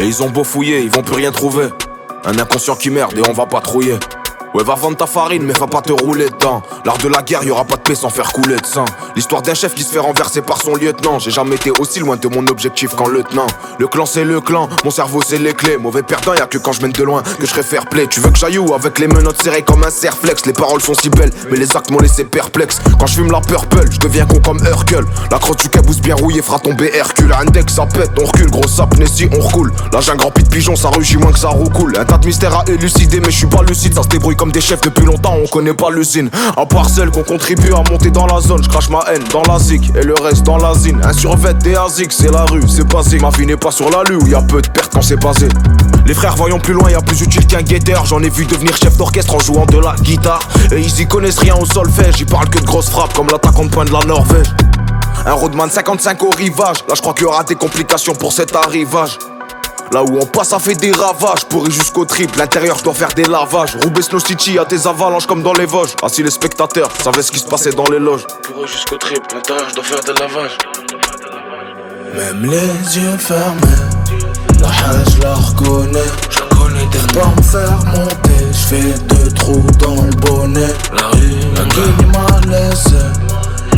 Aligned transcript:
Et 0.00 0.06
ils 0.06 0.22
ont 0.22 0.30
beau 0.30 0.44
fouiller, 0.44 0.80
ils 0.80 0.90
vont 0.90 1.02
plus 1.02 1.16
rien 1.16 1.30
trouver. 1.30 1.68
Un 2.24 2.38
inconscient 2.38 2.74
qui 2.74 2.88
merde 2.88 3.18
et 3.18 3.22
on 3.28 3.34
va 3.34 3.44
patrouiller. 3.44 3.98
Ouais, 4.54 4.64
va 4.64 4.74
vendre 4.74 4.96
ta 4.96 5.06
farine, 5.06 5.42
mais 5.42 5.52
va 5.52 5.66
pas 5.66 5.82
te 5.82 5.92
rouler 5.92 6.30
dedans. 6.30 6.62
L'art 6.84 6.98
de 6.98 7.08
la 7.08 7.22
guerre, 7.22 7.44
y 7.44 7.50
aura 7.50 7.64
pas 7.64 7.76
de 7.76 7.82
paix 7.82 7.94
sans 7.94 8.08
faire 8.08 8.32
couler 8.32 8.56
de 8.56 8.66
sang. 8.66 8.86
L'histoire 9.16 9.42
d'un 9.42 9.54
chef 9.54 9.74
qui 9.74 9.82
se 9.82 9.92
fait 9.92 9.98
renverser 9.98 10.42
par 10.42 10.60
son 10.60 10.74
lieutenant. 10.74 11.18
J'ai 11.18 11.30
jamais 11.30 11.56
été 11.56 11.70
aussi 11.78 12.00
loin 12.00 12.16
de 12.16 12.28
mon 12.28 12.46
objectif 12.46 12.94
qu'en 12.94 13.08
lieutenant. 13.08 13.46
Le 13.78 13.86
clan, 13.88 14.06
c'est 14.06 14.24
le 14.24 14.40
clan, 14.40 14.68
mon 14.84 14.90
cerveau, 14.90 15.20
c'est 15.26 15.38
les 15.38 15.52
clés. 15.52 15.76
Mauvais 15.76 16.02
perdant, 16.02 16.34
y 16.34 16.40
a 16.40 16.46
que 16.46 16.58
quand 16.58 16.72
je 16.72 16.82
mène 16.82 16.92
de 16.92 17.02
loin 17.02 17.22
que 17.22 17.46
je 17.46 17.50
serai 17.50 17.62
fair 17.62 17.86
play. 17.86 18.06
Tu 18.06 18.20
veux 18.20 18.30
que 18.30 18.38
j'aille 18.38 18.58
où 18.58 18.74
avec 18.74 18.98
les 18.98 19.08
menottes 19.08 19.42
serrées 19.42 19.62
comme 19.62 19.84
un 19.84 19.90
serflex? 19.90 20.46
Les 20.46 20.52
paroles 20.52 20.80
sont 20.80 20.94
si 20.94 21.08
belles, 21.08 21.32
mais 21.50 21.56
les 21.56 21.76
actes 21.76 21.90
m'ont 21.90 21.98
laissé 21.98 22.24
perplexe. 22.24 22.80
Quand 22.98 23.06
je 23.06 23.14
fume 23.14 23.30
la 23.30 23.40
purple, 23.40 23.84
je 23.90 23.98
deviens 23.98 24.26
con 24.26 24.40
comme 24.44 24.64
Hercule. 24.64 25.06
La 25.30 25.38
crotte 25.38 25.60
du 25.60 25.68
cabousse 25.68 26.00
bien 26.00 26.14
rouillée 26.14 26.42
fera 26.42 26.58
tomber 26.58 26.90
Hercule. 26.94 27.32
Index, 27.32 27.74
ça 27.74 27.86
pète, 27.86 28.10
on 28.20 28.26
recule, 28.26 28.50
gros 28.50 28.66
si 29.06 29.28
on 29.32 29.40
recoule. 29.40 29.72
Là, 29.92 30.00
j'ai 30.00 30.12
un 30.12 30.16
grand 30.16 30.30
pit 30.30 30.48
pigeon, 30.48 30.76
ça 30.76 30.88
rugit 30.88 31.16
moins 31.16 31.32
que 31.32 31.38
ça 31.38 31.48
roucoule. 31.48 31.96
Un 31.98 32.04
tas 32.04 32.18
de 32.18 32.26
mystères 32.26 32.56
à 32.56 32.64
élucider, 32.68 33.20
mais 33.20 33.30
je 33.30 33.38
suis 33.38 33.46
pas 33.46 33.62
lucide, 33.62 33.94
ça 33.94 34.02
se 34.02 34.08
débrouille 34.08 34.36
comme 34.36 34.52
des 34.52 34.60
chefs 34.60 34.80
depuis 34.80 35.04
longtemps, 35.04 35.36
on 35.42 35.46
connaît 35.46 35.74
pas 35.74 35.90
l'usine. 35.90 36.30
À 36.56 36.66
part 36.66 36.88
celle 36.88 37.10
qu'on 37.10 37.22
contribue 37.22 37.72
à 37.72 37.82
monter 37.90 38.10
dans 38.10 38.26
la 38.26 38.40
zone, 38.40 38.62
je 38.62 38.68
crache 38.68 38.88
ma 38.88 38.99
dans 39.32 39.42
la 39.42 39.58
zik 39.58 39.90
et 39.94 40.02
le 40.02 40.14
reste 40.14 40.42
dans 40.44 40.58
la 40.58 40.74
zine. 40.74 41.00
Un 41.02 41.12
survêt 41.12 41.54
des 41.54 41.74
ASIC, 41.74 42.12
c'est 42.12 42.30
la 42.30 42.44
rue, 42.44 42.62
c'est 42.68 42.86
basique. 42.86 43.22
Ma 43.22 43.30
vie 43.30 43.46
n'est 43.46 43.56
pas 43.56 43.70
sur 43.70 43.90
la 43.90 44.02
lue 44.04 44.16
où 44.16 44.26
y 44.26 44.34
a 44.34 44.42
peu 44.42 44.60
de 44.60 44.68
pertes 44.68 44.92
quand 44.92 45.02
c'est 45.02 45.20
basé. 45.20 45.48
Les 46.06 46.14
frères, 46.14 46.36
voyons 46.36 46.58
plus 46.58 46.74
loin, 46.74 46.90
y 46.90 46.94
a 46.94 47.00
plus 47.00 47.20
utile 47.20 47.46
qu'un 47.46 47.62
guetteur. 47.62 48.04
J'en 48.06 48.22
ai 48.22 48.28
vu 48.28 48.44
devenir 48.44 48.76
chef 48.76 48.96
d'orchestre 48.96 49.34
en 49.34 49.40
jouant 49.40 49.66
de 49.66 49.78
la 49.78 49.94
guitare. 49.96 50.40
Et 50.72 50.80
ils 50.80 51.00
y 51.00 51.06
connaissent 51.06 51.38
rien 51.38 51.54
au 51.56 51.64
solfège, 51.64 52.20
ils 52.20 52.26
parlent 52.26 52.50
que 52.50 52.58
de 52.58 52.66
grosses 52.66 52.90
frappes 52.90 53.14
comme 53.14 53.28
l'attaquant 53.28 53.64
de 53.64 53.70
point 53.70 53.84
de 53.84 53.92
la 53.92 54.00
Norvège. 54.00 54.48
Un 55.26 55.32
roadman 55.32 55.70
55 55.70 56.22
au 56.22 56.30
rivage, 56.30 56.78
là 56.88 56.94
je 56.94 57.00
crois 57.00 57.12
qu'il 57.12 57.24
y 57.24 57.26
aura 57.26 57.44
des 57.44 57.54
complications 57.54 58.14
pour 58.14 58.32
cet 58.32 58.56
arrivage. 58.56 59.18
Là 59.92 60.04
où 60.04 60.18
on 60.20 60.26
passe, 60.26 60.50
ça 60.50 60.60
fait 60.60 60.76
des 60.76 60.92
ravages. 60.92 61.44
Pourri 61.48 61.72
jusqu'au 61.72 62.04
triple, 62.04 62.38
l'intérieur, 62.38 62.78
je 62.78 62.84
dois 62.84 62.94
faire 62.94 63.12
des 63.12 63.24
lavages. 63.24 63.76
Roubaix 63.82 64.02
Snow 64.02 64.20
City, 64.20 64.56
a 64.56 64.64
des 64.64 64.86
avalanches 64.86 65.26
comme 65.26 65.42
dans 65.42 65.52
les 65.52 65.66
Vosges. 65.66 65.96
Ah, 66.02 66.08
si 66.08 66.22
les 66.22 66.30
spectateurs 66.30 66.90
savaient 67.02 67.22
ce 67.22 67.32
qui 67.32 67.40
se 67.40 67.46
passait 67.46 67.72
dans 67.72 67.88
les 67.90 67.98
loges. 67.98 68.24
Pourri 68.42 68.68
jusqu'au 68.68 68.96
triple, 68.98 69.34
l'intérieur, 69.34 69.68
je 69.68 69.74
dois 69.74 69.84
faire 69.84 70.00
des 70.00 70.12
lavages. 70.20 70.58
Même 72.14 72.44
les 72.44 72.96
yeux 72.98 73.16
fermés, 73.18 73.60
la 74.60 74.68
haine, 74.68 75.04
je 75.16 75.22
la 75.22 75.34
reconnais. 75.34 75.98
Je 76.30 76.38
la 76.38 76.46
connais 76.46 76.86
Pas 77.12 77.32
me 77.36 77.42
faire 77.42 77.78
monter, 77.86 78.46
je 78.52 78.66
fais 78.68 78.98
deux 79.08 79.30
trous 79.32 79.66
dans 79.78 80.02
le 80.02 80.10
bonnet. 80.12 80.74
La 80.94 81.08
rue, 81.08 81.34
La 81.56 81.64
qui 81.64 82.06
m'a 82.06 82.52
laissé, 82.52 82.94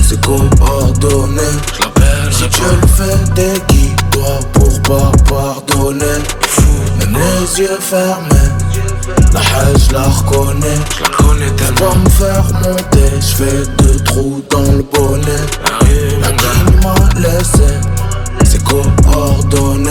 c'est 0.06 0.20
coordonné. 0.20 1.41
je 1.75 1.81
l'appelle, 1.81 2.32
Si 2.32 2.44
je 2.50 2.64
le 2.64 2.87
fait 2.87 3.34
des 3.34 3.60
qui 3.69 4.01
pour 4.53 4.83
pas 4.83 5.12
pardonner. 5.28 6.19
Même 6.99 7.15
les 7.15 7.60
yeux 7.60 7.78
fermés, 7.81 8.50
la 9.33 9.41
haine, 9.41 9.78
je 9.78 9.93
la 9.93 10.03
reconnais. 10.03 10.81
je 10.97 11.03
la 11.03 11.09
connais 11.09 11.50
tellement. 11.53 11.93
Pas 11.93 11.97
me 11.97 12.09
faire 12.10 12.44
monter, 12.62 13.11
je 13.21 13.34
fais 13.37 13.66
deux 13.78 13.99
trous 14.05 14.43
dans 14.50 14.61
le 14.61 14.82
bonnet. 14.82 15.47
La 16.21 16.28
qui 16.28 16.87
m'a 16.87 16.94
laissé, 17.21 17.71
c'est 18.44 18.62
coordonné. 18.65 19.91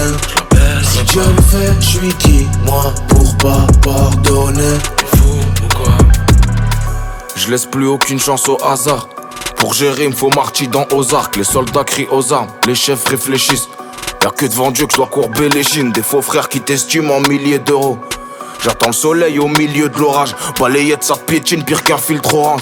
Si 0.84 1.04
Dieu 1.04 1.22
le 1.36 1.42
fait, 1.42 1.74
je 1.80 1.86
suis 1.86 2.14
qui 2.16 2.48
Moi 2.66 2.94
pour 3.08 3.38
pas 3.38 3.68
pardonner? 3.84 4.78
Je 7.36 7.50
laisse 7.50 7.66
plus 7.66 7.88
aucune 7.88 8.20
chance 8.20 8.48
au 8.48 8.58
hasard. 8.64 9.10
Pour 9.58 9.74
gérer, 9.74 10.04
il 10.04 10.10
me 10.12 10.16
faut 10.16 10.30
marcher 10.30 10.68
dans 10.68 10.86
aux 10.94 11.16
arcs. 11.16 11.36
Les 11.38 11.44
soldats 11.44 11.84
crient 11.84 12.08
aux 12.12 12.32
armes, 12.32 12.50
les 12.68 12.76
chefs 12.76 13.08
réfléchissent. 13.08 13.68
Y'a 14.24 14.30
que 14.30 14.46
devant 14.46 14.70
Dieu 14.70 14.86
que 14.86 14.92
je 14.92 14.98
dois 14.98 15.08
courber 15.08 15.50
les 15.50 15.64
chines. 15.64 15.92
Des 15.92 16.04
faux 16.04 16.22
frères 16.22 16.48
qui 16.48 16.62
t'estiment 16.62 17.16
en 17.16 17.22
milliers 17.22 17.58
d'euros. 17.58 17.98
J'attends 18.64 18.88
le 18.88 18.94
soleil 18.94 19.40
au 19.40 19.48
milieu 19.48 19.90
de 19.90 19.98
l'orage. 19.98 20.36
Balayette, 20.60 21.04
ça 21.04 21.16
piétine 21.16 21.64
pire 21.64 21.84
qu'un 21.84 21.98
filtre 21.98 22.36
orange. 22.36 22.62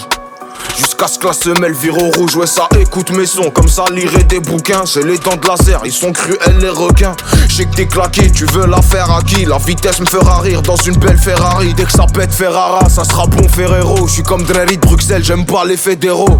Jusqu'à 0.78 1.06
ce 1.06 1.18
que 1.18 1.26
la 1.26 1.34
semelle 1.34 1.74
vire 1.74 1.98
au 1.98 2.10
rouge, 2.12 2.34
ouais 2.36 2.46
ça 2.46 2.66
écoute 2.80 3.10
mes 3.10 3.26
sons. 3.26 3.50
Comme 3.50 3.68
ça 3.68 3.84
lirait 3.92 4.24
des 4.24 4.40
bouquins, 4.40 4.84
j'ai 4.86 5.02
les 5.02 5.18
dents 5.18 5.36
de 5.36 5.46
laser, 5.46 5.82
ils 5.84 5.92
sont 5.92 6.12
cruels 6.12 6.56
les 6.60 6.70
requins. 6.70 7.14
Je 7.48 7.56
sais 7.56 7.64
que 7.66 7.74
t'es 7.74 7.86
claqué, 7.86 8.30
tu 8.30 8.46
veux 8.46 8.66
la 8.66 8.80
faire 8.80 9.10
à 9.10 9.20
qui? 9.22 9.44
La 9.44 9.58
vitesse 9.58 10.00
me 10.00 10.06
fera 10.06 10.40
rire 10.40 10.62
dans 10.62 10.76
une 10.76 10.96
belle 10.96 11.18
Ferrari. 11.18 11.74
Dès 11.74 11.84
que 11.84 11.92
ça 11.92 12.06
pète 12.06 12.32
Ferrara, 12.32 12.88
ça 12.88 13.04
sera 13.04 13.26
bon 13.26 13.46
Ferrero. 13.48 14.06
Je 14.06 14.22
comme 14.22 14.44
Dreri 14.44 14.78
de 14.78 14.86
Bruxelles, 14.86 15.24
j'aime 15.24 15.44
pas 15.44 15.66
les 15.66 15.76
fédéraux 15.76 16.38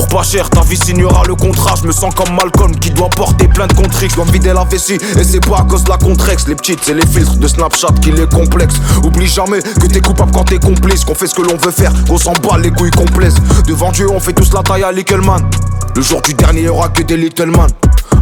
Pour 0.00 0.08
pas 0.08 0.22
cher, 0.22 0.48
ta 0.48 0.62
vie 0.62 0.78
signera 0.78 1.24
le 1.28 1.34
contrat 1.34 1.74
Je 1.78 1.86
me 1.86 1.92
sens 1.92 2.14
comme 2.14 2.34
Malcolm 2.34 2.74
qui 2.74 2.90
doit 2.90 3.10
porter 3.10 3.46
plein 3.48 3.66
de 3.66 3.74
contre 3.74 4.00
Je 4.00 4.14
dois 4.14 4.24
me 4.24 4.32
vider 4.32 4.54
la 4.54 4.64
vessie 4.64 4.94
et 4.94 5.24
c'est 5.24 5.46
pas 5.46 5.58
à 5.58 5.62
cause 5.64 5.84
de 5.84 5.90
la 5.90 5.98
contrex 5.98 6.48
Les 6.48 6.54
petites, 6.54 6.80
c'est 6.82 6.94
les 6.94 7.06
filtres 7.06 7.36
de 7.36 7.46
Snapchat 7.46 7.88
qui 8.00 8.10
les 8.10 8.26
complexes 8.26 8.76
Oublie 9.04 9.26
jamais 9.26 9.60
que 9.60 9.86
t'es 9.86 10.00
coupable 10.00 10.32
quand 10.32 10.44
t'es 10.44 10.58
complice 10.58 11.04
Qu'on 11.04 11.14
fait 11.14 11.26
ce 11.26 11.34
que 11.34 11.42
l'on 11.42 11.54
veut 11.58 11.70
faire, 11.70 11.92
qu'on 12.08 12.16
s'en 12.16 12.32
bat 12.32 12.56
les 12.56 12.70
couilles 12.70 12.90
complexes 12.92 13.34
Devant 13.66 13.92
Dieu, 13.92 14.08
on 14.10 14.20
fait 14.20 14.32
tous 14.32 14.50
la 14.54 14.62
taille 14.62 14.84
à 14.84 14.90
Lickelman. 14.90 15.42
Le 15.94 16.00
jour 16.00 16.22
du 16.22 16.32
dernier, 16.32 16.62
y'aura 16.62 16.88
que 16.88 17.02
des 17.02 17.18
little 17.18 17.50
man. 17.50 17.68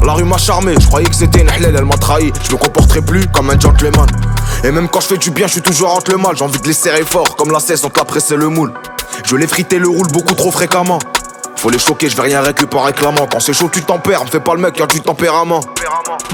La 0.05 0.15
rue 0.15 0.25
m'a 0.25 0.37
charmé, 0.37 0.75
je 0.81 0.87
croyais 0.87 1.07
que 1.07 1.15
c'était 1.15 1.43
une 1.43 1.49
halal, 1.49 1.77
elle 1.77 1.85
m'a 1.85 1.97
trahi. 1.97 2.33
Je 2.45 2.55
me 2.55 2.57
comporterai 2.57 3.03
plus 3.03 3.25
comme 3.29 3.51
un 3.51 3.59
gentleman. 3.61 4.07
Et 4.65 4.73
même 4.73 4.89
quand 4.89 5.01
je 5.01 5.07
fais 5.07 5.17
du 5.17 5.31
bien, 5.31 5.47
je 5.47 5.53
suis 5.53 5.63
toujours 5.63 5.95
entre 5.95 6.11
le 6.11 6.19
mal. 6.19 6.37
J'ai 6.37 6.43
envie 6.43 6.61
de 6.61 6.67
les 6.67 6.73
serrer 6.73 7.05
fort, 7.05 7.37
comme 7.37 7.53
la 7.53 7.61
cesse 7.61 7.85
entre 7.85 8.01
la 8.01 8.05
presse 8.05 8.31
le 8.31 8.49
moule. 8.49 8.73
Je 9.25 9.37
les 9.37 9.47
friter 9.47 9.79
le 9.79 9.89
roule 9.89 10.09
beaucoup 10.09 10.35
trop 10.35 10.51
fréquemment. 10.51 10.99
Faut 11.59 11.71
les 11.71 11.79
choquer, 11.81 12.09
je 12.09 12.15
vais 12.15 12.23
rien 12.23 12.41
récupérer 12.41 12.85
réclamant. 12.85 13.27
Quand 13.27 13.41
c'est 13.41 13.53
chaud, 13.53 13.69
tu 13.73 13.83
tempères, 13.83 14.25
me 14.25 14.31
fais 14.31 14.39
pas 14.39 14.55
le 14.55 14.61
mec, 14.61 14.79
y'a 14.79 14.87
du 14.87 15.01
tempérament. 15.01 15.61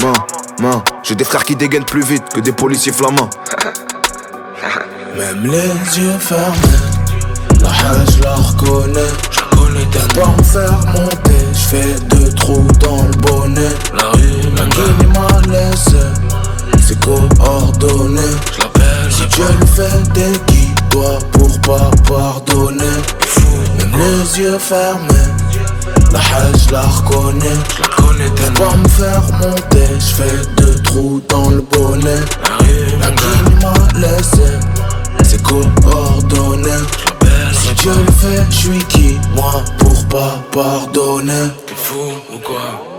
Main, 0.03 0.13
main, 0.61 0.85
j'ai 1.03 1.15
des 1.15 1.25
frères 1.25 1.45
qui 1.45 1.57
dégainent 1.57 1.87
plus 1.87 2.05
vite 2.05 2.25
que 2.35 2.41
des 2.41 2.53
policiers 2.53 2.93
flamands. 2.93 3.31
Même 5.17 5.47
les 5.47 5.99
yeux 5.99 6.19
fermés, 6.19 6.59
la 7.59 7.69
haine, 7.69 8.07
je 8.15 8.23
la 8.23 8.35
reconnais. 8.35 9.01
Je 9.31 9.41
connais 9.57 9.87
tellement. 9.87 10.35
Pas 10.35 10.37
me 10.37 10.43
faire 10.43 10.79
monter, 10.93 11.47
je 11.55 11.59
fais 11.59 11.95
deux 12.11 12.31
trous 12.35 12.69
dans 12.81 13.05
le 13.05 13.17
bonnet. 13.23 13.71
La 13.95 14.11
rue, 14.11 14.51
m'a 14.53 15.41
laissé, 15.51 15.97
c'est 16.87 17.01
coordonné. 17.01 18.21
je 18.53 18.61
l'appelle, 18.61 19.09
je 19.09 19.15
Si 19.15 19.27
Dieu 19.27 19.45
le 19.59 19.67
fait 19.67 20.13
des 20.13 20.39
qui 20.47 20.69
doit 20.91 21.19
pour 21.33 21.61
pas 21.61 21.91
pardonner. 22.07 22.99
Même 23.79 23.93
les 23.99 24.41
yeux 24.41 24.59
fermés, 24.59 25.29
la 26.13 26.19
haine, 26.19 26.57
je 26.67 26.73
la 26.73 26.83
reconnais. 26.83 27.59
je 27.77 27.83
la 27.83 27.89
connais 27.89 28.31
tellement. 28.31 28.71
Pas 28.71 28.77
me 28.77 28.89
faire 28.89 29.23
monter, 29.41 29.89
je 29.99 30.15
fais 30.15 30.47
deux 30.57 30.83
trous 30.83 31.23
dans 31.29 31.51
le 31.51 31.63
bonnet. 31.63 32.21
La 33.01 33.11
qui 33.11 33.65
m'a 33.65 33.99
laissé, 34.01 34.59
c'est 35.25 35.43
coordonné. 35.43 36.71
Si 37.53 37.73
Dieu 37.75 37.93
le 37.95 38.13
fait, 38.13 38.45
je 38.51 38.57
suis 38.57 38.85
qui? 38.87 39.19
Moi 39.35 39.63
pour 39.79 40.05
pas 40.07 40.39
pardonner. 40.53 41.51
T'es 41.67 41.75
fou 41.75 42.13
ou 42.33 42.39
quoi? 42.39 42.94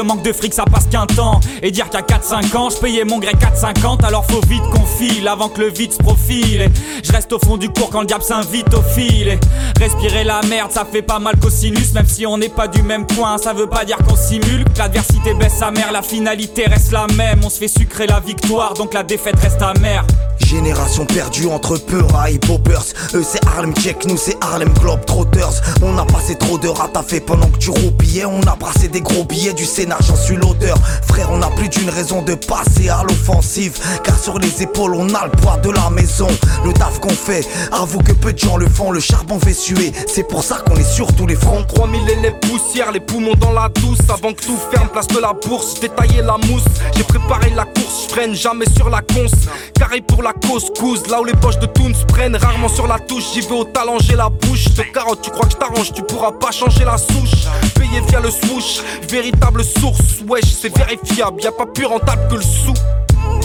Le 0.00 0.06
manque 0.06 0.22
de 0.22 0.32
fric, 0.32 0.54
ça 0.54 0.64
passe 0.64 0.86
qu'un 0.86 1.04
temps. 1.04 1.40
Et 1.62 1.70
dire 1.70 1.90
qu'à 1.90 2.00
4-5 2.00 2.56
ans, 2.56 2.70
je 2.70 2.76
payais 2.76 3.04
mon 3.04 3.18
grec 3.18 3.36
4,50, 3.36 4.04
alors 4.04 4.24
faut 4.24 4.40
vite 4.48 4.62
qu'on 4.72 4.86
file 4.86 5.28
avant 5.28 5.48
que 5.48 5.60
le 5.60 5.68
vide 5.68 5.92
se 5.92 5.98
profile. 5.98 6.70
Je 7.04 7.12
reste 7.12 7.32
au 7.32 7.38
fond 7.38 7.58
du 7.58 7.68
cours 7.68 7.90
quand 7.90 8.00
le 8.00 8.06
diable 8.06 8.24
s'invite 8.24 8.72
au 8.72 8.82
fil. 8.82 9.28
Et 9.28 9.38
respirer 9.78 10.24
la 10.24 10.40
merde, 10.48 10.70
ça 10.72 10.86
fait 10.90 11.02
pas 11.02 11.18
mal 11.18 11.36
qu'au 11.38 11.50
sinus, 11.50 11.92
même 11.92 12.06
si 12.06 12.26
on 12.26 12.38
n'est 12.38 12.48
pas 12.48 12.66
du 12.66 12.82
même 12.82 13.06
coin, 13.06 13.36
ça 13.36 13.52
veut 13.52 13.66
pas 13.66 13.84
dire 13.84 13.98
qu'on 13.98 14.16
simule. 14.16 14.64
Que 14.64 14.78
l'adversité 14.78 15.34
baisse 15.34 15.58
sa 15.58 15.70
mère, 15.70 15.92
la 15.92 16.02
finalité 16.02 16.64
reste 16.66 16.92
la 16.92 17.06
même. 17.08 17.40
On 17.44 17.50
se 17.50 17.58
fait 17.58 17.68
sucrer 17.68 18.06
la 18.06 18.20
victoire, 18.20 18.72
donc 18.74 18.94
la 18.94 19.02
défaite 19.02 19.38
reste 19.38 19.60
amère. 19.60 20.06
Génération 20.50 21.06
perdue 21.06 21.46
entre 21.46 21.76
Peura 21.76 22.28
et 22.28 22.40
Poppers. 22.40 22.82
Eux 23.14 23.22
c'est 23.22 23.38
Harlem 23.46 23.72
Check, 23.72 24.04
nous 24.06 24.16
c'est 24.16 24.36
Harlem 24.40 24.72
Globetrotters. 24.80 25.62
On 25.80 25.96
a 25.96 26.04
passé 26.04 26.34
trop 26.34 26.58
d'heures 26.58 26.82
à 26.82 26.88
taffer 26.88 27.20
pendant 27.20 27.46
que 27.46 27.58
tu 27.58 27.70
roupillais. 27.70 28.24
On 28.24 28.42
a 28.42 28.56
brassé 28.56 28.88
des 28.88 29.00
gros 29.00 29.22
billets 29.22 29.52
du 29.52 29.64
Sénat, 29.64 29.98
j'en 30.00 30.16
suis 30.16 30.34
l'auteur. 30.34 30.76
Frère, 31.06 31.28
on 31.30 31.40
a 31.40 31.50
plus 31.50 31.68
d'une 31.68 31.88
raison 31.88 32.22
de 32.22 32.34
passer 32.34 32.88
à 32.88 33.04
l'offensive. 33.04 33.78
Car 34.02 34.18
sur 34.18 34.40
les 34.40 34.60
épaules, 34.60 34.96
on 34.96 35.14
a 35.14 35.26
le 35.26 35.30
poids 35.30 35.56
de 35.58 35.70
la 35.70 35.88
maison. 35.90 36.26
Le 36.64 36.72
taf 36.72 36.98
qu'on 36.98 37.10
fait, 37.10 37.46
avoue 37.70 38.00
que 38.00 38.12
peu 38.12 38.32
de 38.32 38.38
gens 38.38 38.56
le 38.56 38.68
font. 38.68 38.90
Le 38.90 38.98
charbon 38.98 39.38
fait 39.38 39.54
suer, 39.54 39.92
c'est 40.08 40.26
pour 40.26 40.42
ça 40.42 40.56
qu'on 40.66 40.74
est 40.74 40.82
sur 40.82 41.14
tous 41.14 41.28
les 41.28 41.36
fronts. 41.36 41.62
3000 41.62 42.00
les 42.22 42.32
poussières, 42.32 42.90
les 42.90 42.98
poumons 42.98 43.36
dans 43.36 43.52
la 43.52 43.68
douce. 43.68 44.00
Avant 44.12 44.32
que 44.32 44.42
tout 44.42 44.58
ferme, 44.72 44.88
place 44.88 45.06
de 45.06 45.20
la 45.20 45.32
bourse, 45.32 45.78
détailler 45.78 46.22
la 46.22 46.38
mousse. 46.48 46.64
J'ai 46.96 47.04
préparé 47.04 47.50
la 47.54 47.66
course, 47.66 48.08
je 48.12 48.34
jamais 48.34 48.66
sur 48.76 48.90
la 48.90 49.00
conce. 49.00 49.46
Carré 49.78 50.00
pour 50.00 50.24
la 50.24 50.32
couscous, 50.46 51.06
là 51.08 51.20
où 51.20 51.24
les 51.24 51.34
poches 51.34 51.58
de 51.58 51.66
Toons 51.66 51.92
prennent 52.08 52.36
rarement 52.36 52.68
sur 52.68 52.86
la 52.86 52.98
touche. 52.98 53.24
J'y 53.34 53.40
vais 53.40 53.52
au 53.52 53.64
talent, 53.64 53.98
j'ai 54.00 54.16
la 54.16 54.28
bouche 54.28 54.64
de 54.74 54.82
carotte. 54.82 55.20
Tu 55.22 55.30
crois 55.30 55.46
que 55.46 55.52
je 55.52 55.56
t'arrange, 55.56 55.92
tu 55.92 56.02
pourras 56.02 56.32
pas 56.32 56.50
changer 56.50 56.84
la 56.84 56.96
souche. 56.96 57.46
Payé 57.74 58.00
via 58.08 58.20
le 58.20 58.30
swoosh, 58.30 58.82
véritable 59.08 59.64
source, 59.64 60.22
wesh, 60.26 60.44
c'est 60.44 60.76
vérifiable. 60.76 61.42
Y 61.42 61.46
a 61.46 61.52
pas 61.52 61.66
plus 61.66 61.86
rentable 61.86 62.28
que 62.28 62.36
le 62.36 62.42
sou. 62.42 62.74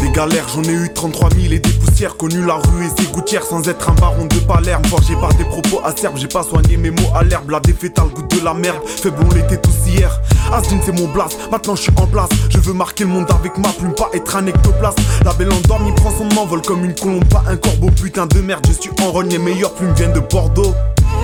Des 0.01 0.10
galères, 0.12 0.48
j'en 0.54 0.63
ai 0.63 0.74
eu 0.74 0.94
33 0.94 1.30
000 1.31 1.54
et 1.54 1.60
des 1.60 1.69
poussières. 1.72 2.18
Connu 2.18 2.45
la 2.45 2.56
rue 2.56 2.86
et 2.86 3.01
ses 3.01 3.07
gouttières 3.10 3.44
sans 3.44 3.68
être 3.68 3.89
un 3.89 3.94
baron 3.94 4.25
de 4.25 4.39
Palerme. 4.39 4.86
Forgé 4.86 5.16
par 5.16 5.33
des 5.33 5.45
propos 5.45 5.81
acerbes, 5.83 6.18
j'ai 6.18 6.27
pas 6.27 6.44
soigné 6.44 6.77
mes 6.77 6.92
mots 6.92 7.12
à 7.16 7.24
l'herbe. 7.24 7.50
La 7.50 7.60
défaite 7.60 7.98
a 8.00 8.04
le 8.04 8.10
goût 8.10 8.22
de 8.24 8.44
la 8.44 8.54
merde, 8.54 8.81
faible 8.86 9.18
on 9.30 9.33
l'était 9.33 9.57
tous 9.57 9.88
hier. 9.88 10.12
Asdine 10.54 10.80
c'est 10.86 10.92
mon 10.92 11.07
blast, 11.07 11.38
maintenant 11.51 11.75
je 11.75 11.83
suis 11.83 11.94
en 11.98 12.06
place. 12.07 12.30
Je 12.50 12.60
veux 12.60 12.74
marquer 12.74 13.04
le 13.04 13.10
monde 13.10 13.25
avec 13.31 13.57
ma 13.57 13.69
plume, 13.69 13.94
pas 13.94 14.10
être 14.13 14.36
un 14.36 14.45
ectoplasme. 14.45 15.01
La 15.24 15.33
belle 15.33 15.51
endormie 15.51 15.94
prend 15.94 16.12
son 16.12 16.30
envol 16.38 16.62
comme 16.62 16.86
une 16.86 16.94
colombe, 16.94 17.25
pas 17.25 17.44
un 17.48 17.57
corbeau. 17.57 17.89
Putain 17.89 18.27
de 18.27 18.42
merde, 18.42 18.66
je 18.68 18.74
suis 18.74 18.92
en 19.01 19.12
rogne, 19.12 19.30
les 19.30 19.39
meilleures 19.39 19.74
plumes 19.74 19.94
viennent 19.94 20.13
de 20.13 20.19
Bordeaux. 20.19 20.75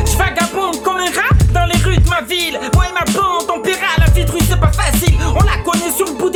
Je 0.06 0.18
vagabonde 0.18 0.81
comme 0.83 0.98
un 0.98 1.06
rat 1.06 1.36
dans 1.53 1.65
les 1.65 1.77
rues 1.83 1.98
de 1.98 2.09
ma 2.09 2.21
ville. 2.21 2.56
Et 2.56 2.94
ma 2.94 3.06
bande, 3.13 3.50
on 3.56 3.62
paiera 3.62 3.88
la 4.00 4.09
vie 4.12 4.25
de 4.25 4.31
rue, 4.31 4.39
c'est 4.50 4.59
pas 4.59 4.71
facile. 4.71 5.18
On 5.21 5.44
la 5.44 5.57
connaît 5.63 5.92
sur 5.95 6.07
le 6.07 6.13
bout 6.13 6.30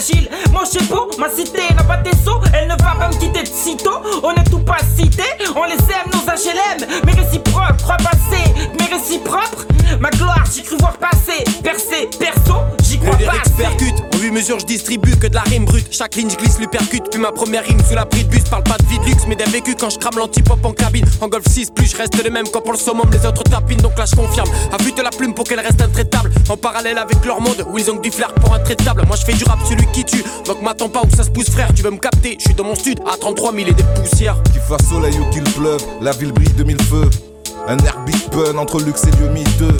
fragile. 0.00 0.28
Sais 0.70 0.84
pas, 0.84 1.06
ma 1.18 1.28
cité 1.28 1.62
n'a 1.74 1.82
pas 1.82 1.96
de 1.96 2.10
sceaux. 2.10 2.40
Elle 2.54 2.68
ne 2.68 2.74
va 2.82 2.94
pas 2.94 3.08
me 3.08 3.14
quitter 3.14 3.42
de 3.42 3.48
sitôt. 3.48 4.00
On 4.22 4.30
est 4.32 4.44
tout 4.48 4.60
pas 4.60 4.78
cité, 4.96 5.24
on 5.56 5.64
les 5.64 5.72
aime 5.72 6.10
nos 6.12 6.20
HLM 6.20 6.88
Mes 7.04 7.12
réciproques, 7.12 7.76
crois 7.82 7.96
passer, 7.96 8.44
mes 8.78 8.94
réciproques 8.94 9.66
Ma 9.98 10.10
gloire, 10.10 10.44
j'y 10.52 10.62
cru 10.62 10.76
voir 10.78 10.96
passer, 10.98 11.42
percer, 11.64 12.08
perso, 12.18 12.60
j'y 12.84 12.98
crois 12.98 13.16
pas 13.16 13.50
percute, 13.56 13.96
8 14.20 14.30
mesures 14.32 14.58
je 14.58 14.66
distribue 14.66 15.16
que 15.16 15.26
de 15.26 15.34
la 15.34 15.40
rime 15.42 15.64
brute. 15.64 15.86
Chaque 15.90 16.14
ligne 16.14 16.28
je 16.28 16.36
glisse 16.36 16.58
lui 16.58 16.66
percute, 16.66 17.04
puis 17.10 17.18
ma 17.18 17.32
première 17.32 17.64
rime 17.64 17.80
sous 17.88 17.94
la 17.94 18.04
de 18.04 18.22
bus 18.24 18.42
Parle 18.50 18.64
pas 18.64 18.76
de 18.76 18.86
vie 18.86 18.98
de 18.98 19.04
luxe 19.04 19.22
mais 19.26 19.34
d'un 19.34 19.50
vécu 19.50 19.74
quand 19.74 19.88
je 19.88 19.98
crame 19.98 20.18
l'anti-pop 20.18 20.58
en 20.62 20.72
cabine 20.72 21.06
En 21.20 21.28
golf 21.28 21.44
6 21.48 21.70
plus 21.70 21.90
je 21.90 21.96
reste 21.96 22.22
le 22.22 22.30
même 22.30 22.46
quand 22.52 22.60
pour 22.60 22.72
le 22.72 22.78
summum. 22.78 23.08
Les 23.10 23.26
autres 23.26 23.42
tapinent 23.44 23.80
Donc 23.80 23.96
là 23.96 24.04
je 24.10 24.14
confirme, 24.14 24.48
affûte 24.72 25.02
la 25.02 25.10
plume 25.10 25.32
pour 25.32 25.44
qu'elle 25.44 25.60
reste 25.60 25.80
intraitable. 25.80 26.30
En 26.48 26.56
parallèle 26.56 26.98
avec 26.98 27.24
leur 27.24 27.40
monde 27.40 27.64
où 27.70 27.78
ils 27.78 27.90
ont 27.90 27.96
du 27.96 28.10
flair 28.10 28.34
pour 28.34 28.52
intraitable 28.54 29.04
Moi 29.06 29.16
je 29.16 29.24
fais 29.24 29.32
du 29.32 29.44
rap 29.44 29.58
celui 29.66 29.86
qui 29.92 30.04
tue, 30.04 30.24
donc 30.46 30.60
m'attends 30.60 30.90
pas 30.90 31.00
où 31.02 31.16
ça 31.16 31.24
se 31.24 31.30
pousse 31.30 31.48
frère. 31.48 31.68
Tu 31.74 31.82
veux 31.82 31.90
me 31.90 31.98
capter, 31.98 32.36
je 32.38 32.44
suis 32.44 32.54
dans 32.54 32.64
mon 32.64 32.74
stud 32.74 33.00
à 33.10 33.16
33 33.16 33.54
000 33.54 33.68
et 33.68 33.72
des 33.72 33.84
poussières. 33.94 34.36
Qu'il 34.52 34.60
fasse 34.60 34.86
soleil 34.88 35.18
ou 35.18 35.30
qu'il 35.30 35.44
pleuve, 35.44 35.82
la 36.02 36.12
ville 36.12 36.32
brille 36.32 36.52
de 36.52 36.64
mille 36.64 36.82
feux. 36.82 37.08
Un 37.66 37.78
air 37.78 37.98
big 38.04 38.20
pun 38.30 38.58
entre 38.58 38.80
luxe 38.80 39.04
et 39.04 39.22
lieu 39.22 39.28
miteux. 39.30 39.76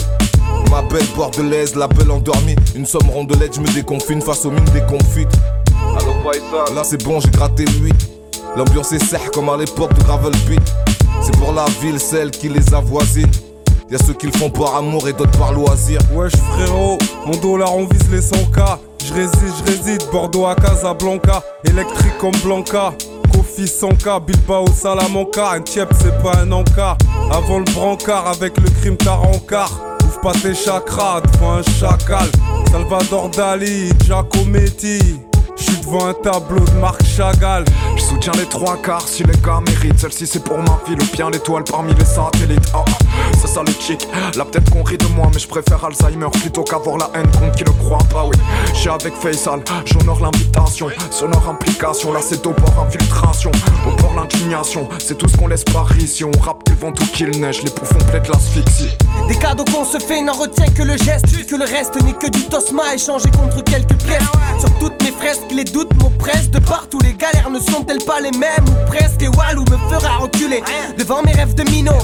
Ma 0.71 0.81
belle 0.83 1.05
bordelaise, 1.17 1.75
la 1.75 1.89
belle 1.89 2.09
endormie. 2.11 2.55
Une 2.75 2.85
somme 2.85 3.09
rondelette, 3.09 3.55
je 3.55 3.59
me 3.59 3.67
déconfine 3.73 4.21
face 4.21 4.45
aux 4.45 4.51
mines 4.51 4.63
déconfites. 4.73 5.27
Là 6.73 6.83
c'est 6.85 7.03
bon, 7.03 7.19
j'ai 7.19 7.29
gratté 7.29 7.65
lui. 7.65 7.91
L'ambiance 8.55 8.93
est 8.93 9.03
serre 9.03 9.31
comme 9.31 9.49
à 9.49 9.57
l'époque 9.57 9.93
de 9.93 10.01
Gravel 10.03 10.31
Beat. 10.47 10.61
C'est 11.21 11.35
pour 11.37 11.51
la 11.51 11.65
ville, 11.81 11.99
celle 11.99 12.31
qui 12.31 12.47
les 12.47 12.73
avoisine. 12.73 13.29
Y'a 13.89 13.97
ceux 13.97 14.13
qui 14.13 14.27
le 14.27 14.31
font 14.31 14.49
par 14.49 14.77
amour 14.77 15.09
et 15.09 15.13
d'autres 15.13 15.37
par 15.37 15.51
loisir. 15.51 15.99
Wesh 16.13 16.31
frérot, 16.53 16.97
mon 17.25 17.35
dollar 17.35 17.75
on 17.75 17.85
vise 17.85 18.09
les 18.09 18.21
100k 18.21 18.77
Je 19.05 19.13
réside, 19.13 19.33
je 19.59 19.71
réside, 19.71 20.03
Bordeaux 20.09 20.45
à 20.45 20.55
Casablanca 20.55 21.43
Électrique 21.65 22.17
comme 22.17 22.35
Blanca 22.41 22.93
Kofi 23.33 23.65
100k, 23.65 24.23
Bilbao 24.23 24.65
Salamanca 24.73 25.51
Un 25.51 25.59
tiep 25.59 25.89
c'est 25.99 26.17
pas 26.23 26.37
un 26.37 26.53
encas 26.53 26.95
Avant 27.29 27.59
le 27.59 27.65
brancard 27.73 28.27
avec 28.27 28.57
le 28.57 28.69
crime 28.79 28.95
t'as 28.95 29.17
Pas 30.21 30.33
tes 30.33 30.53
chakras 30.53 31.21
devant 31.21 31.55
un 31.55 31.63
chacal. 31.63 32.29
Salvador 32.71 33.29
Dali, 33.29 33.89
Giacometti 34.05 35.30
je 35.61 35.71
suis 35.71 35.81
devant 35.81 36.07
un 36.07 36.13
tableau 36.13 36.59
de 36.59 36.71
Marc 36.79 37.03
Chagall. 37.05 37.65
Je 37.95 38.01
soutiens 38.01 38.33
les 38.37 38.45
trois 38.45 38.77
quarts 38.77 39.07
si 39.07 39.23
les 39.23 39.37
gars 39.45 39.59
méritent. 39.65 39.99
Celle-ci 39.99 40.25
c'est 40.25 40.43
pour 40.43 40.57
ma 40.57 40.79
vie, 40.87 40.95
le 40.95 41.15
bien 41.15 41.29
l'étoile 41.29 41.63
parmi 41.63 41.93
les 41.93 42.05
satellites. 42.05 42.71
Ah, 42.73 42.83
c'est 43.39 43.47
ça 43.47 43.61
le 43.61 43.71
chic. 43.79 44.07
Là 44.35 44.45
peut-être 44.45 44.69
qu'on 44.71 44.83
rit 44.83 44.97
de 44.97 45.07
moi, 45.07 45.29
mais 45.33 45.39
je 45.39 45.47
préfère 45.47 45.83
Alzheimer 45.85 46.29
plutôt 46.31 46.63
qu'avoir 46.63 46.97
la 46.97 47.09
haine 47.13 47.29
contre 47.31 47.51
qui 47.55 47.63
le 47.63 47.71
croit 47.71 48.03
pas. 48.11 48.25
Oui, 48.25 48.35
suis 48.73 48.89
avec 48.89 49.13
Faisal, 49.15 49.61
j'honore 49.85 50.19
l'invitation. 50.19 50.89
Sonore 51.11 51.47
implication, 51.49 52.11
là 52.13 52.19
c'est 52.21 52.45
au 52.45 52.51
bord 52.51 52.85
infiltration. 52.87 53.51
Au 53.87 54.01
bord 54.01 54.13
l'indignation, 54.15 54.89
c'est 54.99 55.17
tout 55.17 55.27
ce 55.27 55.37
qu'on 55.37 55.47
laisse 55.47 55.63
par 55.65 55.95
ici. 55.97 56.23
On 56.23 56.31
rappe 56.39 56.63
vont 56.81 56.91
tout 56.91 57.05
qu'il 57.13 57.29
neige, 57.39 57.61
les 57.63 57.69
poufs 57.69 57.91
on 57.93 58.31
l'asphyxie. 58.31 58.89
Des 59.27 59.35
cadeaux 59.35 59.63
qu'on 59.65 59.85
se 59.85 59.99
fait 59.99 60.21
n'en 60.21 60.33
retient 60.33 60.65
que 60.67 60.81
le 60.81 60.97
geste 60.97 61.47
Que 61.47 61.55
le 61.55 61.65
reste 61.65 62.01
n'est 62.03 62.13
que 62.13 62.27
du 62.27 62.43
tosma 62.45 62.95
échangé 62.95 63.29
contre 63.29 63.63
quelques 63.63 63.95
pièces 64.03 64.23
Sur 64.59 64.71
toutes 64.79 65.01
mes 65.03 65.11
fresques 65.11 65.50
les 65.53 65.63
doutes 65.63 65.93
m'oppressent 66.01 66.49
De 66.49 66.59
partout. 66.59 66.99
Les 67.03 67.13
galères 67.13 67.49
ne 67.49 67.59
sont-elles 67.59 68.03
pas 68.05 68.19
les 68.19 68.31
mêmes 68.31 68.65
Ou 68.67 68.87
presque? 68.87 69.21
Et 69.21 69.27
Walou 69.27 69.63
me 69.63 69.77
fera 69.89 70.17
reculer 70.17 70.63
Devant 70.97 71.21
mes 71.23 71.31
rêves 71.31 71.53
de 71.53 71.63
minot. 71.69 71.97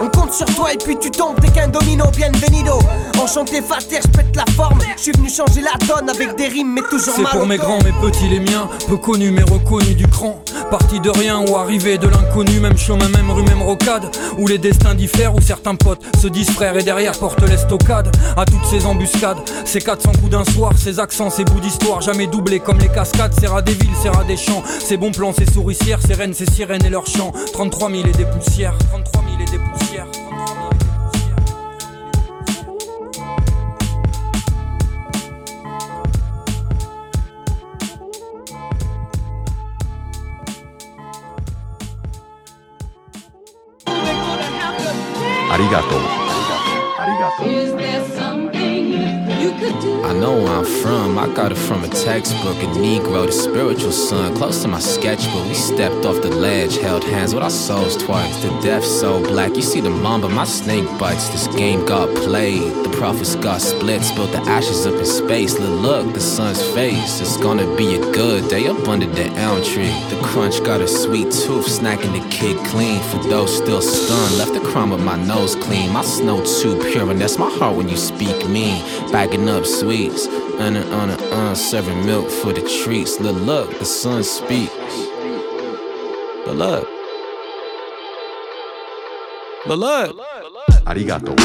On 0.00 0.08
compte 0.08 0.32
sur 0.32 0.46
toi 0.54 0.72
et 0.72 0.76
puis 0.76 0.96
tu 0.98 1.10
tombes 1.10 1.40
T'es 1.40 1.48
qu'un 1.48 1.68
domino. 1.68 2.04
Bienvenido. 2.16 2.78
Enchanté 3.20 3.62
Fater 3.62 4.00
je 4.02 4.08
pète 4.08 4.36
la 4.36 4.44
forme. 4.54 4.78
Je 4.96 5.02
suis 5.02 5.12
venu 5.12 5.28
changer 5.28 5.62
la 5.62 5.74
donne 5.86 6.10
avec 6.10 6.36
des 6.36 6.48
rimes 6.48 6.72
mais 6.74 6.82
toujours 6.82 7.14
C'est 7.14 7.22
mal 7.22 7.32
pour 7.32 7.46
mes 7.46 7.56
grands, 7.56 7.78
mes 7.78 7.92
petits, 7.92 8.28
les 8.28 8.40
miens, 8.40 8.68
peu 8.88 8.96
connus 8.96 9.30
mais 9.30 9.42
reconnus 9.42 9.96
du 9.96 10.06
cran. 10.06 10.42
Parti 10.70 11.00
de 11.00 11.08
rien 11.10 11.40
ou 11.48 11.56
arrivé 11.56 11.96
de 11.96 12.08
l'inconnu, 12.08 12.60
même 12.60 12.76
chemin, 12.76 13.08
même 13.08 13.30
rue, 13.30 13.42
même 13.42 13.62
rocade. 13.62 14.10
Où 14.38 14.46
les 14.46 14.58
destins 14.58 14.94
diffèrent, 14.94 15.34
où 15.34 15.40
certains 15.40 15.74
potes 15.74 16.02
se 16.20 16.28
disent 16.28 16.50
frères 16.50 16.76
et 16.76 16.82
derrière 16.82 17.12
portent 17.12 17.48
l'estocade. 17.48 18.14
À 18.36 18.44
toutes 18.44 18.66
ces 18.66 18.84
embuscades, 18.84 19.38
ces 19.64 19.80
400 19.80 20.12
coups 20.20 20.30
d'un 20.30 20.44
soir, 20.44 20.72
ces 20.76 21.00
accents, 21.00 21.30
ces 21.30 21.44
bouts 21.44 21.60
d'histoire, 21.60 22.02
jamais 22.02 22.26
doublés 22.26 22.60
comme 22.60 22.78
les 22.78 22.87
cascades. 22.88 23.34
Ces 23.38 23.46
rats 23.46 23.62
des 23.62 23.74
villes, 23.74 23.94
ces 24.02 24.08
rats 24.08 24.24
des 24.24 24.36
champs, 24.36 24.62
ces 24.80 24.96
bons 24.96 25.12
plans, 25.12 25.32
ces 25.32 25.46
souricières, 25.46 26.00
ces 26.00 26.14
reines, 26.14 26.34
ces 26.34 26.46
sirènes 26.46 26.84
et 26.84 26.90
leurs 26.90 27.06
chants. 27.06 27.32
33 27.52 27.90
000 27.90 28.02
et 28.06 28.12
des 28.12 28.24
poussières, 28.24 28.76
33 28.90 29.22
000 29.22 29.34
et 29.40 29.44
des 29.50 29.58
poussières. 29.58 30.06
33 30.10 30.54
000 30.56 30.78
Arigato. 45.50 46.28
I 49.40 50.12
know 50.14 50.42
where 50.42 50.52
I'm 50.52 50.64
from. 50.64 51.16
I 51.16 51.32
got 51.32 51.52
it 51.52 51.58
from 51.58 51.84
a 51.84 51.88
textbook. 51.88 52.56
A 52.56 52.66
Negro, 52.66 53.24
the 53.24 53.32
spiritual 53.32 53.92
son, 53.92 54.34
close 54.34 54.62
to 54.62 54.68
my 54.68 54.80
sketchbook. 54.80 55.46
We 55.46 55.54
stepped 55.54 56.04
off 56.04 56.20
the 56.22 56.30
ledge, 56.30 56.76
held 56.78 57.04
hands 57.04 57.34
with 57.34 57.44
our 57.44 57.50
souls 57.50 57.96
twice. 57.96 58.42
The 58.42 58.48
death 58.60 58.84
so 58.84 59.22
black. 59.22 59.54
You 59.54 59.62
see 59.62 59.80
the 59.80 59.90
mamba, 59.90 60.28
my 60.28 60.44
snake 60.44 60.86
bites. 60.98 61.28
This 61.28 61.46
game 61.56 61.86
got 61.86 62.08
played. 62.16 62.72
The 62.84 62.90
prophets 62.98 63.36
got 63.36 63.60
split, 63.60 64.02
spilled 64.02 64.32
the 64.32 64.40
ashes 64.40 64.86
up 64.86 64.94
in 64.94 65.06
space. 65.06 65.56
Look, 65.56 65.82
look, 65.82 66.14
the 66.14 66.20
sun's 66.20 66.60
face. 66.74 67.20
It's 67.20 67.36
gonna 67.36 67.76
be 67.76 67.94
a 67.94 68.00
good 68.12 68.48
day 68.50 68.66
up 68.66 68.88
under 68.88 69.06
the 69.06 69.26
elm 69.38 69.62
tree. 69.62 69.94
The 70.10 70.20
crunch 70.20 70.64
got 70.64 70.80
a 70.80 70.88
sweet 70.88 71.30
tooth, 71.30 71.66
snacking 71.66 72.12
the 72.12 72.28
kid 72.28 72.56
clean. 72.66 73.00
For 73.04 73.18
those 73.18 73.56
still 73.56 73.82
stunned, 73.82 74.36
left 74.38 74.52
the 74.52 74.68
crumb 74.68 74.90
of 74.90 75.00
my 75.04 75.16
nose 75.16 75.54
clean. 75.54 75.92
My 75.92 76.02
snow 76.02 76.44
too 76.60 76.76
pure, 76.90 77.08
and 77.08 77.20
that's 77.20 77.38
my 77.38 77.50
heart 77.50 77.76
when 77.76 77.88
you 77.88 77.96
speak 77.96 78.48
mean. 78.48 78.82
Bagging 79.28 79.48
up 79.50 79.66
sweets, 79.66 80.26
and 80.26 80.78
uh, 80.78 80.80
uh, 80.80 81.50
uh, 81.50 81.54
serving 81.54 82.06
milk 82.06 82.30
for 82.30 82.54
the 82.54 82.62
treats. 82.82 83.20
Look, 83.20 83.36
look, 83.42 83.78
the 83.78 83.84
sun 83.84 84.24
speaks. 84.24 84.72
But 86.46 86.56
look. 86.56 86.88
But 89.66 89.78
look. 89.78 90.16
Arigato. 90.86 91.36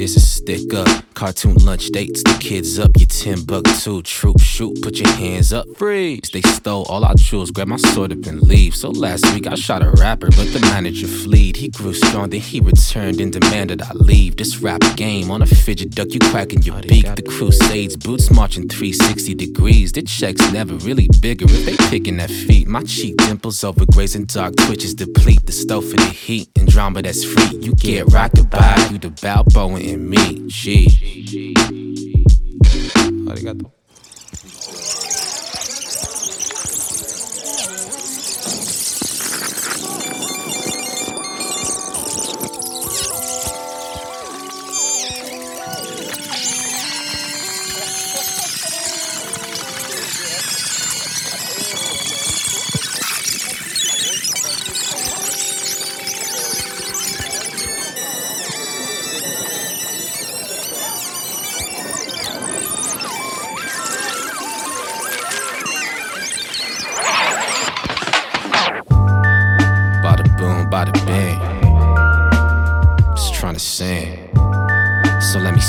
It's 0.00 0.16
a 0.16 0.20
stick 0.20 0.72
up. 0.72 1.04
Cartoon 1.12 1.56
lunch 1.56 1.88
dates, 1.88 2.22
the 2.22 2.34
kids 2.40 2.78
up. 2.78 2.90
You 2.96 3.04
10 3.04 3.44
buck 3.44 3.64
two. 3.80 4.00
Troop 4.00 4.40
shoot, 4.40 4.80
put 4.80 4.98
your 4.98 5.10
hands 5.10 5.52
up. 5.52 5.66
Freeze. 5.76 6.30
They 6.32 6.40
stole 6.40 6.84
all 6.84 7.04
our 7.04 7.14
jewels, 7.16 7.50
grab 7.50 7.68
my 7.68 7.76
sword 7.76 8.10
up 8.12 8.24
and 8.24 8.40
leave. 8.40 8.74
So 8.74 8.88
last 8.88 9.30
week 9.34 9.46
I 9.46 9.56
shot 9.56 9.82
a 9.82 9.90
rapper, 9.90 10.30
but 10.30 10.54
the 10.54 10.60
manager 10.60 11.06
fleed. 11.06 11.56
He 11.56 11.68
grew 11.68 11.92
strong, 11.92 12.30
then 12.30 12.40
he 12.40 12.60
returned 12.60 13.20
and 13.20 13.30
demanded 13.30 13.82
I 13.82 13.92
leave. 13.92 14.36
This 14.36 14.56
rap 14.62 14.80
game 14.96 15.30
on 15.30 15.42
a 15.42 15.46
fidget 15.46 15.90
duck, 15.90 16.08
you 16.12 16.20
cracking 16.30 16.62
your 16.62 16.80
beak. 16.80 17.14
The 17.14 17.22
Crusades 17.22 17.96
boots 17.98 18.30
marching 18.30 18.68
360 18.68 19.34
degrees. 19.34 19.92
The 19.92 20.00
checks 20.00 20.50
never 20.50 20.76
really 20.76 21.10
bigger 21.20 21.44
if 21.46 21.66
they 21.66 21.76
picking 21.90 22.16
that 22.16 22.30
feet. 22.30 22.66
My 22.66 22.84
cheek 22.84 23.18
dimples 23.18 23.62
over 23.64 23.84
grazing 23.84 24.24
dark 24.24 24.56
twitches 24.56 24.94
deplete 24.94 25.44
the 25.44 25.52
stove 25.52 25.90
for 25.90 25.96
the 25.96 26.04
heat 26.04 26.48
and 26.56 26.66
drama 26.66 27.02
that's 27.02 27.22
free. 27.22 27.58
You 27.60 27.74
get 27.74 28.10
rocked 28.12 28.48
by 28.48 28.88
you 28.90 28.98
the 28.98 29.10
Balboa 29.10 29.89
in 29.90 30.08
me. 30.08 30.20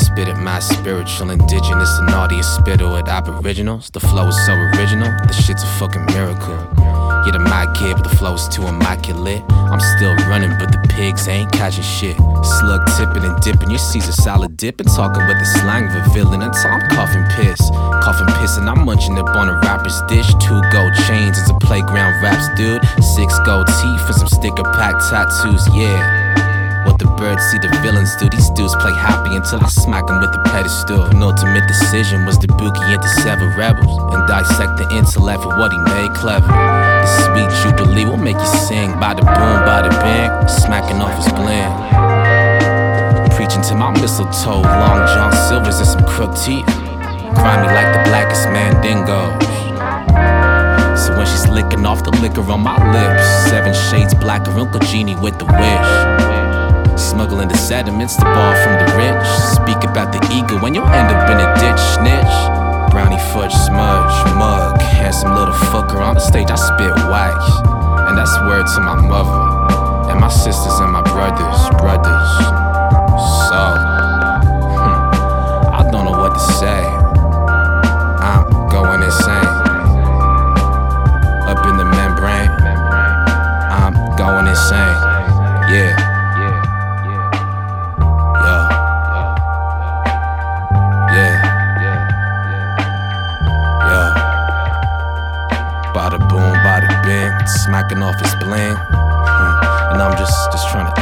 Spit 0.02 0.28
it, 0.28 0.38
my 0.38 0.60
spiritual, 0.60 1.30
indigenous, 1.30 1.90
and 2.00 2.10
audience 2.10 2.48
spittle 2.48 2.96
at 2.98 3.08
aboriginals. 3.08 3.90
The 3.92 4.00
flow 4.00 4.28
is 4.28 4.46
so 4.46 4.54
original, 4.54 5.10
the 5.28 5.34
shit's 5.34 5.64
a 5.64 5.68
fucking 5.80 6.06
miracle. 6.06 6.58
Yeah, 7.26 7.38
the 7.38 7.40
mic 7.40 7.70
kid, 7.78 7.96
but 7.98 8.04
the 8.10 8.16
flow 8.16 8.34
is 8.34 8.48
too 8.50 8.66
immaculate. 8.66 9.44
I'm 9.52 9.80
still 9.98 10.16
running, 10.28 10.58
but 10.58 10.72
the 10.72 10.82
pigs 10.90 11.28
ain't 11.28 11.52
catching 11.52 11.84
shit. 11.84 12.18
Slug 12.44 12.82
tipping 12.98 13.24
and 13.24 13.40
dipping, 13.42 13.70
your 13.70 13.80
Caesar 13.80 14.12
salad 14.12 14.58
dipping, 14.58 14.88
talking 14.88 15.26
with 15.28 15.38
the 15.38 15.46
slang 15.46 15.86
of 15.88 15.96
a 15.96 16.10
villain 16.14 16.42
I'm 16.42 16.82
coughing 16.90 17.26
piss. 17.36 17.62
Coughing 18.02 18.28
piss, 18.40 18.58
and 18.58 18.70
I'm 18.70 18.86
munching 18.86 19.18
up 19.18 19.36
on 19.36 19.50
a 19.50 19.60
rapper's 19.60 20.02
dish. 20.08 20.28
Two 20.42 20.62
gold 20.72 20.94
chains 21.08 21.38
as 21.38 21.50
a 21.50 21.58
playground 21.62 22.22
raps, 22.24 22.50
dude. 22.58 22.82
Six 23.16 23.38
gold 23.46 23.68
teeth 23.68 24.06
and 24.08 24.16
some 24.16 24.28
sticker 24.28 24.64
pack 24.64 24.96
tattoos, 25.10 25.68
yeah. 25.76 26.21
What 26.86 26.98
the 26.98 27.06
birds 27.18 27.44
see 27.52 27.60
the 27.60 27.70
villains 27.82 28.16
do. 28.18 28.30
These 28.30 28.50
dudes 28.52 28.76
play 28.78 28.94
happy 28.94 29.36
until 29.36 29.62
I 29.62 29.70
smack 29.70 30.08
them 30.08 30.20
with 30.20 30.32
the 30.32 30.42
pedestal. 30.50 31.08
Penultimate 31.10 31.68
decision 31.68 32.26
was 32.26 32.38
to 32.40 32.48
boogie 32.48 32.94
into 32.94 33.08
seven 33.22 33.54
rebels 33.58 33.94
and 34.14 34.28
dissect 34.28 34.78
the 34.78 34.88
intellect 34.90 35.44
for 35.44 35.54
what 35.58 35.72
he 35.72 35.80
made 35.94 36.14
clever. 36.14 36.48
The 36.48 37.10
sweet 37.26 37.50
jubilee 37.62 38.06
will 38.06 38.18
make 38.18 38.38
you 38.38 38.52
sing 38.66 38.98
by 39.00 39.14
the 39.14 39.22
boom, 39.22 39.58
by 39.66 39.82
the 39.86 39.90
bang, 40.02 40.48
smacking 40.48 40.98
off 41.02 41.16
his 41.22 41.32
blend. 41.34 41.70
Preaching 43.38 43.62
to 43.70 43.76
my 43.76 43.92
mistletoe, 43.92 44.62
long 44.62 45.06
John 45.14 45.32
Silvers 45.50 45.78
and 45.78 45.88
some 45.88 46.06
crook 46.06 46.34
teeth. 46.36 46.66
Grimy 47.38 47.70
like 47.70 47.94
the 47.94 48.02
blackest 48.10 48.50
mandingos. 48.50 49.42
So 50.98 51.18
when 51.18 51.26
she's 51.26 51.48
licking 51.48 51.86
off 51.86 52.04
the 52.04 52.12
liquor 52.22 52.42
on 52.52 52.62
my 52.62 52.78
lips, 52.92 53.50
seven 53.50 53.74
shades 53.90 54.14
blacker, 54.14 54.52
Uncle 54.52 54.80
Genie 54.82 55.16
with 55.16 55.40
the 55.40 55.46
wish. 55.46 56.11
Smuggling 57.02 57.50
the 57.50 57.58
sediments, 57.58 58.16
the 58.16 58.26
ball 58.26 58.56
from 58.64 58.78
the 58.80 58.88
rich. 58.96 59.28
Speak 59.58 59.84
about 59.90 60.14
the 60.14 60.22
ego 60.32 60.62
when 60.62 60.74
you'll 60.74 60.86
end 60.86 61.10
up 61.10 61.30
in 61.30 61.38
a 61.38 61.50
ditch, 61.60 61.82
snitch. 61.98 62.36
Brownie 62.92 63.20
fudge 63.34 63.54
smudge, 63.54 64.16
mug, 64.36 64.80
handsome 64.82 65.34
little 65.36 65.54
fucker 65.54 66.00
on 66.00 66.14
the 66.16 66.22
stage. 66.22 66.50
I 66.50 66.56
spit 66.56 66.96
wax, 67.12 67.44
and 68.08 68.18
that's 68.18 68.36
word 68.48 68.66
to 68.76 68.80
my 68.82 68.96
mother, 68.96 70.12
and 70.12 70.22
my 70.22 70.30
sisters 70.30 70.80
and 70.80 70.92
my 70.92 71.02
brothers, 71.02 71.60
brothers. 71.82 72.71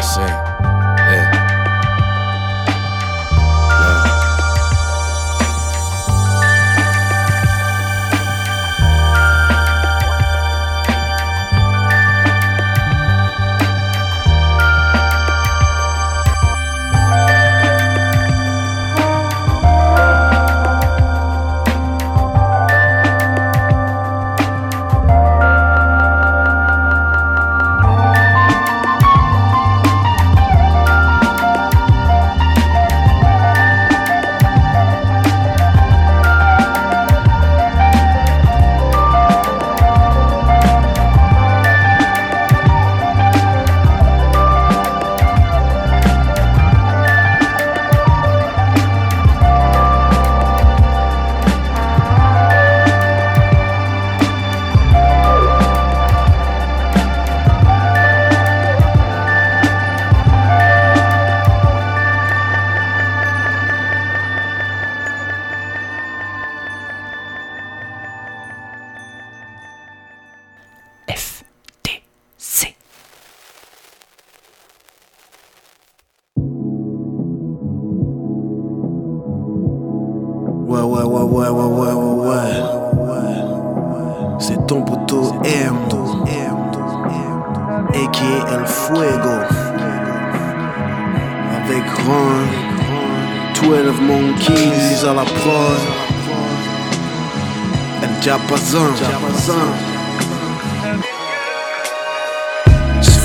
say. 0.09 0.48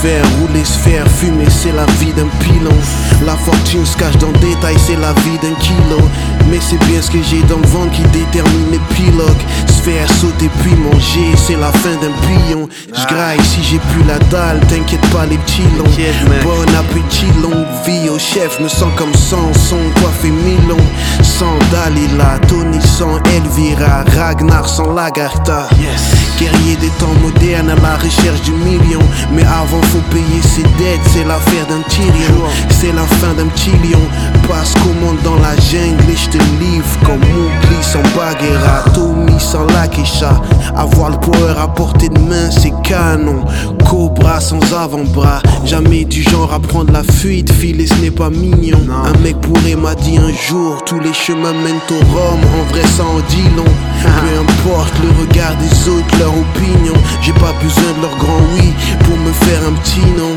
Faire 0.02 0.22
rouler, 0.38 0.64
faire 0.64 1.08
fumer, 1.08 1.48
c'est 1.48 1.72
la 1.72 1.86
vie 1.98 2.12
d'un 2.12 2.28
pilon. 2.40 2.76
La 3.24 3.36
fortune 3.36 3.86
se 3.86 3.96
cache 3.96 4.18
dans 4.18 4.30
le 4.32 4.38
détail, 4.38 4.76
c'est 4.78 4.96
la 4.96 5.14
vie 5.14 5.38
d'un 5.40 5.54
kilo. 5.54 5.98
Mais 6.50 6.58
c'est 6.60 6.78
bien 6.84 7.00
ce 7.00 7.10
que 7.10 7.22
j'ai 7.22 7.42
dans 7.44 7.56
le 7.56 7.66
ventre 7.68 7.92
qui 7.92 8.02
détermine 8.02 8.70
l'épilogue. 8.70 9.40
Se 9.66 9.73
faire 9.84 10.10
sauter 10.12 10.48
puis 10.62 10.74
manger, 10.76 11.36
c'est 11.36 11.56
la 11.56 11.70
fin 11.70 11.94
d'un 12.00 12.14
billon. 12.26 12.68
J'graille 12.94 13.44
si 13.44 13.62
j'ai 13.62 13.78
plus 13.78 14.02
la 14.04 14.18
dalle, 14.30 14.60
t'inquiète 14.68 15.04
pas 15.12 15.26
les 15.26 15.36
petits 15.36 15.68
longs. 15.76 15.84
Bon 16.42 16.62
appétit, 16.78 17.26
longue 17.42 17.66
vie 17.84 18.08
au 18.08 18.18
chef, 18.18 18.58
me 18.60 18.68
sens 18.68 18.92
comme 18.96 19.14
Samson, 19.14 19.84
coiffé 20.00 20.30
Milon. 20.30 20.82
Sans 21.22 21.58
Dalila, 21.70 22.38
Tony 22.48 22.80
sans 22.80 23.18
Elvira, 23.36 24.04
Ragnar 24.16 24.66
sans 24.66 24.92
Lagarta. 24.94 25.68
Guerrier 26.38 26.76
des 26.76 26.90
temps 27.00 27.14
modernes 27.22 27.70
à 27.70 27.76
la 27.76 27.96
recherche 27.96 28.40
du 28.42 28.52
million. 28.52 29.02
Mais 29.32 29.44
avant 29.44 29.82
faut 29.92 30.04
payer 30.10 30.42
ses 30.42 30.62
dettes, 30.62 31.04
c'est 31.12 31.24
l'affaire 31.24 31.66
d'un 31.66 31.82
Tyrion. 31.88 32.48
C'est 32.70 32.92
la 32.92 33.04
fin 33.18 33.34
d'un 33.36 33.48
petit 33.48 33.72
lion. 33.84 34.00
Passe 34.48 34.72
commande 34.82 35.20
dans 35.22 35.36
la 35.36 35.54
jungle 35.56 36.10
et 36.10 36.16
je 36.16 36.30
te 36.30 36.38
livre 36.60 36.98
comme 37.04 37.20
Mowgli 37.20 37.82
sans 37.82 38.02
Bagheera, 38.16 38.84
Tommy 38.94 39.38
sans 39.38 39.66
Avoir 40.76 41.10
le 41.10 41.16
power 41.18 41.54
à 41.58 41.68
portée 41.68 42.08
de 42.08 42.18
main, 42.18 42.50
c'est 42.50 42.72
canon. 42.82 43.44
Cobra 43.88 44.40
sans 44.40 44.60
avant-bras, 44.72 45.40
jamais 45.64 46.04
du 46.04 46.22
genre 46.22 46.52
à 46.52 46.60
prendre 46.60 46.92
la 46.92 47.02
fuite. 47.02 47.52
Filer 47.52 47.86
ce 47.86 47.94
n'est 47.96 48.10
pas 48.10 48.30
mignon. 48.30 48.78
Un 48.90 49.18
mec 49.20 49.40
pourrait 49.40 49.76
m'a 49.76 49.94
dit 49.94 50.16
un 50.16 50.32
jour, 50.32 50.82
tous 50.84 51.00
les 51.00 51.12
chemins 51.12 51.52
mènent 51.52 51.74
au 51.90 52.04
Rome. 52.16 52.40
En 52.60 52.72
vrai, 52.72 52.82
ça 52.82 53.04
en 53.04 53.20
dit 53.28 53.48
long. 53.56 53.64
Peu 54.02 54.40
importe 54.40 54.94
le 55.02 55.10
regard 55.20 55.56
des 55.56 55.88
autres, 55.88 56.18
leur 56.18 56.30
opinion. 56.30 56.94
J'ai 57.20 57.32
pas 57.32 57.52
besoin 57.62 57.92
de 57.96 58.02
leur 58.02 58.16
grand 58.16 58.40
oui 58.54 58.72
pour 59.00 59.16
me 59.16 59.32
faire 59.32 59.60
un 59.68 59.72
petit 59.72 60.00
nom. 60.18 60.36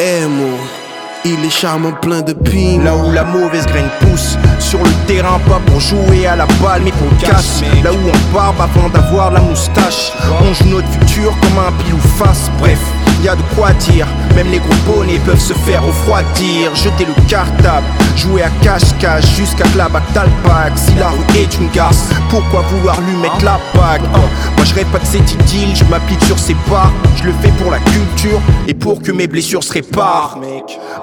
Emo. 0.00 0.79
Il 1.24 1.44
est 1.44 1.50
charmant 1.50 1.92
plein 1.92 2.22
de 2.22 2.32
pignon 2.32 2.82
Là 2.82 2.96
où 2.96 3.12
la 3.12 3.24
mauvaise 3.24 3.66
graine 3.66 3.90
pousse. 4.00 4.38
Sur 4.58 4.82
le 4.82 4.90
terrain 5.06 5.38
pas 5.48 5.60
pour 5.66 5.78
jouer 5.78 6.26
à 6.26 6.34
la 6.36 6.46
balle 6.62 6.82
mais 6.84 6.92
pour 6.92 7.08
le 7.10 7.26
casse 7.26 7.62
Là 7.84 7.92
où 7.92 7.96
on 7.96 8.34
barbe 8.34 8.60
avant 8.60 8.88
d'avoir 8.88 9.30
la 9.30 9.40
moustache. 9.40 10.12
On 10.40 10.54
joue 10.54 10.70
notre 10.70 10.88
futur 10.88 11.34
comme 11.42 11.58
un 11.58 11.72
pile 11.82 11.94
ou 11.94 11.98
face. 11.98 12.50
Bref 12.58 12.80
y 13.24 13.28
de 13.28 13.42
quoi 13.54 13.72
dire, 13.72 14.06
même 14.34 14.50
les 14.50 14.58
gros 14.58 14.74
bonnets 14.86 15.20
peuvent 15.24 15.40
se 15.40 15.52
faire 15.52 15.84
refroidir. 15.84 16.74
Jeter 16.74 17.04
le 17.04 17.28
cartable, 17.28 17.86
jouer 18.16 18.42
à 18.42 18.50
cache-cache 18.62 19.26
jusqu'à 19.36 19.64
que 19.64 19.78
la 19.78 19.88
bague 19.88 20.02
t'alpague 20.14 20.76
Si 20.76 20.94
la 20.94 21.08
rue 21.08 21.38
est 21.38 21.54
une 21.58 21.68
garce, 21.70 22.08
pourquoi 22.30 22.62
vouloir 22.62 23.00
lui 23.02 23.16
mettre 23.16 23.44
la 23.44 23.60
bague? 23.74 24.02
Oh, 24.14 24.18
Moi 24.56 24.64
je 24.64 24.74
répète 24.74 25.04
cette 25.04 25.32
idylle, 25.32 25.74
je 25.74 25.84
m'applique 25.84 26.22
sur 26.24 26.38
ses 26.38 26.54
pas. 26.68 26.90
Je 27.16 27.24
le 27.24 27.32
fais 27.42 27.52
pour 27.62 27.70
la 27.70 27.78
culture 27.78 28.40
et 28.66 28.74
pour 28.74 29.02
que 29.02 29.12
mes 29.12 29.26
blessures 29.26 29.64
se 29.64 29.72
réparent. 29.72 30.38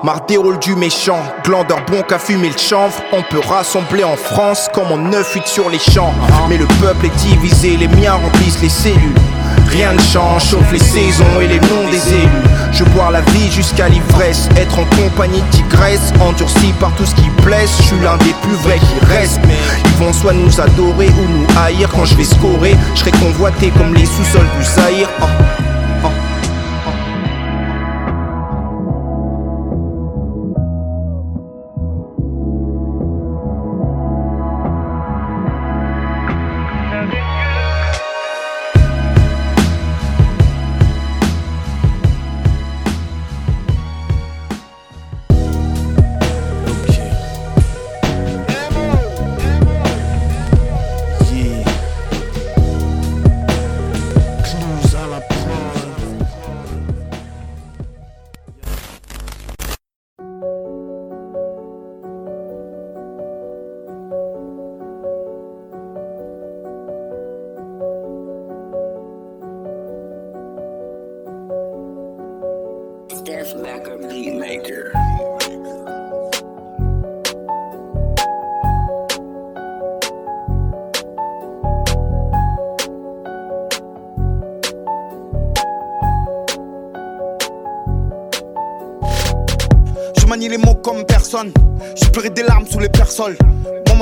Marre 0.03 0.25
des 0.27 0.37
rôles 0.37 0.59
du 0.59 0.75
méchant, 0.75 1.21
glandeur 1.43 1.79
bon 1.87 2.01
qu'à 2.01 2.19
fumer 2.19 2.49
le 2.49 2.57
chanvre. 2.57 2.95
On 3.13 3.21
peut 3.21 3.41
rassembler 3.47 4.03
en 4.03 4.15
France 4.15 4.69
comme 4.73 4.91
en 4.91 4.97
9-8 4.97 5.45
sur 5.45 5.69
les 5.69 5.79
champs. 5.79 6.13
Mais 6.49 6.57
le 6.57 6.65
peuple 6.81 7.05
est 7.05 7.17
divisé, 7.17 7.77
les 7.77 7.87
miens 7.87 8.13
remplissent 8.13 8.61
les 8.61 8.69
cellules 8.69 9.15
Rien 9.69 9.93
ne 9.93 9.99
change, 9.99 10.43
sauf 10.43 10.71
les 10.71 10.79
saisons 10.79 11.41
et 11.41 11.47
les 11.47 11.59
noms 11.59 11.89
des 11.91 12.13
élus. 12.13 12.47
Je 12.71 12.83
bois 12.85 13.11
la 13.11 13.21
vie 13.21 13.51
jusqu'à 13.51 13.89
l'ivresse, 13.89 14.49
être 14.55 14.79
en 14.79 14.85
compagnie 14.95 15.41
de 15.41 15.57
tigresse, 15.57 16.13
endurci 16.19 16.73
par 16.79 16.93
tout 16.95 17.05
ce 17.05 17.15
qui 17.15 17.29
blesse. 17.43 17.77
Je 17.77 17.83
suis 17.83 17.99
l'un 17.99 18.17
des 18.17 18.33
plus 18.41 18.55
vrais 18.55 18.79
qui 18.79 19.05
restent. 19.05 19.41
Ils 19.85 20.03
vont 20.03 20.13
soit 20.13 20.33
nous 20.33 20.59
adorer 20.59 21.09
ou 21.09 21.39
nous 21.39 21.47
haïr. 21.59 21.89
Quand 21.93 22.05
je 22.05 22.15
vais 22.15 22.23
scorer, 22.23 22.75
je 22.95 22.99
serai 22.99 23.11
convoité 23.11 23.71
comme 23.77 23.93
les 23.93 24.05
sous-sols 24.05 24.49
du 24.57 24.65
Zaïre. 24.65 25.09
Oh. 25.21 25.46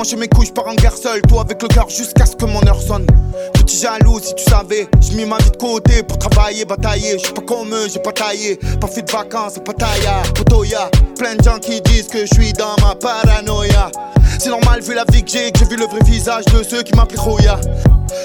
Manger 0.06 0.16
mes 0.16 0.28
couilles, 0.28 0.46
je 0.46 0.52
pars 0.52 0.68
en 0.68 0.74
guerre 0.74 0.96
seul. 0.96 1.20
Toi 1.22 1.42
avec 1.42 1.60
le 1.60 1.68
cœur 1.68 1.88
jusqu'à 1.88 2.26
ce 2.26 2.36
que 2.36 2.44
mon 2.44 2.64
heure 2.66 2.80
sonne. 2.80 3.06
Petit 3.54 3.78
jaloux, 3.78 4.20
si 4.20 4.34
tu 4.34 4.44
savais. 4.44 4.88
J'ai 5.00 5.16
mis 5.16 5.24
ma 5.24 5.38
vie 5.38 5.50
de 5.50 5.56
côté 5.56 6.02
pour 6.04 6.18
travailler, 6.18 6.64
batailler. 6.64 7.18
Je 7.18 7.32
pas 7.32 7.42
comme 7.42 7.74
eux, 7.74 7.88
j'ai 7.92 7.98
pas 7.98 8.12
taillé. 8.12 8.56
Pas 8.80 8.86
fait 8.86 9.02
de 9.02 9.10
vacances, 9.10 9.54
pas 9.64 9.72
tailla. 9.72 10.22
Potoya. 10.34 10.90
Plein 11.18 11.34
de 11.34 11.42
gens 11.42 11.58
qui 11.58 11.80
disent 11.80 12.06
que 12.06 12.20
je 12.20 12.34
suis 12.34 12.52
dans 12.52 12.76
ma 12.82 12.94
paranoïa. 12.94 13.90
C'est 14.38 14.50
normal 14.50 14.80
vu 14.80 14.94
la 14.94 15.04
vie 15.10 15.24
que 15.24 15.30
j'ai, 15.30 15.50
que 15.50 15.58
j'ai 15.58 15.64
vu 15.64 15.76
le 15.76 15.86
vrai 15.86 16.00
visage 16.04 16.44
de 16.46 16.62
ceux 16.62 16.82
qui 16.82 16.94
m'appellent 16.94 17.18
Roya. 17.18 17.58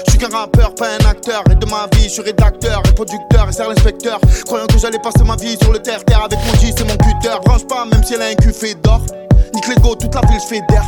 Je 0.06 0.10
suis 0.10 0.18
qu'un 0.18 0.28
rappeur, 0.28 0.74
pas 0.74 0.86
un 0.86 1.10
acteur. 1.10 1.42
Et 1.50 1.56
de 1.56 1.66
ma 1.66 1.88
vie, 1.96 2.04
je 2.04 2.10
suis 2.10 2.22
rédacteur 2.22 2.82
et 2.88 2.92
producteur 2.94 3.48
et 3.48 3.52
serre 3.52 3.68
l'inspecteur. 3.68 4.20
Croyant 4.46 4.66
que 4.66 4.78
j'allais 4.78 5.00
passer 5.02 5.24
ma 5.24 5.36
vie 5.36 5.56
sur 5.60 5.72
le 5.72 5.80
terre-terre 5.80 6.24
avec 6.24 6.38
mon 6.46 6.54
G, 6.60 6.72
c'est 6.76 6.84
mon 6.84 6.96
cutter. 6.96 7.34
Branche 7.44 7.66
pas, 7.66 7.84
même 7.86 8.04
si 8.04 8.14
elle 8.14 8.22
a 8.22 8.26
un 8.26 8.34
cul 8.34 8.52
fait 8.52 8.74
d'or. 8.74 9.00
Nique 9.54 9.66
les 9.66 9.82
go, 9.82 9.96
toute 9.96 10.14
la 10.14 10.20
ville, 10.22 10.40
je 10.40 10.46
fais 10.46 10.60
d'air. 10.68 10.84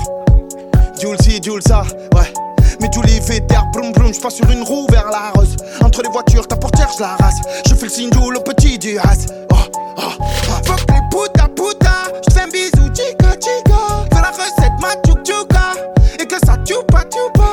Jules 1.00 1.16
ci, 1.22 1.40
Jules 1.42 1.62
ça, 1.66 1.82
ouais. 2.14 2.32
Mais 2.80 2.88
tous 2.90 3.02
les 3.02 3.20
vétères, 3.20 3.66
broum 3.72 3.92
broum, 3.92 4.12
je 4.12 4.20
passe 4.20 4.36
sur 4.36 4.48
une 4.50 4.62
roue 4.62 4.86
vers 4.90 5.10
la 5.10 5.30
rose. 5.34 5.56
Entre 5.82 6.02
les 6.02 6.08
voitures, 6.08 6.46
ta 6.46 6.56
portière, 6.56 6.88
je 6.96 7.02
la 7.02 7.16
race. 7.16 7.40
Je 7.68 7.74
fais 7.74 7.86
le 7.86 7.90
signe 7.90 8.10
le 8.10 8.40
petit 8.40 8.78
du 8.78 8.98
has. 8.98 9.26
Oh, 9.52 9.56
oh, 9.96 10.02
oh. 10.18 10.22
Fuck 10.64 10.80
les 10.90 11.00
puta 11.10 11.48
puta, 11.48 12.12
je 12.26 12.34
fais 12.34 12.42
un 12.42 12.48
bisou, 12.48 12.88
chica 12.94 13.32
chica. 13.32 14.06
Fais 14.12 14.20
la 14.20 14.30
recette, 14.30 14.80
ma 14.80 14.92
tchouk 15.04 15.22
tchouka. 15.24 15.72
Et 16.18 16.26
que 16.26 16.36
ça 16.46 16.56
tchoupa 16.64 17.02
tchoupa. 17.10 17.48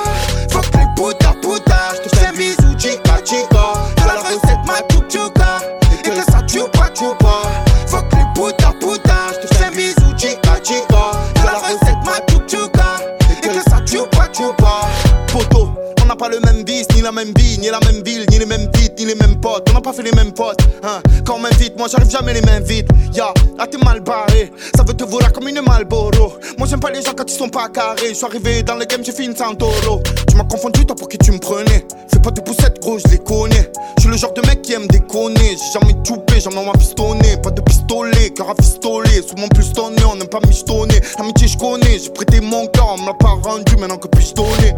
Fuck 0.50 0.66
les 0.76 0.88
puta 0.96 1.34
puta, 1.42 1.78
je 2.04 2.18
fais 2.18 2.28
un 2.28 2.34
bisou, 2.34 2.78
chica 2.78 3.18
chica. 3.26 3.74
Fais 3.98 4.08
la 4.08 4.22
recette, 4.22 4.66
ma 4.66 4.80
tchouk 4.90 5.08
tchouka. 5.10 5.60
Et 5.94 6.10
que 6.10 6.32
ça 6.32 6.42
tchoupa 6.48 6.90
tchoupa. 6.90 7.34
Fuck 7.34 7.51
pas 16.22 16.30
le 16.30 16.40
même 16.42 16.64
vice, 16.68 16.86
ni 16.94 17.02
la 17.02 17.12
même 17.12 17.34
vie, 17.36 17.58
ni 17.58 17.72
la 17.72 17.80
même 17.80 18.04
ville, 18.04 18.28
ni 18.30 18.38
les 18.38 18.46
mêmes 18.46 18.70
vites, 18.76 18.94
ni 19.00 19.06
les 19.06 19.16
mêmes 19.16 19.42
potes. 19.42 19.68
On 19.72 19.74
n'a 19.74 19.82
pas 19.82 19.92
fait 19.92 20.04
les 20.04 20.12
mêmes 20.12 20.32
potes. 20.32 20.62
Hein. 20.84 21.02
Quand 21.26 21.38
on 21.38 21.40
m'invite, 21.40 21.76
moi 21.80 21.88
j'arrive 21.92 22.12
jamais 22.12 22.36
les 22.36 22.44
mains 22.44 22.60
vides. 22.60 22.88
Ya, 23.12 23.34
là 23.58 23.66
t'es 23.66 23.80
mal 23.80 24.02
barré. 24.02 24.52
Ça 24.76 24.84
veut 24.84 24.94
te 24.94 25.04
voir 25.04 25.34
comme 25.34 25.48
une 25.48 25.62
Malboro. 25.62 26.34
Moi 26.60 26.68
j'aime 26.70 26.80
pas 26.80 26.92
les 26.92 27.02
gens 27.02 27.14
quand 27.18 27.28
ils 27.28 27.36
sont 27.36 27.50
pas 27.50 27.70
carrés. 27.70 28.10
Je 28.10 28.14
suis 28.14 28.26
arrivé 28.26 28.62
dans 28.62 28.76
le 28.76 28.86
game, 28.86 29.04
j'ai 29.04 29.14
fini 29.14 29.36
sans 29.36 29.56
taureau. 29.56 30.00
Tu 30.30 30.36
m'as 30.36 30.44
confondu, 30.44 30.86
toi 30.86 30.96
pour 30.96 31.10
qui 31.10 31.18
tu 31.18 31.32
me 31.32 31.40
prenais. 31.40 31.88
Fais 32.14 32.20
pas 32.20 32.30
de 32.30 32.42
poussettes, 32.42 32.80
gros, 32.82 33.00
je 33.00 33.08
les 33.10 33.18
connais. 33.18 33.72
Je 33.98 34.02
suis 34.02 34.12
le 34.12 34.18
genre 34.18 34.34
de 34.34 34.42
mec 34.46 34.62
qui 34.62 34.74
aime 34.74 34.86
déconner. 34.88 35.58
J'ai 35.58 35.80
jamais 35.80 35.96
choupé, 36.06 36.40
jamais 36.40 36.64
m'a 36.64 36.74
pistonné. 36.74 37.38
Pas 37.42 37.50
de 37.50 37.62
pistolet, 37.62 38.30
cœur 38.30 38.52
à 38.52 38.54
pistolet. 38.54 39.24
Souvent 39.28 39.48
plus 39.48 39.74
tonné, 39.74 40.04
on 40.06 40.16
n'aime 40.16 40.28
pas 40.28 40.40
michetonner. 40.46 41.02
L'amitié, 41.18 41.48
je 41.48 41.58
connais. 41.58 41.98
J'ai 41.98 42.12
prêté 42.12 42.42
mon 42.42 42.68
cœur, 42.68 42.96
on 42.96 43.02
me 43.02 43.18
pas 43.18 43.50
rendu. 43.50 43.76
Maintenant 43.78 43.98
que 43.98 44.08
puis-je 44.08 44.36
donner 44.36 44.76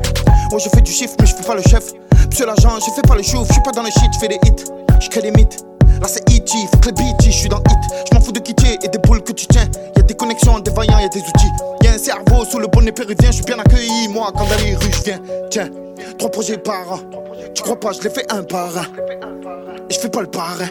Oh, 0.51 0.59
je 0.59 0.69
fais 0.69 0.81
du 0.81 0.91
chiffre, 0.91 1.15
mais 1.19 1.25
je 1.33 1.41
fais 1.41 1.47
pas 1.47 1.55
le 1.55 1.61
chef. 1.63 1.91
Monsieur 2.29 2.45
l'agent, 2.45 2.79
je 2.79 2.91
fais 2.93 3.01
pas 3.01 3.15
le 3.15 3.23
chouf. 3.23 3.47
Je 3.47 3.53
suis 3.53 3.61
pas 3.63 3.71
dans 3.71 3.83
le 3.83 3.89
shit, 3.89 4.09
je 4.13 4.19
fais 4.19 4.27
des 4.27 4.39
hits. 4.45 4.63
Je 4.99 5.09
crée 5.09 5.21
des 5.21 5.31
mythes. 5.31 5.65
Là 6.01 6.07
c'est 6.07 6.21
E.T., 6.29 6.51
faut 6.71 6.77
que 6.77 6.87
les 6.87 6.91
BT, 6.93 7.25
je 7.25 7.31
suis 7.31 7.49
dans 7.49 7.59
hit. 7.59 8.05
Je 8.09 8.15
m'en 8.15 8.21
fous 8.21 8.31
de 8.31 8.39
quitter 8.39 8.77
et 8.83 8.87
des 8.87 8.97
boules 8.99 9.23
que 9.23 9.31
tu 9.31 9.45
tiens. 9.47 9.67
Y'a 9.95 10.03
des 10.03 10.13
connexions, 10.13 10.59
des 10.59 10.71
vaillants, 10.71 10.99
y'a 10.99 11.09
des 11.09 11.19
outils. 11.19 11.51
Y'a 11.83 11.93
un 11.93 11.97
cerveau 11.97 12.45
sous 12.45 12.59
le 12.59 12.67
bonnet 12.67 12.91
péruvien, 12.91 13.29
je 13.29 13.35
suis 13.35 13.45
bien 13.45 13.59
accueilli. 13.59 14.07
Moi, 14.09 14.31
quand 14.33 14.45
dans 14.45 14.63
les 14.63 14.75
rues, 14.75 14.91
je 14.91 15.03
viens. 15.03 15.19
Tiens, 15.49 15.69
trois 16.17 16.29
projets 16.29 16.57
par 16.57 16.91
an. 16.91 16.99
Tu 17.53 17.63
crois 17.63 17.79
pas, 17.79 17.91
je 17.93 18.01
les 18.01 18.09
fais 18.09 18.25
un 18.31 18.43
par 18.43 18.77
un. 18.77 18.83
Et 19.89 19.93
je 19.93 19.99
fais 19.99 20.09
pas 20.09 20.21
le 20.21 20.27
parrain. 20.27 20.69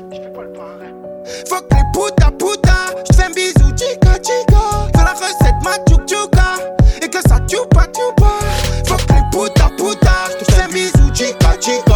Fuck 1.48 1.66
les 1.70 1.84
puta 1.92 2.30
puta, 2.32 2.76
je 3.08 3.16
fais 3.16 3.24
un 3.24 3.30
bisou, 3.30 3.70
chica 3.76 4.14
chica. 4.14 4.62
Fais 4.94 5.04
la 5.04 5.12
recette, 5.12 5.62
ma 5.62 5.76
tchouk 5.86 6.04
tchouka. 6.06 6.44
Et 7.00 7.08
que 7.08 7.18
ça 7.28 7.38
tchoupa 7.46 7.86
tchoupa. 7.86 8.30
Fuck 8.84 9.02
les 9.08 9.22
puta 9.30 9.68
puta, 9.76 10.01
chico. 11.62 11.91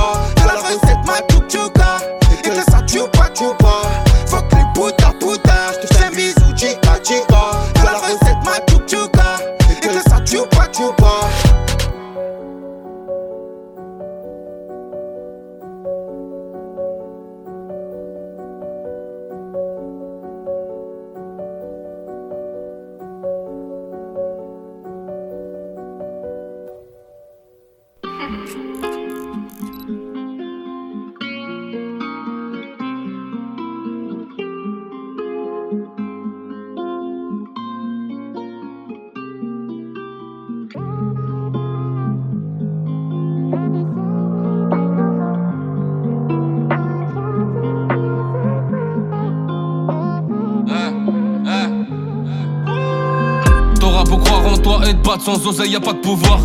Sans 55.27 55.45
oseille, 55.45 55.73
y 55.73 55.77
a 55.77 55.81
pas 55.81 55.93
de 55.93 55.99
pouvoir. 55.99 56.39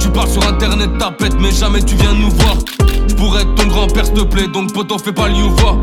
Tu 0.00 0.08
parles 0.08 0.30
sur 0.30 0.42
internet, 0.48 0.88
ta 0.98 1.14
mais 1.38 1.52
jamais 1.52 1.82
tu 1.82 1.94
viens 1.94 2.14
nous 2.14 2.30
voir. 2.30 2.56
Je 3.06 3.14
pourrais 3.16 3.42
être 3.42 3.54
ton 3.54 3.66
grand-père, 3.66 4.06
s'il 4.06 4.14
te 4.14 4.22
plaît, 4.22 4.48
donc 4.48 4.72
poteau, 4.72 4.96
fais 4.96 5.12
pas 5.12 5.28
le 5.28 5.34
youva. 5.34 5.76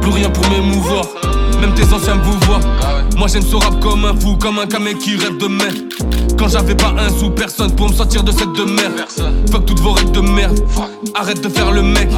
Plus 0.00 0.12
rien 0.12 0.30
pour 0.30 0.48
m'émouvoir, 0.50 1.04
même 1.60 1.74
tes 1.74 1.82
anciens 1.92 2.14
vous 2.22 2.38
voient. 2.46 2.60
Moi 3.16 3.26
j'aime 3.26 3.42
ce 3.42 3.56
rap 3.56 3.80
comme 3.80 4.04
un 4.04 4.14
fou, 4.14 4.36
comme 4.36 4.60
un 4.60 4.66
camé 4.66 4.94
qui 4.94 5.16
rêve 5.16 5.36
de 5.36 5.48
mer. 5.48 5.72
Quand 6.38 6.46
j'avais 6.46 6.76
pas 6.76 6.94
un 6.96 7.08
sou, 7.08 7.30
personne 7.30 7.74
pour 7.74 7.88
me 7.88 7.92
sortir 7.92 8.22
de 8.22 8.30
cette 8.30 8.52
de 8.52 8.62
merde. 8.62 9.04
Fuck 9.50 9.66
toutes 9.66 9.80
vos 9.80 9.90
règles 9.90 10.12
de 10.12 10.20
merde. 10.20 10.60
Arrête 11.16 11.42
de 11.42 11.48
faire 11.48 11.72
le 11.72 11.82
mec. 11.82 12.08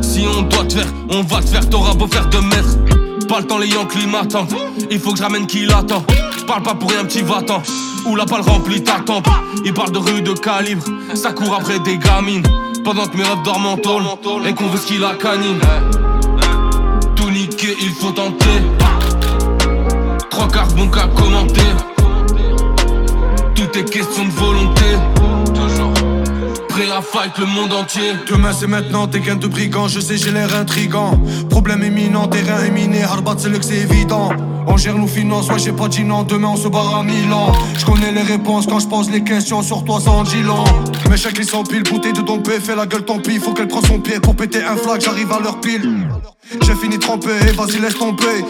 Si 0.00 0.24
on 0.26 0.40
doit 0.40 0.64
te 0.64 0.72
faire, 0.72 0.88
on 1.10 1.22
va 1.22 1.42
te 1.42 1.50
faire, 1.50 1.68
t'auras 1.68 1.92
beau 1.92 2.06
faire 2.06 2.30
de 2.30 2.38
mètres. 2.38 2.78
Pas 3.28 3.40
le 3.40 3.46
temps, 3.46 3.58
les 3.58 3.68
Yankees 3.68 4.06
m'attendent. 4.10 4.54
Il 4.90 4.98
faut 4.98 5.12
que 5.12 5.18
je 5.18 5.22
ramène 5.22 5.46
qui 5.46 5.66
l'attend. 5.66 6.02
Parle 6.46 6.62
pas 6.62 6.74
pour 6.74 6.90
rien, 6.90 7.04
petit 7.04 7.20
va-t'en. 7.20 7.62
Ou 8.08 8.16
la 8.16 8.24
balle 8.24 8.40
remplit 8.40 8.82
ta 8.82 9.00
tempe. 9.00 9.28
Il 9.64 9.74
parle 9.74 9.92
de 9.92 9.98
rue 9.98 10.22
de 10.22 10.32
calibre. 10.32 10.82
Ça 11.14 11.32
court 11.32 11.54
après 11.54 11.78
des 11.80 11.98
gamines. 11.98 12.46
Pendant 12.82 13.06
que 13.06 13.16
mes 13.16 13.22
rêves 13.22 13.42
dorment 13.44 13.66
en 13.66 13.76
tôle. 13.76 14.02
Et 14.46 14.54
qu'on 14.54 14.68
veut 14.68 14.78
ce 14.78 14.86
qu'il 14.86 15.04
a 15.04 15.14
canine. 15.14 15.60
Tout 17.14 17.30
niquer, 17.30 17.76
il 17.82 17.90
faut 17.90 18.12
tenter. 18.12 18.46
Trois 20.30 20.48
quarts 20.48 20.68
bon 20.68 20.88
qu'à 20.88 21.06
commenter. 21.08 21.60
Tout 23.54 23.78
est 23.78 23.90
question 23.90 24.24
de 24.24 24.30
volonté. 24.30 24.84
Prêt 26.68 26.90
à 26.90 27.02
fight 27.02 27.36
le 27.38 27.46
monde 27.46 27.72
entier. 27.72 28.12
Demain 28.30 28.52
c'est 28.52 28.68
maintenant, 28.68 29.06
t'es 29.06 29.20
qu'un 29.20 29.36
de 29.36 29.48
brigand, 29.48 29.88
je 29.88 30.00
sais 30.00 30.16
j'ai 30.16 30.30
l'air 30.30 30.54
intrigant. 30.54 31.20
Problème 31.50 31.82
éminent, 31.82 32.28
terrain 32.28 32.64
éminé, 32.64 33.02
Harbat 33.02 33.34
c'est 33.38 33.48
le 33.48 33.58
que 33.58 33.64
c'est 33.64 33.78
évident. 33.78 34.30
On 34.70 34.76
gère 34.76 34.96
nos 34.96 35.06
finances, 35.06 35.48
ouais 35.48 35.58
j'ai 35.58 35.72
pas 35.72 35.88
dit 35.88 36.04
non, 36.04 36.22
demain 36.22 36.48
on 36.48 36.56
se 36.56 36.68
barre 36.68 36.96
à 36.96 37.02
Milan. 37.02 37.52
Je 37.76 37.84
connais 37.84 38.12
les 38.12 38.22
réponses 38.22 38.66
quand 38.66 38.78
je 38.80 38.86
pose 38.86 39.10
les 39.10 39.24
questions 39.24 39.62
sur 39.62 39.82
toi 39.82 39.98
sans 40.00 40.24
gilan. 40.24 40.62
Mes 41.10 41.16
chèques 41.16 41.38
ils 41.38 41.44
s'empilent, 41.44 41.82
bouteille 41.82 42.12
de 42.12 42.20
dompé, 42.20 42.60
fais 42.60 42.76
la 42.76 42.86
gueule 42.86 43.04
tant 43.04 43.18
pis, 43.18 43.38
faut 43.38 43.54
qu'elle 43.54 43.68
prenne 43.68 43.86
son 43.86 43.98
pied 43.98 44.20
pour 44.20 44.36
péter 44.36 44.62
un 44.62 44.76
flag, 44.76 45.00
j'arrive 45.00 45.32
à 45.32 45.40
leur 45.40 45.58
pile. 45.60 46.06
J'ai 46.50 46.74
fini 46.74 46.98
trempé, 46.98 47.28
vas-y 47.56 47.78
laisse 47.78 47.98
tomber. 47.98 48.42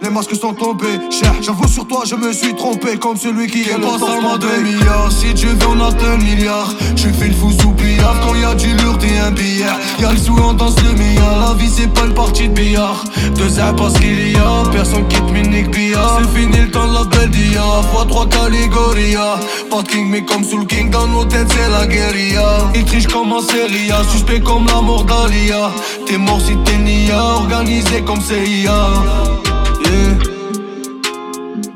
Les 0.00 0.08
masques 0.08 0.34
sont 0.34 0.54
tombés, 0.54 0.98
cher. 1.10 1.34
J'avoue 1.42 1.68
sur 1.68 1.86
toi, 1.86 2.02
je 2.06 2.14
me 2.14 2.32
suis 2.32 2.54
trompé 2.54 2.96
comme 2.96 3.16
celui 3.16 3.46
qui 3.46 3.62
est 3.62 3.78
pas 3.78 3.98
seulement 3.98 4.38
2 4.38 4.46
milliards. 4.62 5.12
Si 5.12 5.34
tu 5.34 5.48
veux, 5.48 5.66
on 5.68 5.80
atteint 5.84 6.16
le 6.16 6.24
milliard. 6.24 6.72
Je 6.96 7.08
fais 7.08 7.28
le 7.28 7.34
fou 7.34 7.50
sous 7.50 7.72
billard 7.72 8.20
quand 8.22 8.34
y 8.34 8.44
a 8.44 8.54
du 8.54 8.74
lourd 8.76 8.96
et 9.04 9.18
un 9.18 9.30
billard. 9.32 9.78
Y'a 10.00 10.12
le 10.12 10.16
sou, 10.16 10.34
on 10.42 10.54
danse 10.54 10.76
le 10.82 10.92
milliard. 10.92 11.48
La 11.48 11.54
vie, 11.54 11.68
c'est 11.68 11.92
pas 11.92 12.06
une 12.06 12.14
partie 12.14 12.48
de 12.48 12.54
billard. 12.54 13.04
Deux 13.36 13.58
airs 13.58 13.76
parce 13.76 13.94
qu'il 13.98 14.32
y 14.32 14.36
a 14.36 14.62
personne 14.72 15.06
qui 15.08 15.20
te 15.20 15.30
minique 15.30 15.70
billard. 15.70 16.20
C'est 16.22 16.40
fini 16.40 16.56
le 16.56 16.70
temps 16.70 16.88
de 16.88 16.94
la 16.94 17.04
belle 17.04 17.30
dia. 17.30 17.62
Fois 17.92 18.06
trois 18.08 18.26
Caligoria. 18.28 19.38
Pas 19.70 19.82
de 19.82 19.88
king, 19.88 20.08
mais 20.08 20.24
comme 20.24 20.42
sous 20.42 20.58
le 20.58 20.64
king, 20.64 20.88
dans 20.88 21.06
nos 21.06 21.26
têtes, 21.26 21.52
c'est 21.52 21.70
la 21.70 21.86
guérilla. 21.86 22.70
Il 22.74 22.84
triche 22.84 23.08
comme 23.08 23.30
un 23.32 23.42
série 23.42 23.90
A, 23.92 24.02
suspect 24.10 24.40
comme 24.40 24.66
la 24.66 24.80
mort 24.80 25.04
d'Alia. 25.04 25.70
T'es 26.06 26.16
mort 26.16 26.40
si 26.40 26.56
t'es 26.64 26.78
nia 26.78 27.41
organisé 27.42 28.02
comme 28.02 28.20
CIA. 28.20 28.72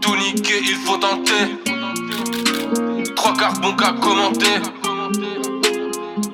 Tout 0.01 0.17
niquer, 0.17 0.61
il 0.63 0.77
faut 0.85 0.97
tenter. 0.97 1.45
Trois 3.17 3.35
quarts 3.35 3.61
bon 3.61 3.73
qu'à 3.75 3.93
commenter. 3.93 4.61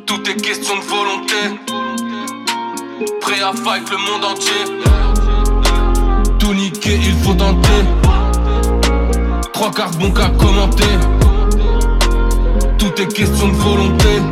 Tout 0.06 0.22
est 0.28 0.40
question 0.40 0.76
de 0.76 0.82
volonté. 0.82 1.40
Prêt 3.20 3.42
à 3.42 3.52
fight 3.52 3.90
le 3.90 3.96
monde 3.96 4.24
entier. 4.24 4.64
Tout 6.38 6.54
niquer, 6.54 6.98
il 7.02 7.14
faut 7.22 7.34
tenter. 7.34 7.82
Trois 9.52 9.70
quarts 9.70 9.92
bon 9.92 10.10
qu'à 10.10 10.28
commenter. 10.28 10.94
Tout 12.78 13.00
est 13.00 13.12
question 13.12 13.48
de 13.48 13.54
volonté. 13.54 14.22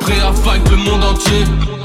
Prêt 0.00 0.20
à 0.20 0.32
fight 0.32 0.68
le 0.70 0.76
monde 0.76 1.04
entier. 1.04 1.79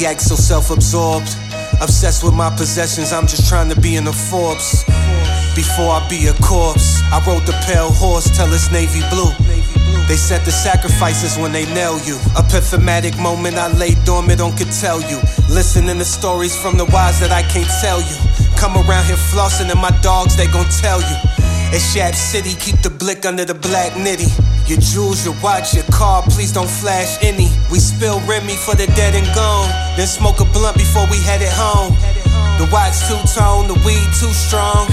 Egomaniac, 0.00 0.20
so 0.20 0.34
self 0.34 0.70
absorbed. 0.70 1.28
Obsessed 1.80 2.24
with 2.24 2.34
my 2.34 2.50
possessions, 2.56 3.12
I'm 3.12 3.26
just 3.26 3.48
trying 3.48 3.68
to 3.70 3.80
be 3.80 3.96
in 3.96 4.04
the 4.04 4.12
Forbes. 4.12 4.84
Before 5.54 5.92
I 5.92 6.06
be 6.08 6.26
a 6.26 6.34
corpse, 6.42 7.00
I 7.12 7.22
rode 7.26 7.44
the 7.46 7.52
pale 7.66 7.90
horse 7.90 8.24
till 8.36 8.52
it's 8.52 8.70
navy 8.72 9.00
blue. 9.10 9.32
They 10.08 10.16
said 10.16 10.44
the 10.44 10.52
sacrifices 10.52 11.36
when 11.38 11.52
they 11.52 11.66
nail 11.74 11.98
you. 12.04 12.16
Epiphomatic 12.34 13.20
moment 13.22 13.56
I 13.56 13.72
lay 13.72 13.94
dormant 14.04 14.40
on 14.40 14.56
could 14.56 14.72
tell 14.72 15.00
you. 15.00 15.20
Listening 15.48 15.98
to 15.98 16.04
stories 16.04 16.56
from 16.56 16.76
the 16.76 16.86
wise 16.86 17.20
that 17.20 17.30
I 17.30 17.42
can't 17.42 17.70
tell 17.80 18.00
you. 18.00 18.16
Come 18.56 18.76
around 18.76 19.06
here 19.06 19.16
flossing 19.16 19.70
and 19.70 19.80
my 19.80 19.92
dogs, 20.02 20.36
they 20.36 20.46
gon' 20.46 20.68
tell 20.80 21.00
you. 21.00 21.16
It's 21.72 21.94
Shab 21.94 22.14
City, 22.14 22.54
keep 22.54 22.82
the 22.82 22.90
blick 22.90 23.24
under 23.24 23.44
the 23.44 23.54
black 23.54 23.92
nitty. 23.92 24.49
Your 24.70 24.78
jewels, 24.78 25.24
your 25.26 25.34
watch, 25.42 25.74
your 25.74 25.82
car, 25.90 26.22
please 26.22 26.52
don't 26.52 26.70
flash 26.70 27.18
any. 27.24 27.50
We 27.72 27.80
spill 27.80 28.20
Remy 28.20 28.54
for 28.54 28.76
the 28.76 28.86
dead 28.94 29.16
and 29.16 29.26
gone. 29.34 29.66
Then 29.96 30.06
smoke 30.06 30.38
a 30.38 30.44
blunt 30.44 30.78
before 30.78 31.10
we 31.10 31.18
head 31.26 31.42
it 31.42 31.50
home. 31.50 31.90
The 32.54 32.70
watch 32.70 32.94
two 33.10 33.18
tone, 33.34 33.66
the 33.66 33.74
weed 33.82 34.06
too 34.14 34.30
strong. 34.30 34.86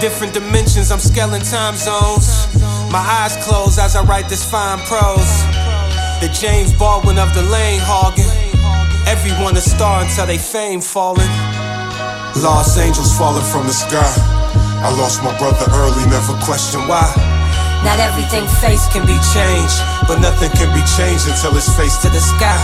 Different 0.00 0.34
dimensions, 0.34 0.90
I'm 0.90 0.98
scaling 0.98 1.42
time 1.42 1.76
zones. 1.76 2.26
My 2.90 2.98
eyes 2.98 3.38
close 3.46 3.78
as 3.78 3.94
I 3.94 4.02
write 4.02 4.28
this 4.28 4.42
fine 4.42 4.80
prose. 4.90 5.30
The 6.18 6.26
James 6.34 6.72
Baldwin 6.72 7.20
of 7.20 7.32
the 7.34 7.42
lane 7.54 7.78
hogging. 7.78 8.26
Everyone 9.06 9.56
a 9.56 9.60
star 9.60 10.02
until 10.02 10.26
they 10.26 10.38
fame 10.38 10.80
falling. 10.80 11.30
Lost 12.42 12.76
angels 12.76 13.16
falling 13.16 13.46
from 13.46 13.68
the 13.68 13.72
sky. 13.72 14.10
I 14.82 14.90
lost 14.98 15.22
my 15.22 15.38
brother 15.38 15.70
early, 15.70 16.02
never 16.10 16.34
questioned 16.42 16.88
why. 16.88 17.37
Not 17.86 18.00
everything 18.00 18.46
face 18.58 18.86
can 18.90 19.06
be 19.06 19.18
changed, 19.34 19.78
but 20.10 20.18
nothing 20.18 20.50
can 20.58 20.70
be 20.74 20.82
changed 20.98 21.30
until 21.30 21.54
it's 21.56 21.70
face 21.78 21.96
to 22.02 22.08
the 22.10 22.20
sky. 22.20 22.58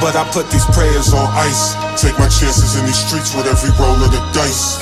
But 0.00 0.16
I 0.16 0.24
put 0.32 0.48
these 0.50 0.64
prayers 0.72 1.12
on 1.12 1.28
ice. 1.36 1.76
Take 2.00 2.18
my 2.18 2.28
chances 2.28 2.76
in 2.76 2.86
these 2.86 3.00
streets 3.00 3.34
with 3.34 3.46
every 3.46 3.72
roll 3.76 3.96
of 3.96 4.12
the 4.12 4.20
dice. 4.32 4.80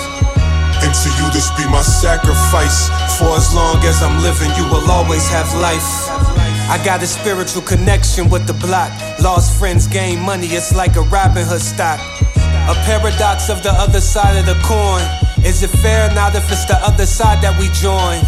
And 0.83 0.95
to 0.95 1.09
you, 1.19 1.27
this 1.35 1.51
be 1.59 1.67
my 1.71 1.83
sacrifice. 1.83 2.87
For 3.19 3.35
as 3.35 3.55
long 3.55 3.83
as 3.83 4.03
I'm 4.03 4.23
living, 4.23 4.51
you 4.55 4.65
will 4.71 4.87
always 4.91 5.29
have 5.31 5.51
life. 5.59 6.07
I 6.71 6.81
got 6.85 7.03
a 7.03 7.07
spiritual 7.07 7.63
connection 7.63 8.29
with 8.29 8.47
the 8.47 8.55
block. 8.55 8.93
Lost 9.21 9.59
friends 9.59 9.87
gain 9.87 10.21
money, 10.21 10.47
it's 10.49 10.75
like 10.75 10.95
a 10.97 11.03
Robin 11.03 11.45
Hood 11.45 11.63
stock. 11.63 11.99
A 12.71 12.75
paradox 12.87 13.49
of 13.49 13.63
the 13.63 13.73
other 13.73 14.01
side 14.01 14.37
of 14.39 14.47
the 14.47 14.59
coin. 14.63 15.03
Is 15.45 15.63
it 15.63 15.71
fair 15.83 16.13
not 16.15 16.35
if 16.35 16.51
it's 16.53 16.67
the 16.67 16.79
other 16.85 17.07
side 17.07 17.43
that 17.43 17.59
we 17.59 17.67
join? 17.75 18.23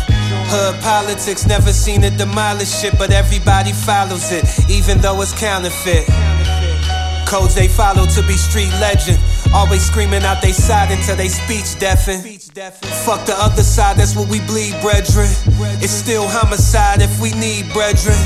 Hood 0.51 0.83
politics 0.83 1.47
never 1.47 1.73
seen 1.73 2.03
it 2.03 2.19
demolish 2.19 2.83
shit, 2.83 2.99
but 2.99 3.13
everybody 3.13 3.73
follows 3.73 4.33
it, 4.33 4.43
even 4.69 4.99
though 4.99 5.23
it's 5.23 5.31
counterfeit. 5.31 6.11
Codes 7.25 7.55
they 7.55 7.69
follow 7.69 8.05
to 8.07 8.23
be 8.27 8.35
street 8.35 8.75
legend. 8.83 9.19
Always 9.55 9.87
screaming 9.87 10.25
out 10.25 10.43
they 10.43 10.51
side 10.51 10.91
until 10.91 11.15
they 11.15 11.29
speech 11.29 11.79
deafen. 11.79 12.19
Fuck 13.07 13.27
the 13.27 13.37
other 13.39 13.63
side, 13.63 13.97
that's 13.97 14.17
what 14.17 14.29
we 14.29 14.41
bleed, 14.51 14.75
brethren. 14.83 15.31
It's 15.79 15.95
still 15.95 16.27
homicide 16.27 17.01
if 17.01 17.21
we 17.21 17.31
need 17.39 17.71
brethren. 17.73 18.19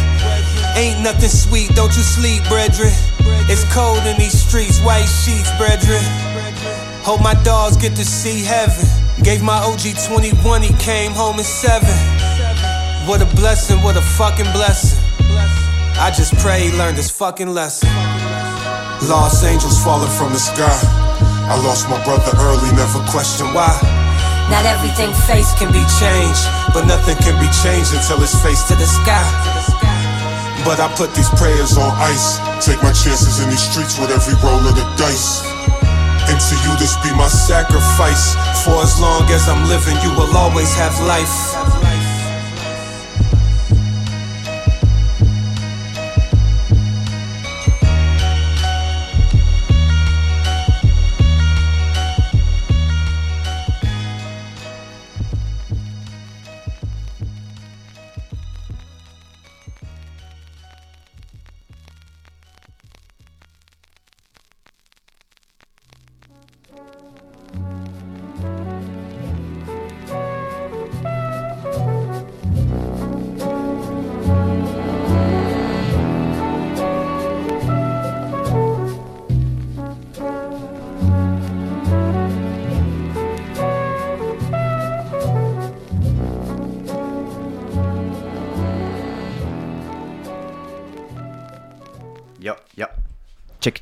Ain't 0.80 1.04
nothing 1.04 1.28
sweet, 1.28 1.76
don't 1.76 1.92
you 1.92 2.02
sleep, 2.02 2.40
brethren. 2.48 2.88
It's 3.52 3.68
cold 3.68 4.00
in 4.08 4.16
these 4.16 4.32
streets, 4.32 4.80
white 4.80 5.04
sheets, 5.04 5.52
brethren. 5.60 6.00
Hope 7.04 7.20
my 7.20 7.34
dogs 7.44 7.76
get 7.76 7.94
to 7.96 8.04
see 8.04 8.42
heaven. 8.42 8.88
Gave 9.22 9.42
my 9.42 9.60
OG 9.60 10.00
21, 10.08 10.62
he 10.62 10.72
came 10.80 11.12
home 11.12 11.38
in 11.38 11.44
seven. 11.44 12.13
What 13.04 13.20
a 13.20 13.28
blessing, 13.36 13.82
what 13.84 13.96
a 13.96 14.00
fucking 14.00 14.48
blessing. 14.56 14.96
I 16.00 16.08
just 16.08 16.32
pray 16.40 16.68
he 16.68 16.72
learned 16.72 16.96
his 16.96 17.10
fucking 17.10 17.52
lesson. 17.52 17.92
Lost 19.04 19.44
angels 19.44 19.76
falling 19.84 20.08
from 20.16 20.32
the 20.32 20.40
sky. 20.40 20.72
I 21.44 21.60
lost 21.68 21.84
my 21.92 22.00
brother 22.00 22.32
early, 22.40 22.72
never 22.72 23.04
questioned 23.12 23.52
why. 23.52 23.76
Not 24.48 24.64
everything 24.64 25.12
face 25.28 25.52
can 25.60 25.68
be 25.68 25.84
changed, 26.00 26.48
but 26.72 26.88
nothing 26.88 27.20
can 27.20 27.36
be 27.36 27.48
changed 27.60 27.92
until 27.92 28.24
it's 28.24 28.40
faced 28.40 28.72
to 28.72 28.74
the 28.74 28.88
sky. 28.88 29.20
But 30.64 30.80
I 30.80 30.88
put 30.96 31.12
these 31.12 31.28
prayers 31.36 31.76
on 31.76 31.92
ice. 32.00 32.40
Take 32.64 32.80
my 32.80 32.96
chances 32.96 33.44
in 33.44 33.52
these 33.52 33.68
streets 33.68 34.00
with 34.00 34.16
every 34.16 34.32
roll 34.40 34.64
of 34.64 34.72
the 34.72 34.86
dice. 34.96 35.44
And 36.24 36.40
to 36.40 36.54
you, 36.64 36.72
this 36.80 36.96
be 37.04 37.12
my 37.12 37.28
sacrifice. 37.28 38.32
For 38.64 38.80
as 38.80 38.96
long 38.96 39.28
as 39.28 39.44
I'm 39.44 39.68
living, 39.68 40.00
you 40.00 40.08
will 40.16 40.32
always 40.32 40.72
have 40.80 40.96
life. 41.04 41.93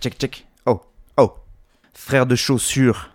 Check, 0.02 0.18
check. 0.18 0.44
Oh, 0.66 0.80
oh. 1.16 1.32
Frère 1.94 2.26
de 2.26 2.34
chaussures. 2.34 3.10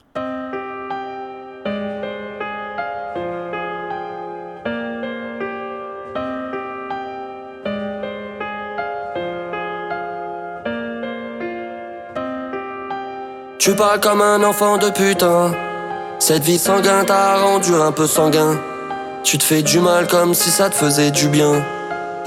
Tu 13.59 13.75
parles 13.75 13.99
comme 13.99 14.21
un 14.21 14.41
enfant 14.43 14.77
de 14.77 14.89
putain. 14.89 15.51
Cette 16.19 16.43
vie 16.43 16.57
sanguine 16.57 17.03
t'a 17.05 17.35
rendu 17.35 17.73
un 17.73 17.91
peu 17.91 18.07
sanguin. 18.07 18.57
Tu 19.25 19.37
te 19.37 19.43
fais 19.43 19.61
du 19.61 19.81
mal 19.81 20.07
comme 20.07 20.33
si 20.33 20.49
ça 20.49 20.69
te 20.69 20.75
faisait 20.75 21.11
du 21.11 21.27
bien. 21.27 21.65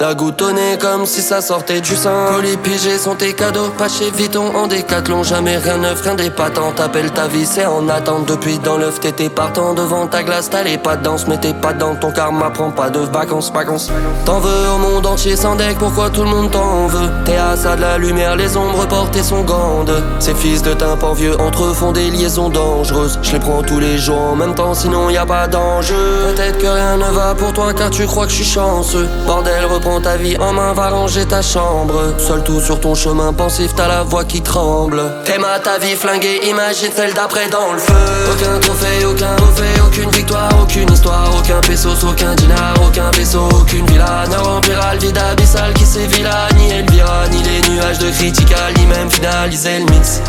La 0.01 0.15
goutonnée 0.15 0.79
comme 0.81 1.05
si 1.05 1.21
ça 1.21 1.43
sortait 1.43 1.83
du 1.83 1.95
sein. 1.95 2.29
Colis 2.31 2.57
pigés 2.57 2.97
sont 2.97 3.17
tes 3.17 3.35
cadeaux, 3.35 3.69
pas 3.77 3.91
chez 3.91 4.11
Vuitton 4.11 4.57
en 4.57 4.67
décathlon. 4.67 5.23
Jamais 5.23 5.59
rien 5.59 5.77
neuf, 5.77 6.01
rien 6.01 6.15
d'épatant. 6.15 6.73
T'appelles 6.73 7.11
ta 7.11 7.29
vie, 7.29 7.45
c'est 7.45 7.67
en 7.67 7.87
attente. 7.87 8.25
Depuis 8.25 8.59
dans 8.61 8.79
l'œuf, 8.79 8.99
t'étais 8.99 9.29
partant 9.29 9.75
devant 9.75 10.07
ta 10.07 10.23
glace. 10.23 10.49
T'as 10.49 10.65
pas 10.79 10.97
danse, 10.97 11.27
mais 11.29 11.37
pas 11.53 11.75
dans 11.75 11.97
ton 11.97 12.13
karma. 12.13 12.49
Prends 12.49 12.71
pas 12.71 12.89
de 12.89 13.01
vacances, 13.01 13.53
vacances. 13.53 13.91
T'en 14.25 14.41
veux 14.41 14.71
au 14.75 14.79
monde 14.79 15.05
entier 15.05 15.37
sans 15.37 15.55
deck, 15.55 15.77
pourquoi 15.79 16.09
tout 16.09 16.23
le 16.23 16.31
monde 16.31 16.51
t'en 16.51 16.87
veut? 16.87 17.11
T'es 17.27 17.37
à 17.37 17.55
ça 17.55 17.77
de 17.77 17.83
la 17.83 17.99
lumière, 17.99 18.37
les 18.37 18.57
ombres 18.57 18.87
portées 18.89 19.23
sont 19.23 19.43
grandes. 19.43 20.03
Ces 20.19 20.33
fils 20.33 20.63
de 20.63 20.73
tympan 20.73 21.13
vieux 21.13 21.39
entre 21.39 21.75
font 21.75 21.93
des 21.93 22.11
liaisons 22.11 22.49
dangereuses. 22.49 23.19
Je 23.21 23.33
les 23.33 23.39
prends 23.39 23.63
tous 23.63 23.81
les 23.81 23.99
jours 23.99 24.31
en 24.33 24.37
même 24.37 24.55
temps, 24.55 24.73
sinon 24.73 25.11
y 25.11 25.19
a 25.19 25.27
pas 25.27 25.47
d'enjeu. 25.47 26.33
Peut-être 26.35 26.57
que 26.57 26.69
rien 26.69 26.97
ne 26.97 27.11
va 27.11 27.35
pour 27.35 27.53
toi 27.53 27.75
car 27.75 27.91
tu 27.91 28.07
crois 28.07 28.25
que 28.25 28.31
je 28.31 28.37
suis 28.37 28.45
chanceux. 28.47 29.07
Bordel, 29.27 29.67
reprends 29.67 29.90
ta 29.99 30.17
vie 30.17 30.37
en 30.39 30.53
main, 30.53 30.73
va 30.73 30.91
ranger 30.91 31.27
ta 31.27 31.43
chambre. 31.43 32.15
Seul 32.19 32.45
tout 32.45 32.61
sur 32.61 32.79
ton 32.79 32.95
chemin 32.95 33.33
pensif, 33.33 33.75
t'as 33.75 33.89
la 33.89 34.05
voix 34.05 34.25
qui 34.25 34.43
tremble. 34.43 35.03
T'aimes 35.25 35.47
ta 35.65 35.79
vie 35.79 35.97
flinguée, 35.97 36.41
imagine 36.49 36.91
celle 36.95 37.15
d'après 37.15 37.49
dans 37.49 37.73
le 37.73 37.79
feu. 37.79 37.95
Aucun 38.31 38.61
trophée, 38.61 39.05
aucun 39.05 39.35
trophée, 39.37 39.81
aucune 39.85 40.11
victoire, 40.11 40.51
aucune 40.63 40.93
histoire, 40.93 41.31
aucun 41.37 41.61
pesos, 41.63 42.05
aucun 42.05 42.35
dinar, 42.35 42.75
aucun 42.87 43.11
vaisseau, 43.11 43.49
aucune 43.53 43.87
villa. 43.87 44.25
Ne 44.31 44.37
remplira 44.37 44.95
le 44.95 45.01
vide 45.01 45.19
abyssal 45.19 45.73
qui 45.75 45.85
sévit 45.85 46.23
là, 46.23 46.47
ni 46.57 46.71
Elvira, 46.71 47.27
ni 47.31 47.43
les 47.43 47.69
nuages 47.71 47.99
de 47.99 48.11
critical, 48.11 48.75
ni 48.79 48.87
même 48.87 49.11
finaliser 49.11 49.81
le 49.81 49.87
mix. 49.87 50.21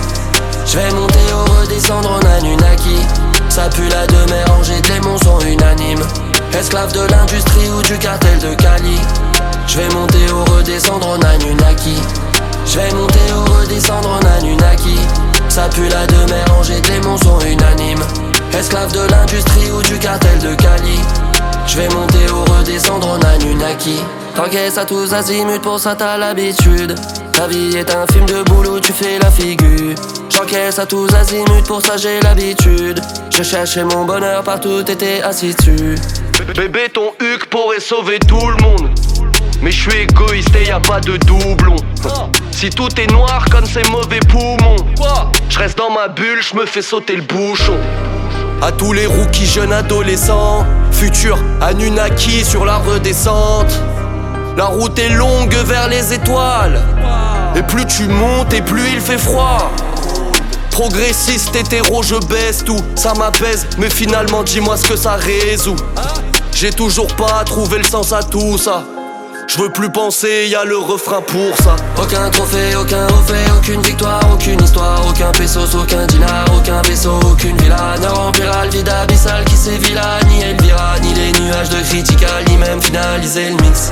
Je 0.65 0.77
vais 0.77 0.91
monter 0.91 1.19
ou 1.33 1.59
redescendre 1.59 2.09
en 2.09 2.37
Anunnaki. 2.37 2.97
Ça 3.49 3.67
pue 3.69 3.89
la 3.89 4.07
demeure, 4.07 4.47
rangée, 4.47 4.81
les 4.87 4.99
monts 5.01 5.17
sont 5.17 5.39
unanimes. 5.41 6.05
Esclave 6.57 6.93
de 6.93 7.01
l'industrie 7.01 7.69
ou 7.69 7.81
du 7.81 7.97
cartel 7.97 8.39
de 8.39 8.53
Cali. 8.55 8.99
Je 9.67 9.77
vais 9.77 9.89
monter 9.89 10.31
ou 10.31 10.43
redescendre 10.55 11.07
en 11.07 11.19
Anunnaki. 11.21 11.95
Je 12.65 12.79
vais 12.79 12.91
monter 12.93 13.19
ou 13.33 13.59
redescendre 13.59 14.09
en 14.09 14.37
Anunnaki. 14.37 14.97
Ça 15.49 15.67
pue 15.69 15.87
la 15.89 16.07
demeure, 16.07 16.45
rangée, 16.55 16.81
les 16.89 16.99
monts 17.01 17.17
sont 17.17 17.39
unanimes. 17.39 18.03
Esclave 18.57 18.91
de 18.93 19.09
l'industrie 19.09 19.71
ou 19.71 19.81
du 19.81 19.97
cartel 19.97 20.39
de 20.39 20.53
Cali. 20.55 20.99
Je 21.67 21.77
vais 21.77 21.89
monter 21.89 22.31
ou 22.31 22.43
redescendre 22.53 23.07
en 23.07 23.19
Anunnaki. 23.19 24.01
T'encaisses 24.35 24.77
à 24.77 24.85
tous 24.85 25.13
azimuts, 25.13 25.59
pour 25.59 25.79
ça 25.79 25.95
t'as 25.95 26.17
l'habitude. 26.17 26.95
Ta 27.33 27.47
vie 27.47 27.75
est 27.75 27.93
un 27.93 28.05
film 28.07 28.25
de 28.25 28.43
boulot, 28.43 28.79
tu 28.79 28.93
fais 28.93 29.19
la 29.19 29.29
figure. 29.31 29.95
J'encaisse 30.29 30.79
à 30.79 30.85
tous 30.85 31.13
azimuts, 31.13 31.63
pour 31.67 31.81
ça 31.81 31.97
j'ai 31.97 32.19
l'habitude. 32.21 33.01
Je 33.29 33.43
cherchais 33.43 33.83
mon 33.83 34.05
bonheur 34.05 34.43
partout, 34.43 34.83
t'étais 34.83 35.21
assis 35.21 35.53
dessus. 35.53 35.95
Bébé, 36.55 36.89
ton 36.93 37.13
huc 37.19 37.45
pourrait 37.49 37.79
sauver 37.79 38.19
tout 38.19 38.47
le 38.47 38.63
monde. 38.63 38.89
Mais 39.61 39.71
je 39.71 39.81
suis 39.81 39.99
égoïste 39.99 40.55
et 40.55 40.65
y 40.67 40.71
a 40.71 40.79
pas 40.79 40.99
de 40.99 41.17
doublon. 41.17 41.75
Si 42.51 42.69
tout 42.71 42.89
est 42.99 43.11
noir 43.11 43.45
comme 43.51 43.65
ces 43.65 43.83
mauvais 43.91 44.19
poumons, 44.27 44.75
je 45.49 45.59
reste 45.59 45.77
dans 45.77 45.91
ma 45.91 46.07
bulle, 46.07 46.41
je 46.41 46.55
me 46.55 46.65
fais 46.65 46.81
sauter 46.81 47.15
le 47.15 47.21
bouchon. 47.21 47.77
À 48.61 48.71
tous 48.71 48.93
les 48.93 49.05
rookies 49.05 49.45
jeunes 49.45 49.73
adolescents, 49.73 50.65
futur 50.91 51.37
Anunnaki 51.61 52.43
sur 52.43 52.65
la 52.65 52.77
redescente. 52.77 53.79
La 54.57 54.65
route 54.65 54.97
est 54.97 55.09
longue 55.09 55.55
vers 55.65 55.87
les 55.87 56.13
étoiles. 56.13 56.81
Et 57.55 57.61
plus 57.63 57.85
tu 57.85 58.07
montes 58.07 58.53
et 58.53 58.61
plus 58.61 58.87
il 58.93 58.99
fait 58.99 59.17
froid. 59.17 59.71
Progressiste, 60.71 61.55
hétéro, 61.55 62.01
je 62.01 62.15
baisse 62.27 62.63
tout, 62.63 62.79
ça 62.95 63.13
m'apaise, 63.13 63.67
mais 63.77 63.89
finalement 63.89 64.41
dis-moi 64.41 64.77
ce 64.77 64.87
que 64.87 64.95
ça 64.95 65.13
résout. 65.13 65.75
J'ai 66.53 66.71
toujours 66.71 67.13
pas 67.15 67.43
trouvé 67.45 67.77
le 67.77 67.83
sens 67.83 68.11
à 68.11 68.23
tout 68.23 68.57
ça. 68.57 68.83
Je 69.47 69.57
veux 69.57 69.69
plus 69.69 69.89
penser, 69.89 70.47
y 70.47 70.55
a 70.55 70.63
le 70.63 70.77
refrain 70.77 71.21
pour 71.21 71.55
ça. 71.63 71.75
Aucun 72.01 72.29
trophée, 72.29 72.75
aucun 72.79 73.05
trophée, 73.07 73.45
aucune 73.57 73.81
victoire, 73.81 74.21
aucune 74.33 74.61
histoire, 74.61 75.05
aucun 75.07 75.31
pesos, 75.31 75.75
aucun 75.75 76.05
dinar, 76.07 76.45
aucun 76.55 76.81
vaisseau, 76.83 77.19
aucune 77.29 77.57
villa. 77.57 77.95
Ne 78.01 78.07
remplira 78.07 78.65
le 78.65 78.71
vide 78.71 78.89
abyssal 78.89 79.43
qui 79.45 79.55
sévit 79.55 79.93
là, 79.93 80.19
ni 80.29 80.41
Elvira, 80.41 80.99
ni 81.01 81.13
les 81.13 81.31
nuages 81.41 81.69
de 81.69 81.81
critical, 81.81 82.45
ni 82.47 82.57
même 82.57 82.81
finaliser 82.81 83.49
le 83.49 83.55
mix. 83.63 83.91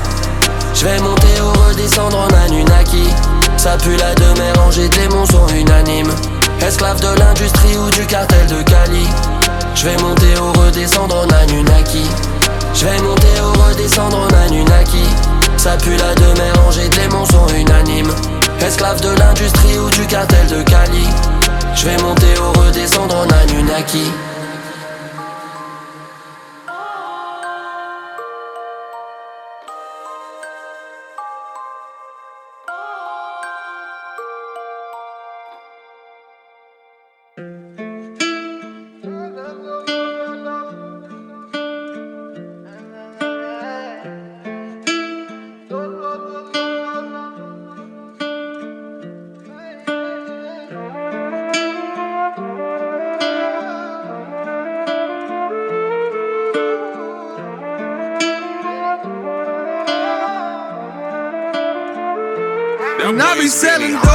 Je 0.73 0.85
vais 0.85 0.99
monter 0.99 1.41
ou 1.41 1.67
redescendre 1.67 2.17
en 2.17 2.45
Anunnaki. 2.45 3.09
Ça 3.57 3.75
pue 3.77 3.97
la 3.97 4.15
demeure, 4.15 4.69
des 4.69 5.31
sont 5.31 5.47
unanimes. 5.53 6.13
Esclave 6.61 7.01
de 7.01 7.19
l'industrie 7.19 7.77
ou 7.77 7.89
du 7.89 8.05
cartel 8.05 8.47
de 8.47 8.61
Cali. 8.61 9.07
Je 9.75 9.85
vais 9.85 9.97
monter 9.97 10.39
ou 10.39 10.53
redescendre 10.61 11.15
en 11.17 11.27
Anunnaki. 11.43 12.05
Je 12.73 12.85
vais 12.85 13.01
monter 13.01 13.27
ou 13.41 13.63
redescendre 13.63 14.19
en 14.19 14.45
Anunnaki. 14.45 15.03
Ça 15.59 15.75
pue 15.75 15.97
la 15.97 16.13
rangée, 16.61 16.89
les 16.95 17.09
monts 17.09 17.25
sont 17.25 17.45
unanimes. 17.49 18.13
Esclave 18.61 19.01
de 19.01 19.09
l'industrie 19.09 19.77
ou 19.77 19.89
du 19.89 20.07
cartel 20.07 20.47
de 20.47 20.61
Cali. 20.61 21.05
Je 21.75 21.83
vais 21.83 21.97
monter 21.97 22.33
ou 22.39 22.61
redescendre 22.61 23.17
en 23.17 23.27
Anunnaki. 23.27 24.09
Selling 63.49 64.08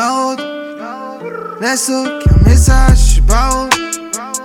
j'baraude. 0.00 0.40
Laisse 1.60 1.90
aucun 1.90 2.48
message, 2.48 2.98
j'suis 2.98 3.20
barreau. 3.20 3.68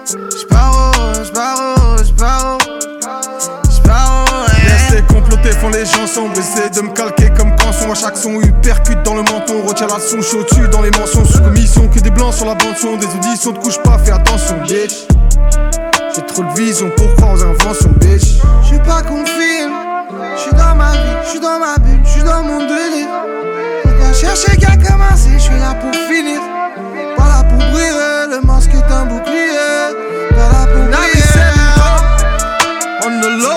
J'barreau, 0.06 0.92
j'barreau, 1.24 1.98
j'barreau. 2.04 2.58
J'barreau, 3.72 4.46
Laisse 4.66 4.92
les 4.92 5.02
comploter 5.04 5.52
font 5.52 5.70
les 5.70 5.86
gens 5.86 6.08
sombres 6.08 6.38
Essaie 6.38 6.70
de 6.70 6.82
me 6.82 6.90
calquer 6.90 7.30
comme 7.38 7.56
canson 7.56 7.92
À 7.92 7.96
chaque 7.96 8.18
son 8.18 8.40
percute 8.62 9.02
dans 9.04 9.14
le 9.16 9.22
menton 9.22 9.62
Retient 9.68 9.88
la 9.88 10.00
son 10.00 10.22
chaud 10.22 10.44
dessus 10.44 10.68
dans 10.70 10.82
les 10.82 10.92
mensonges 10.92 11.28
Sous 11.28 11.42
commission 11.42 11.88
que 11.88 12.00
des 12.00 12.10
blancs 12.10 12.34
sur 12.34 12.46
la 12.46 12.56
bande 12.56 12.76
son 12.78 12.98
Des 12.98 13.06
auditions 13.06 13.54
te 13.54 13.60
couche 13.60 13.82
pas 13.84 13.98
fais 14.00 14.12
attention 14.12 14.58
bitch 14.62 15.08
J'ai 16.16 16.26
trop 16.26 16.44
de 16.44 16.60
vision 16.60 16.90
pour 16.96 17.14
croire 17.16 17.34
aux 17.34 17.44
inventions 17.44 17.94
bitch 18.00 18.40
J'suis 18.64 18.80
pas 18.80 19.02
confirme, 19.02 19.74
j'suis 20.38 20.52
dans 20.52 20.76
ma 20.76 20.92
vie, 20.92 21.00
j'suis 21.26 21.40
dans 21.40 21.60
ma 21.60 21.78
bulle, 21.78 22.00
j'suis 22.04 22.24
dans 22.24 22.44
mon 22.44 22.60
délire. 22.60 23.45
Chercher 24.26 24.58
qu'à 24.58 24.76
commencer, 24.76 25.38
j'suis 25.38 25.60
là 25.60 25.76
pour 25.76 25.94
finir. 25.94 26.42
Pas 27.16 27.28
là 27.28 27.44
pour 27.44 27.60
briller, 27.70 28.26
le 28.32 28.42
masque 28.42 28.72
est 28.74 28.92
un 28.92 29.06
bouclier. 29.06 29.94
Pas 30.32 30.50
là 30.52 30.66
pour 30.66 30.84
briller. 30.86 31.22
On 33.06 33.22
the 33.22 33.30
low 33.44 33.55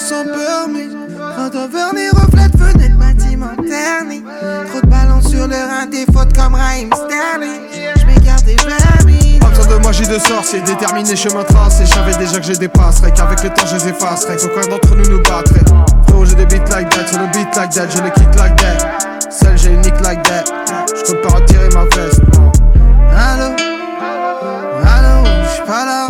Sans 0.00 0.24
permis 0.24 0.88
un 1.36 1.66
vernis 1.68 2.08
reflète 2.10 2.56
fenêtre 2.56 2.96
bâtiment 2.96 3.54
terni. 3.56 4.22
Trop 4.70 4.80
de 4.80 4.86
ballons 4.86 5.20
sur 5.20 5.46
le 5.46 5.54
rein, 5.54 5.86
des 5.86 6.06
fautes 6.12 6.34
comme 6.34 6.54
Raheem 6.54 6.88
Sterling. 6.92 7.60
J'm'écarte 7.96 8.44
des 8.44 8.56
vermis. 8.56 9.38
Pas 9.38 9.48
besoin 9.48 9.78
de 9.78 9.84
magie 9.84 10.08
de 10.08 10.18
sorcier, 10.18 10.62
déterminé 10.62 11.14
chemin 11.14 11.44
tracé. 11.44 11.84
J'savais 11.84 12.16
déjà 12.16 12.40
que 12.40 12.46
je 12.46 12.54
dépasserais, 12.54 13.12
qu'avec 13.12 13.42
le 13.42 13.50
temps 13.50 13.66
je 13.66 13.76
les 13.76 13.88
effacerais 13.88 14.36
Qu'aucun 14.36 14.68
d'entre 14.68 14.96
nous 14.96 15.08
nous 15.10 15.22
battrait. 15.22 15.60
Frérot 16.08 16.24
j'ai 16.24 16.34
des 16.34 16.46
beats 16.46 16.70
like 16.70 16.88
that, 16.88 17.06
sur 17.06 17.20
le 17.20 17.26
beat 17.26 17.54
like 17.56 17.70
that, 17.70 17.88
je 17.90 18.02
le 18.02 18.10
kick 18.10 18.34
like 18.36 18.56
that. 18.56 19.30
Seul 19.30 19.58
j'ai 19.58 19.74
une 19.74 19.80
nick 19.82 20.00
like 20.02 20.22
that, 20.24 20.44
j'compte 20.96 21.22
pas 21.22 21.34
retirer 21.36 21.68
ma 21.74 21.84
veste. 21.84 22.20
Allô, 23.16 23.54
allô, 24.82 25.28
j'suis 25.52 25.66
pas 25.66 25.84
là, 25.84 26.06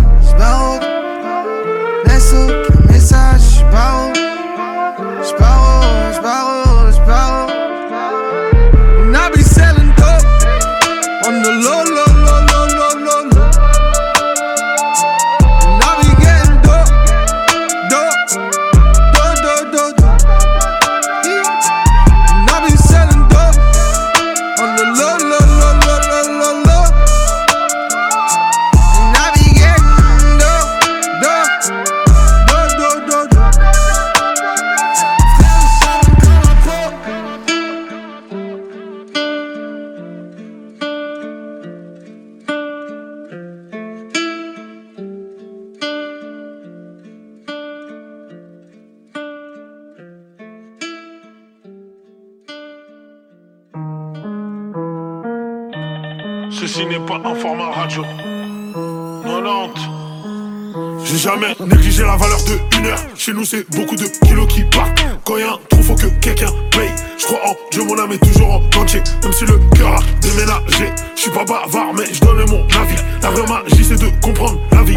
jamais 61.20 61.54
négligé 61.60 62.02
la 62.02 62.16
valeur 62.16 62.38
de 62.44 62.78
une 62.78 62.86
heure. 62.86 62.98
Chez 63.14 63.32
nous, 63.34 63.44
c'est 63.44 63.68
beaucoup 63.76 63.94
de 63.94 64.06
kilos 64.26 64.48
qui 64.48 64.64
partent. 64.64 65.04
Quand 65.24 65.36
y'a 65.36 65.52
un 65.52 65.58
trou, 65.68 65.82
faut 65.82 65.94
que 65.94 66.06
quelqu'un 66.20 66.50
paye. 66.70 66.90
Je 67.18 67.26
crois 67.26 67.40
en 67.46 67.54
Dieu, 67.70 67.84
mon 67.84 67.98
âme 67.98 68.12
est 68.12 68.18
toujours 68.18 68.54
en 68.54 68.80
entier. 68.80 69.02
Même 69.22 69.32
si 69.32 69.44
le 69.44 69.58
cœur 69.76 69.96
a 69.96 70.00
déménagé. 70.22 70.92
Je 71.14 71.20
suis 71.20 71.30
pas 71.30 71.44
bavard, 71.44 71.92
mais 71.94 72.06
je 72.10 72.20
donne 72.20 72.48
mon 72.48 72.62
avis. 72.80 72.96
La 73.22 73.30
vraie 73.30 73.46
magie, 73.46 73.84
c'est 73.84 74.00
de 74.00 74.08
comprendre 74.22 74.60
la 74.72 74.82
vie. 74.82 74.96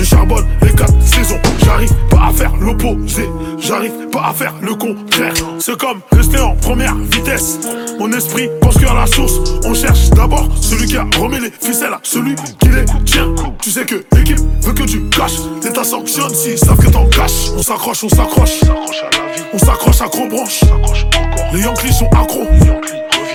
Je 0.00 0.06
charbonne 0.06 0.46
les 0.62 0.72
quatre 0.72 0.94
saisons. 1.02 1.38
J'arrive 1.62 1.92
pas 2.08 2.28
à 2.28 2.32
faire 2.32 2.56
l'opposé. 2.56 3.28
J'arrive 3.58 4.08
pas 4.10 4.28
à 4.28 4.32
faire 4.32 4.54
le 4.62 4.74
contraire. 4.74 5.34
C'est 5.58 5.76
comme 5.76 6.00
rester 6.10 6.38
en 6.38 6.56
première 6.56 6.94
vitesse. 6.94 7.58
Mon 7.98 8.10
esprit 8.12 8.48
pense 8.62 8.78
qu'à 8.78 8.94
la 8.94 9.06
source. 9.06 9.34
On 9.62 9.74
cherche 9.74 10.08
d'abord 10.08 10.48
celui 10.58 10.86
qui 10.86 10.96
a 10.96 11.04
remis 11.18 11.40
les 11.40 11.50
ficelles 11.50 11.92
à 11.92 12.00
celui 12.02 12.34
qui 12.34 12.68
les 12.70 12.86
tient. 13.04 13.34
Tu 13.60 13.70
sais 13.70 13.84
que 13.84 13.96
l'équipe 14.16 14.40
veut 14.62 14.72
que 14.72 14.84
tu 14.84 15.02
caches. 15.10 15.36
L'État 15.62 15.84
sanctionne 15.84 16.34
s'ils 16.34 16.56
savent 16.56 16.78
que 16.78 16.90
t'en 16.90 17.04
caches. 17.08 17.50
On 17.54 17.62
s'accroche, 17.62 18.02
on 18.02 18.08
s'accroche. 18.08 18.60
On 19.52 19.58
s'accroche 19.58 20.00
à 20.00 20.06
gros 20.06 20.28
branches. 20.28 20.64
Les 21.52 21.60
Yankees 21.60 21.92
sont 21.92 22.08
accros. 22.08 22.48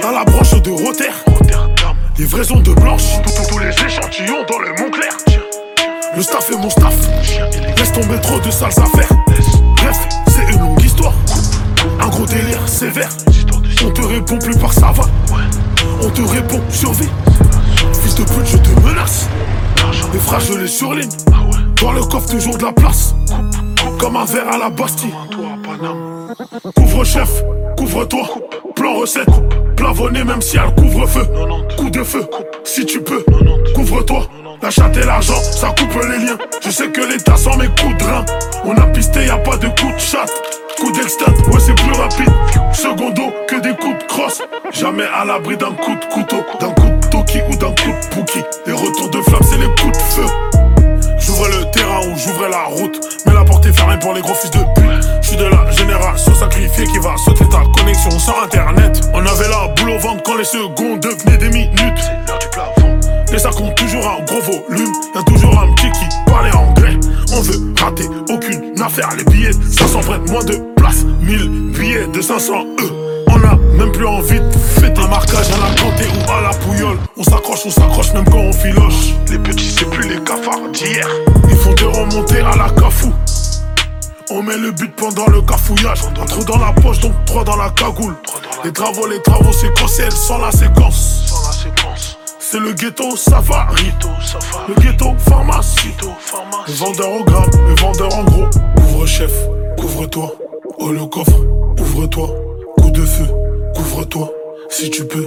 Dans 0.01 0.11
la 0.11 0.23
branche 0.23 0.59
de 0.63 0.71
Rotter. 0.71 1.11
Livraison 2.17 2.59
de 2.59 2.71
blanche. 2.71 3.21
Tous 3.49 3.59
les 3.59 3.69
échantillons 3.69 4.43
dans 4.49 4.57
le 4.57 4.69
Montclair. 4.69 4.84
Le 6.15 6.21
staff 6.21 6.49
est 6.49 6.57
mon 6.57 6.69
staff. 6.69 6.95
Laisse 7.77 7.91
tomber 7.91 8.19
trop 8.21 8.39
de 8.39 8.49
sales 8.49 8.69
affaires. 8.69 9.09
Bref, 9.75 10.07
c'est 10.27 10.53
une 10.53 10.59
longue 10.59 10.81
histoire. 10.81 11.13
Un 11.99 12.07
gros 12.07 12.25
délire 12.25 12.65
sévère. 12.67 13.09
On 13.85 13.91
te 13.91 14.01
répond 14.01 14.37
plus 14.37 14.57
par 14.57 14.71
ça. 14.71 14.93
On 16.01 16.09
te 16.09 16.21
répond 16.21 16.61
survie. 16.69 17.09
Fils 18.01 18.15
de 18.15 18.23
pute, 18.23 18.45
je 18.45 18.57
te 18.57 18.69
menace. 18.79 19.27
Les 20.13 20.19
frères, 20.19 20.39
je 20.39 20.53
les 20.53 20.67
surligne. 20.67 21.09
Dans 21.81 21.91
le 21.91 22.03
coffre, 22.03 22.29
toujours 22.29 22.57
de 22.57 22.63
la 22.63 22.71
place. 22.71 23.13
Comme 23.99 24.15
un 24.15 24.25
verre 24.25 24.49
à 24.53 24.57
la 24.57 24.69
Bastille. 24.69 25.13
Couvre-chef, 26.75 27.43
couvre-toi. 27.77 28.27
Plan 28.75 28.95
recette, 28.95 29.29
plavonné 29.75 30.23
même 30.23 30.41
si 30.41 30.57
elle 30.57 30.73
couvre-feu. 30.75 31.27
Coup 31.77 31.89
de 31.89 32.03
feu, 32.03 32.25
si 32.63 32.85
tu 32.85 33.01
peux. 33.01 33.23
Couvre-toi. 33.73 34.27
La 34.65 34.71
chatte 34.71 34.97
et 34.97 35.05
l'argent, 35.05 35.39
ça 35.43 35.67
coupe 35.77 35.93
les 36.09 36.25
liens. 36.25 36.39
Je 36.59 36.71
sais 36.71 36.89
que 36.89 37.01
l'État 37.01 37.37
sans 37.37 37.55
mes 37.55 37.67
coups 37.67 37.95
de 37.99 38.03
rein. 38.03 38.25
On 38.63 38.75
a 38.75 38.87
pisté, 38.87 39.27
y 39.27 39.29
a 39.29 39.37
pas 39.37 39.57
de 39.57 39.67
coup 39.67 39.91
de 39.93 39.99
chatte. 39.99 40.31
Coup 40.79 40.91
d'extat, 40.91 41.29
ouais 41.51 41.59
c'est 41.59 41.75
plus 41.75 41.91
rapide. 41.91 42.31
Secondo 42.73 43.31
que 43.47 43.57
des 43.57 43.75
coups 43.75 43.99
de 43.99 44.03
crosse. 44.07 44.41
Jamais 44.71 45.03
à 45.03 45.23
l'abri 45.23 45.55
d'un 45.55 45.71
coup 45.71 45.93
de 45.93 46.05
couteau, 46.05 46.43
d'un 46.59 46.71
coup 46.71 46.89
de 46.89 47.07
toki 47.11 47.41
ou 47.47 47.55
d'un 47.57 47.75
coup 47.75 47.91
de 47.91 48.15
pouki. 48.15 48.43
Les 48.65 48.73
retours 48.73 49.11
de 49.11 49.21
flamme, 49.21 49.43
c'est 49.47 49.59
les 49.59 49.69
coups 49.79 49.95
de 49.99 50.03
feu. 50.03 50.25
J'ouvrais 51.19 51.51
le 51.51 51.69
terrain 51.69 51.99
ou 52.07 52.17
j'ouvrais 52.17 52.49
la 52.49 52.63
route. 52.63 52.99
Mais 53.27 53.33
la 53.35 53.43
porte 53.45 53.67
est 53.67 53.73
fermée 53.73 53.99
pour 53.99 54.15
les 54.15 54.21
gros 54.21 54.33
fils 54.33 54.49
de 54.49 54.57
pute. 54.73 55.07
J'suis 55.21 55.37
de 55.37 55.45
la 55.45 55.69
génération 55.69 56.33
sacrifiée 56.33 56.87
qui 56.87 56.97
va 56.97 57.15
sauter 57.17 57.47
ta 57.49 57.61
connexion 57.77 58.09
sur 58.17 58.41
internet. 58.41 58.99
On 59.13 59.23
avait 59.23 59.47
la 59.47 59.67
boule 59.75 59.91
au 59.91 59.99
ventre 59.99 60.23
quand 60.23 60.37
les 60.37 60.43
secondes 60.43 61.01
devenaient 61.01 61.37
des 61.37 61.49
minutes. 61.49 62.11
Et 63.35 63.37
ça 63.37 63.49
compte 63.49 63.75
toujours 63.75 64.07
un 64.07 64.23
gros 64.23 64.39
volume. 64.39 64.93
Y'a 65.13 65.21
toujours 65.23 65.59
un 65.61 65.73
petit 65.73 65.91
qui 65.91 66.05
parlait 66.25 66.55
anglais. 66.55 66.97
On 67.33 67.41
veut 67.41 67.73
rater 67.77 68.07
aucune 68.29 68.81
affaire. 68.81 69.09
Les 69.17 69.25
billets, 69.25 69.51
ça 69.69 69.85
s'en 69.87 69.99
moins 70.31 70.43
de 70.45 70.55
place. 70.77 71.03
1000 71.19 71.73
billets 71.77 72.07
de 72.07 72.21
500 72.21 72.53
E. 72.79 73.23
On 73.27 73.43
a 73.43 73.57
même 73.77 73.91
plus 73.91 74.07
envie 74.07 74.39
de 74.39 74.57
fêter. 74.57 75.01
Un 75.01 75.09
marquage 75.09 75.47
à 75.51 75.57
la 75.57 75.75
cantée 75.75 76.07
ou 76.07 76.31
à 76.31 76.41
la 76.43 76.49
pouillole. 76.51 76.97
On 77.17 77.23
s'accroche, 77.23 77.59
on 77.65 77.71
s'accroche 77.71 78.13
même 78.13 78.23
quand 78.23 78.37
on 78.37 78.53
filoche. 78.53 79.13
Les 79.29 79.39
petits, 79.39 79.69
c'est 79.69 79.89
plus 79.89 80.07
les 80.07 80.23
cafards 80.23 80.69
d'hier. 80.71 81.05
Ils 81.49 81.57
font 81.57 81.73
des 81.73 81.83
remontées 81.83 82.39
à 82.39 82.55
la 82.55 82.69
cafou. 82.69 83.11
On 84.31 84.43
met 84.43 84.57
le 84.57 84.71
but 84.71 84.95
pendant 84.95 85.27
le 85.27 85.41
cafouillage. 85.41 85.99
Un 86.21 86.25
trou 86.25 86.43
dans 86.45 86.57
la 86.57 86.71
poche, 86.71 86.99
donc 86.99 87.13
trois 87.25 87.43
dans 87.43 87.57
la 87.57 87.69
cagoule. 87.71 88.15
Les 88.63 88.71
travaux, 88.71 89.07
les 89.07 89.21
travaux, 89.21 89.51
c'est 89.51 90.03
elles 90.03 90.11
sans 90.13 90.37
la 90.37 90.51
séquence. 90.51 91.24
C'est 92.55 92.61
le 92.61 92.71
ghetto 92.71 93.17
safari. 93.17 93.91
Le 94.69 94.75
ghetto 94.75 95.13
pharmacie. 95.17 95.93
Le 96.65 96.73
vendeur 96.73 97.11
au 97.11 97.23
gramme, 97.25 97.49
le 97.67 97.75
vendeur 97.81 98.15
en 98.15 98.23
gros. 98.23 98.47
Couvre-chef, 98.77 99.33
couvre-toi. 99.77 100.31
Oh 100.77 100.89
le 100.89 101.05
coffre, 101.05 101.37
ouvre-toi. 101.77 102.29
Coup 102.77 102.91
de 102.91 103.01
feu, 103.01 103.27
couvre-toi. 103.75 104.31
Si 104.69 104.89
tu 104.89 105.03
peux, 105.03 105.25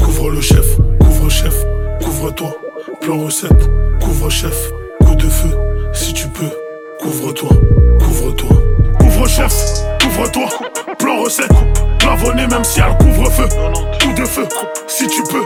couvre 0.00 0.30
le 0.30 0.40
chef, 0.40 0.76
couvre-chef, 1.00 1.52
couvre-toi. 2.00 2.54
Plan 3.00 3.24
recette, 3.24 3.68
couvre-chef, 4.00 4.70
coup 5.04 5.16
de 5.16 5.28
feu. 5.28 5.58
Si 5.92 6.12
tu 6.12 6.28
peux, 6.28 6.50
couvre-toi, 7.00 7.50
couvre-toi. 7.98 8.56
Couvre-chef, 9.00 9.52
couvre-toi. 10.00 10.48
Plan 10.96 11.22
recette, 11.24 11.50
plavonné 11.98 12.46
même 12.46 12.62
si 12.62 12.78
elle 12.78 12.96
couvre-feu. 12.98 13.48
Coup 14.00 14.12
de 14.12 14.24
feu, 14.24 14.46
si 14.86 15.08
tu 15.08 15.24
peux, 15.24 15.42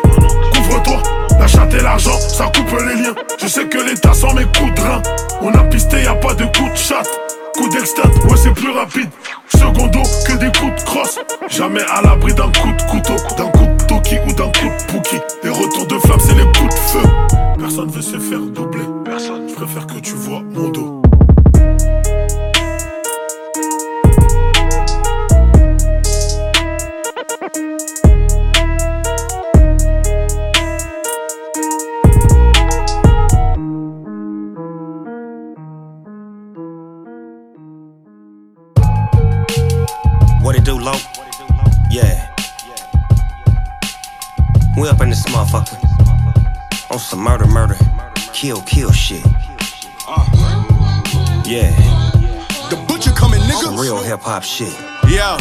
couvre-toi. 0.55 1.03
La 1.39 1.47
chatte 1.47 1.74
et 1.74 1.83
l'argent, 1.83 2.18
ça 2.18 2.45
coupe 2.47 2.78
les 2.80 3.03
liens. 3.03 3.14
Je 3.41 3.47
sais 3.47 3.66
que 3.66 3.78
l'état 3.78 4.12
sans 4.12 4.35
mes 4.35 4.45
coups 4.45 4.74
de 4.74 4.80
rein. 4.80 5.03
On 5.41 5.53
a 5.53 5.64
pisté, 5.64 6.03
y 6.03 6.07
a 6.07 6.14
pas 6.14 6.35
de 6.35 6.45
coup 6.45 6.68
de 6.70 6.76
chatte. 6.76 7.09
Coup 7.55 7.68
d'extat, 7.68 8.09
ouais 8.24 8.37
c'est 8.37 8.55
plus 8.55 8.70
rapide. 8.70 9.11
Secondo 9.49 10.01
que 10.26 10.33
des 10.33 10.51
coups 10.59 10.74
de 10.76 10.87
crosse. 10.87 11.18
Jamais 11.49 11.83
à 11.83 12.01
l'abri 12.03 12.33
d'un 12.35 12.51
coup 12.53 12.72
de 12.72 12.83
couteau, 12.91 13.16
d'un 13.37 13.49
coup 13.51 13.66
de 13.66 13.85
toki 13.87 14.16
ou 14.26 14.33
d'un 14.33 14.47
coup 14.47 14.68
de 14.68 14.93
pouki. 14.93 15.16
Les 15.43 15.51
retours 15.51 15.87
de 15.87 15.99
flamme, 15.99 16.20
c'est 16.20 16.35
les 16.35 16.45
coups 16.59 16.74
de 16.74 16.80
feu. 16.80 17.09
Personne 17.59 17.91
veut 17.91 18.03
se 18.03 18.18
faire 18.18 18.41
doubler. 18.41 18.85
Personne. 19.05 19.49
Je 19.49 19.55
préfère 19.55 19.87
que 19.87 20.01
tu 20.01 20.14
vois 20.14 20.41
mon 20.41 20.68
dos. 20.70 21.01
We 44.83 44.89
up 44.89 45.01
in 45.01 45.11
this 45.11 45.22
motherfucker. 45.26 45.78
On 46.91 46.99
some 46.99 47.20
murder, 47.20 47.47
murder, 47.47 47.76
kill, 48.33 48.62
kill 48.62 48.91
shit. 48.91 49.24
Uh. 50.09 51.43
Yeah. 51.47 51.70
The 52.68 52.85
butcher 52.89 53.12
coming, 53.12 53.39
nigga. 53.43 53.62
Some 53.62 53.78
real 53.78 54.03
hip 54.03 54.22
hop 54.22 54.43
shit. 54.43 54.76
Yeah. 55.09 55.39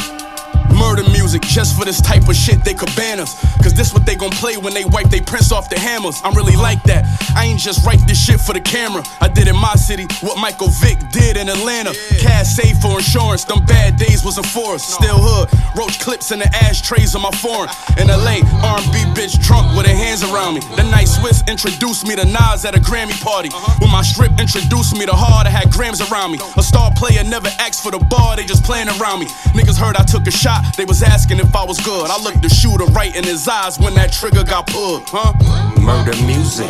Murder 0.73 1.03
music 1.11 1.41
just 1.41 1.77
for 1.77 1.85
this 1.85 2.01
type 2.01 2.27
of 2.27 2.35
shit 2.35 2.63
they 2.63 2.73
could 2.73 2.93
ban 2.95 3.19
us. 3.19 3.39
Cause 3.57 3.73
this 3.73 3.93
what 3.93 4.05
they 4.05 4.15
gon' 4.15 4.31
play 4.31 4.57
when 4.57 4.73
they 4.73 4.85
wipe 4.85 5.09
they 5.09 5.21
prints 5.21 5.51
off 5.51 5.69
the 5.69 5.79
hammers. 5.79 6.21
I'm 6.23 6.33
really 6.33 6.55
like 6.55 6.81
that. 6.83 7.05
I 7.35 7.45
ain't 7.45 7.59
just 7.59 7.85
write 7.85 7.99
this 8.07 8.19
shit 8.23 8.39
for 8.39 8.53
the 8.53 8.61
camera. 8.61 9.03
I 9.19 9.27
did 9.27 9.47
in 9.47 9.55
my 9.55 9.75
city 9.75 10.07
what 10.21 10.37
Michael 10.37 10.69
Vick 10.81 10.97
did 11.11 11.37
in 11.37 11.49
Atlanta. 11.49 11.93
Cash 12.19 12.47
safe 12.47 12.77
for 12.79 12.97
insurance. 12.97 13.45
Them 13.45 13.65
bad 13.65 13.97
days 13.97 14.23
was 14.23 14.37
a 14.37 14.43
for 14.43 14.75
us. 14.75 14.83
Still 14.83 15.17
hood. 15.19 15.49
Roach 15.77 15.99
clips 15.99 16.31
in 16.31 16.39
the 16.39 16.49
ashtrays 16.55 17.15
of 17.15 17.21
my 17.21 17.31
foreign. 17.31 17.69
In 17.97 18.07
LA, 18.07 18.41
R&B 18.63 18.97
bitch 19.15 19.41
drunk 19.41 19.75
with 19.75 19.85
her 19.85 19.95
hands 19.95 20.23
around 20.23 20.55
me. 20.55 20.61
The 20.75 20.83
night 20.83 21.07
Swiss 21.07 21.43
introduced 21.47 22.07
me 22.07 22.15
to 22.15 22.25
Nas 22.25 22.65
at 22.65 22.75
a 22.75 22.79
Grammy 22.79 23.19
party. 23.21 23.49
Uh-huh. 23.49 23.79
When 23.79 23.91
my 23.91 24.01
strip 24.01 24.31
introduced 24.39 24.93
me 24.97 25.05
to 25.05 25.13
hard, 25.13 25.47
I 25.47 25.49
had 25.49 25.71
grams 25.71 26.01
around 26.01 26.31
me. 26.31 26.39
A 26.57 26.63
star 26.63 26.91
player 26.91 27.23
never 27.23 27.49
asked 27.59 27.83
for 27.83 27.91
the 27.91 27.99
bar, 27.99 28.35
they 28.35 28.45
just 28.45 28.63
playing 28.63 28.89
around 28.89 29.19
me. 29.19 29.27
Niggas 29.57 29.77
heard 29.77 29.95
I 29.95 30.03
took 30.03 30.27
a 30.27 30.31
shot, 30.31 30.60
they 30.77 30.85
was 30.85 31.03
asking 31.03 31.39
if 31.39 31.55
I 31.55 31.63
was 31.65 31.79
good. 31.79 32.09
I 32.09 32.17
looked 32.21 32.41
the 32.41 32.49
shooter 32.49 32.85
right 32.85 33.15
in 33.15 33.23
his 33.23 33.47
eyes 33.47 33.79
when 33.79 33.93
that 33.95 34.11
trigger 34.11 34.43
got 34.43 34.67
pulled, 34.67 35.03
huh? 35.07 35.33
Murder 35.79 36.15
music, 36.25 36.69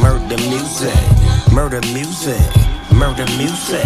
murder 0.00 0.38
music, 0.48 0.94
murder 1.52 1.80
music, 1.92 2.40
murder 2.92 3.26
music. 3.36 3.84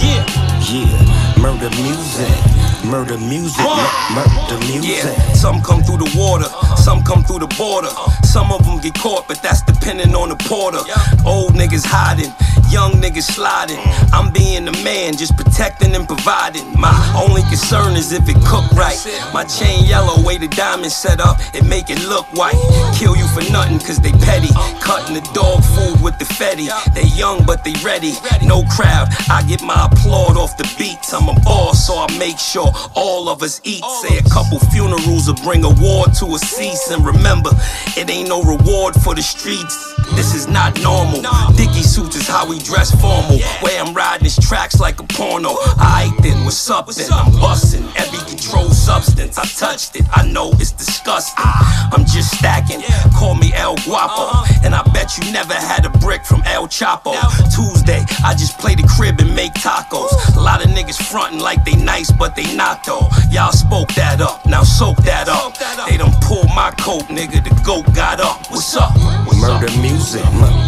Yeah, 0.00 0.24
yeah, 0.70 1.40
murder 1.40 1.70
music. 1.82 2.58
Murder 2.84 3.18
music, 3.18 3.66
murder 4.14 4.58
music. 4.64 5.02
Yeah, 5.02 5.32
some 5.34 5.60
come 5.60 5.82
through 5.82 5.98
the 5.98 6.10
water, 6.16 6.46
some 6.76 7.02
come 7.02 7.22
through 7.22 7.40
the 7.40 7.52
border. 7.58 7.90
Some 8.22 8.52
of 8.52 8.64
them 8.64 8.78
get 8.78 8.94
caught, 8.94 9.26
but 9.26 9.42
that's 9.42 9.60
depending 9.62 10.14
on 10.14 10.30
the 10.30 10.36
porter. 10.36 10.78
Old 11.26 11.52
niggas 11.52 11.84
hiding, 11.84 12.32
young 12.70 12.92
niggas 13.00 13.28
sliding. 13.28 13.78
I'm 14.12 14.32
being 14.32 14.64
the 14.64 14.72
man, 14.84 15.16
just 15.16 15.36
protecting 15.36 15.94
and 15.94 16.06
providing. 16.06 16.64
My 16.78 16.94
only 17.16 17.42
concern 17.42 17.96
is 17.96 18.12
if 18.12 18.28
it 18.28 18.36
cook 18.46 18.70
right. 18.72 18.98
My 19.32 19.44
chain 19.44 19.84
yellow, 19.84 20.22
way 20.24 20.38
the 20.38 20.48
diamond 20.48 20.92
set 20.92 21.20
up, 21.20 21.36
it 21.54 21.64
make 21.64 21.90
it 21.90 22.00
look 22.06 22.26
white. 22.34 22.58
Kill 22.96 23.16
you 23.16 23.26
for 23.28 23.44
nothing, 23.50 23.78
cause 23.78 23.98
they 23.98 24.12
petty. 24.24 24.52
Cutting 24.80 25.14
the 25.14 25.24
dog 25.32 25.64
food 25.64 26.00
with 26.02 26.18
the 26.18 26.24
fetty. 26.24 26.68
They 26.94 27.08
young, 27.16 27.44
but 27.44 27.64
they 27.64 27.74
ready. 27.84 28.12
No 28.42 28.62
crowd, 28.76 29.08
I 29.30 29.42
get 29.48 29.62
my 29.62 29.88
applaud 29.90 30.36
off 30.36 30.56
the 30.56 30.68
beats. 30.78 31.12
I'm 31.12 31.28
a 31.28 31.38
boss, 31.40 31.86
so 31.86 31.94
I 31.98 32.06
make 32.18 32.38
sure 32.38 32.70
all 32.94 33.28
of 33.28 33.42
us 33.42 33.60
eat. 33.64 33.84
Say 34.02 34.18
a 34.18 34.22
couple 34.30 34.58
funerals 34.70 35.28
will 35.28 35.40
bring 35.42 35.64
a 35.64 35.70
war 35.80 36.06
to 36.20 36.26
a 36.34 36.38
cease. 36.38 36.90
And 36.90 37.04
remember, 37.04 37.50
it 37.96 38.10
ain't 38.10 38.28
no 38.28 38.42
reward 38.42 38.94
for 38.94 39.14
the 39.14 39.22
streets. 39.22 39.76
This 40.14 40.34
is 40.34 40.48
not 40.48 40.80
normal. 40.82 41.22
Dicky 41.52 41.82
suits 41.82 42.16
is 42.16 42.26
how 42.26 42.48
we 42.48 42.57
dress 42.58 42.90
formal. 43.00 43.38
Way 43.62 43.78
I'm 43.78 43.94
riding 43.94 44.24
his 44.24 44.36
tracks 44.36 44.80
like 44.80 45.00
a 45.00 45.04
porno. 45.04 45.56
I 45.78 46.12
then, 46.22 46.44
what's 46.44 46.70
up 46.70 46.86
then? 46.88 47.12
I'm 47.12 47.32
busting 47.32 47.86
every 47.96 48.27
controlled 48.38 48.72
substance. 48.72 49.38
I 49.38 49.44
touched 49.44 49.96
it, 49.96 50.06
I 50.12 50.26
know 50.30 50.50
it's 50.54 50.72
disgusting. 50.72 51.44
I'm 51.92 52.04
just 52.04 52.38
stacking. 52.38 52.82
Call 53.16 53.34
me 53.34 53.52
El 53.54 53.76
Guapo. 53.84 54.46
And 54.64 54.74
I 54.74 54.82
bet 54.92 55.18
you 55.18 55.32
never 55.32 55.54
had 55.54 55.84
a 55.84 55.90
brick 55.98 56.24
from 56.24 56.42
El 56.46 56.68
Chapo. 56.68 57.14
Tuesday, 57.54 58.04
I 58.24 58.34
just 58.34 58.58
play 58.58 58.74
the 58.74 58.86
crib 58.96 59.20
and 59.20 59.34
make 59.34 59.52
tacos. 59.54 60.36
A 60.36 60.40
lot 60.40 60.64
of 60.64 60.70
niggas 60.70 61.00
frontin' 61.10 61.40
like 61.40 61.64
they 61.64 61.76
nice, 61.76 62.12
but 62.12 62.36
they 62.36 62.54
not 62.54 62.84
though. 62.84 63.08
Y'all 63.30 63.52
spoke 63.52 63.88
that 63.94 64.20
up, 64.20 64.44
now 64.46 64.62
soak 64.62 64.96
that 64.98 65.28
up. 65.28 65.58
They 65.88 65.96
done 65.96 66.14
pulled 66.22 66.48
my 66.54 66.72
coat, 66.78 67.04
nigga. 67.08 67.42
The 67.42 67.54
goat 67.64 67.86
got 67.94 68.20
up. 68.20 68.50
What's 68.50 68.76
up? 68.76 68.92
What's 69.26 69.40
murder 69.40 69.66
up? 69.66 69.82
music, 69.82 70.24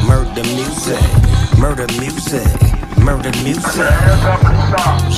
murder 0.07 0.45
music, 0.55 1.03
murder 1.59 1.87
music, 2.01 2.47
murder 2.99 3.33
music. 3.43 3.91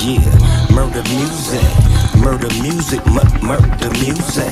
Yeah, 0.03 0.25
murder 0.73 1.03
music, 1.09 1.63
murder 2.19 2.42
music, 2.61 3.05
murder 3.41 3.89
music. 4.01 4.51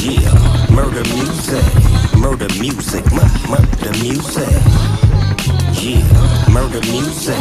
Yeah, 0.00 0.32
murder 0.70 1.04
music, 1.14 1.64
murder 2.16 2.48
music, 2.58 3.04
murder 3.12 3.92
music. 4.02 5.03
Yeah, 5.44 6.00
murder 6.48 6.80
music. 6.88 7.36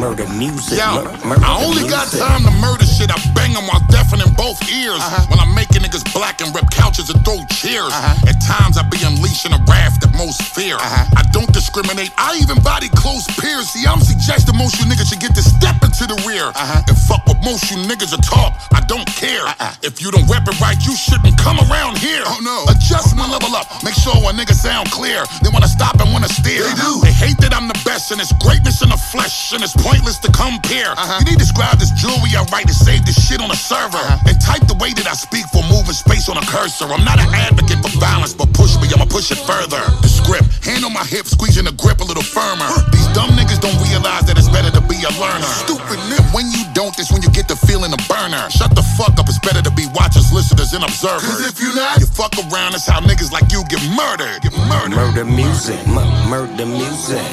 Murder 0.00 0.26
music. 0.32 0.80
Yo, 0.80 1.04
murder 1.28 1.44
I 1.44 1.60
only 1.60 1.84
music. 1.84 1.90
got 1.92 2.08
time 2.08 2.42
to 2.48 2.50
murder 2.56 2.88
shit. 2.88 3.12
I 3.12 3.20
bang 3.36 3.52
them 3.52 3.68
while 3.68 3.84
deafening 3.92 4.32
both 4.34 4.56
ears. 4.72 4.96
Uh-huh. 4.96 5.28
When 5.28 5.38
I'm 5.38 5.54
making 5.54 5.84
niggas 5.84 6.08
black 6.16 6.40
and 6.40 6.54
rip 6.56 6.70
couches 6.72 7.10
and 7.12 7.20
throw 7.24 7.44
chairs. 7.52 7.92
Uh-huh. 7.92 8.30
At 8.32 8.40
times 8.40 8.80
I 8.80 8.82
be 8.88 8.96
unleashing 9.04 9.52
a 9.52 9.60
wrath 9.68 10.00
that 10.00 10.16
most 10.16 10.40
fear. 10.56 10.80
Uh-huh. 10.80 11.20
I 11.20 11.22
don't 11.36 11.52
discriminate. 11.52 12.10
I 12.16 12.40
even 12.40 12.64
body 12.64 12.88
close 12.96 13.28
peers. 13.36 13.68
See, 13.76 13.84
I'm 13.86 14.00
suggesting 14.00 14.56
most 14.56 14.80
you 14.80 14.88
niggas 14.88 15.12
should 15.12 15.20
get 15.20 15.36
to 15.36 15.44
step 15.44 15.84
into 15.84 16.08
the 16.08 16.16
rear. 16.24 16.48
Uh-huh. 16.48 16.88
And 16.88 16.96
fuck 16.96 17.28
what 17.28 17.44
most 17.44 17.68
you 17.70 17.76
niggas 17.84 18.16
are 18.16 18.24
talk. 18.24 18.56
I 18.72 18.80
don't 18.88 19.06
care. 19.14 19.44
Uh-uh. 19.44 19.84
If 19.84 20.00
you 20.00 20.10
don't 20.10 20.26
rap 20.32 20.48
it 20.48 20.56
right, 20.64 20.80
you 20.80 20.96
shouldn't 20.96 21.36
come 21.36 21.60
around 21.68 22.00
here. 22.00 22.24
Oh 22.24 22.40
no. 22.40 22.64
Adjust 22.72 23.14
my 23.14 23.28
level 23.28 23.52
up. 23.54 23.68
Make 23.84 23.94
sure 24.00 24.16
a 24.16 24.32
nigga 24.32 24.56
sound 24.56 24.90
clear. 24.90 25.22
They 25.44 25.52
wanna 25.52 25.68
stop 25.68 26.00
and 26.00 26.08
wanna 26.10 26.32
steer. 26.32 26.64
They 26.64 26.80
do. 26.80 27.04
They 27.04 27.12
hate 27.12 27.33
that 27.40 27.54
I'm 27.54 27.68
the 27.68 27.78
best 27.84 28.10
and 28.12 28.20
it's 28.20 28.32
greatness 28.42 28.82
in 28.82 28.90
the 28.90 29.00
flesh 29.10 29.52
and 29.52 29.62
it's 29.62 29.74
pointless 29.74 30.18
to 30.22 30.30
compare. 30.32 30.92
Uh-huh. 30.92 31.18
You 31.20 31.32
need 31.32 31.38
to 31.40 31.44
describe 31.46 31.78
this 31.78 31.90
jewelry 31.96 32.34
I 32.36 32.44
write 32.52 32.66
to 32.68 32.76
save 32.76 33.06
this 33.06 33.16
shit 33.16 33.40
on 33.40 33.50
a 33.50 33.56
server. 33.56 33.98
Uh-huh. 33.98 34.28
And 34.28 34.36
type 34.40 34.66
the 34.66 34.76
way 34.78 34.92
that 34.94 35.06
I 35.06 35.14
speak 35.14 35.46
for 35.50 35.62
moving 35.70 35.96
space 35.96 36.28
on 36.28 36.36
a 36.36 36.44
cursor. 36.46 36.86
I'm 36.90 37.04
not 37.04 37.18
an 37.18 37.30
advocate 37.32 37.80
for 37.80 37.92
violence, 37.98 38.34
but 38.34 38.52
push 38.52 38.76
me, 38.78 38.90
I'ma 38.92 39.06
push 39.06 39.30
it 39.30 39.40
further. 39.42 39.80
The 40.04 40.10
script, 40.10 40.46
hand 40.64 40.84
on 40.84 40.92
my 40.92 41.04
hip, 41.04 41.26
squeezing 41.26 41.64
the 41.64 41.74
grip 41.78 42.00
a 42.00 42.06
little 42.06 42.24
firmer. 42.24 42.68
These 42.92 43.08
dumb 43.16 43.32
niggas 43.34 43.60
don't 43.62 43.76
realize 43.80 44.28
that 44.28 44.36
it's 44.36 44.50
better 44.52 44.70
to 44.70 44.82
be 44.84 45.00
a 45.02 45.12
learner. 45.16 45.48
Stupid 45.64 45.98
nigga, 46.10 46.24
when 46.36 46.50
you 46.52 46.62
don't, 46.74 46.92
it's 46.98 47.10
when 47.10 47.22
you 47.22 47.30
get 47.32 47.48
the 47.48 47.56
feeling 47.56 47.92
of 47.92 48.00
burner. 48.06 48.44
Shut 48.50 48.74
the 48.76 48.84
fuck 49.00 49.16
up, 49.18 49.26
it's 49.28 49.40
better 49.40 49.62
to 49.62 49.72
be 49.72 49.86
watchers, 49.94 50.28
listeners, 50.32 50.72
and 50.74 50.84
observers. 50.84 51.24
Cause 51.24 51.46
if 51.46 51.60
you 51.60 51.74
not, 51.74 51.98
you 52.00 52.06
fuck 52.06 52.34
around, 52.50 52.74
it's 52.74 52.86
how 52.86 53.00
niggas 53.00 53.32
like 53.32 53.48
you 53.52 53.64
get 53.72 53.82
murdered. 53.96 54.42
Get 54.42 54.52
murdered. 54.68 54.96
Murder 54.96 55.24
music, 55.24 55.80
M- 55.88 56.28
murder 56.28 56.66
music, 56.66 57.23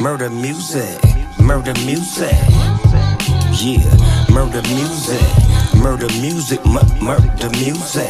murder 0.00 0.30
music 0.30 1.14
murder 1.44 1.74
music. 1.84 2.32
Yeah, 3.60 3.84
murder 4.30 4.62
music, 4.72 5.20
murder 5.76 6.08
music, 6.20 6.64
murder 6.64 7.50
music. 7.60 8.08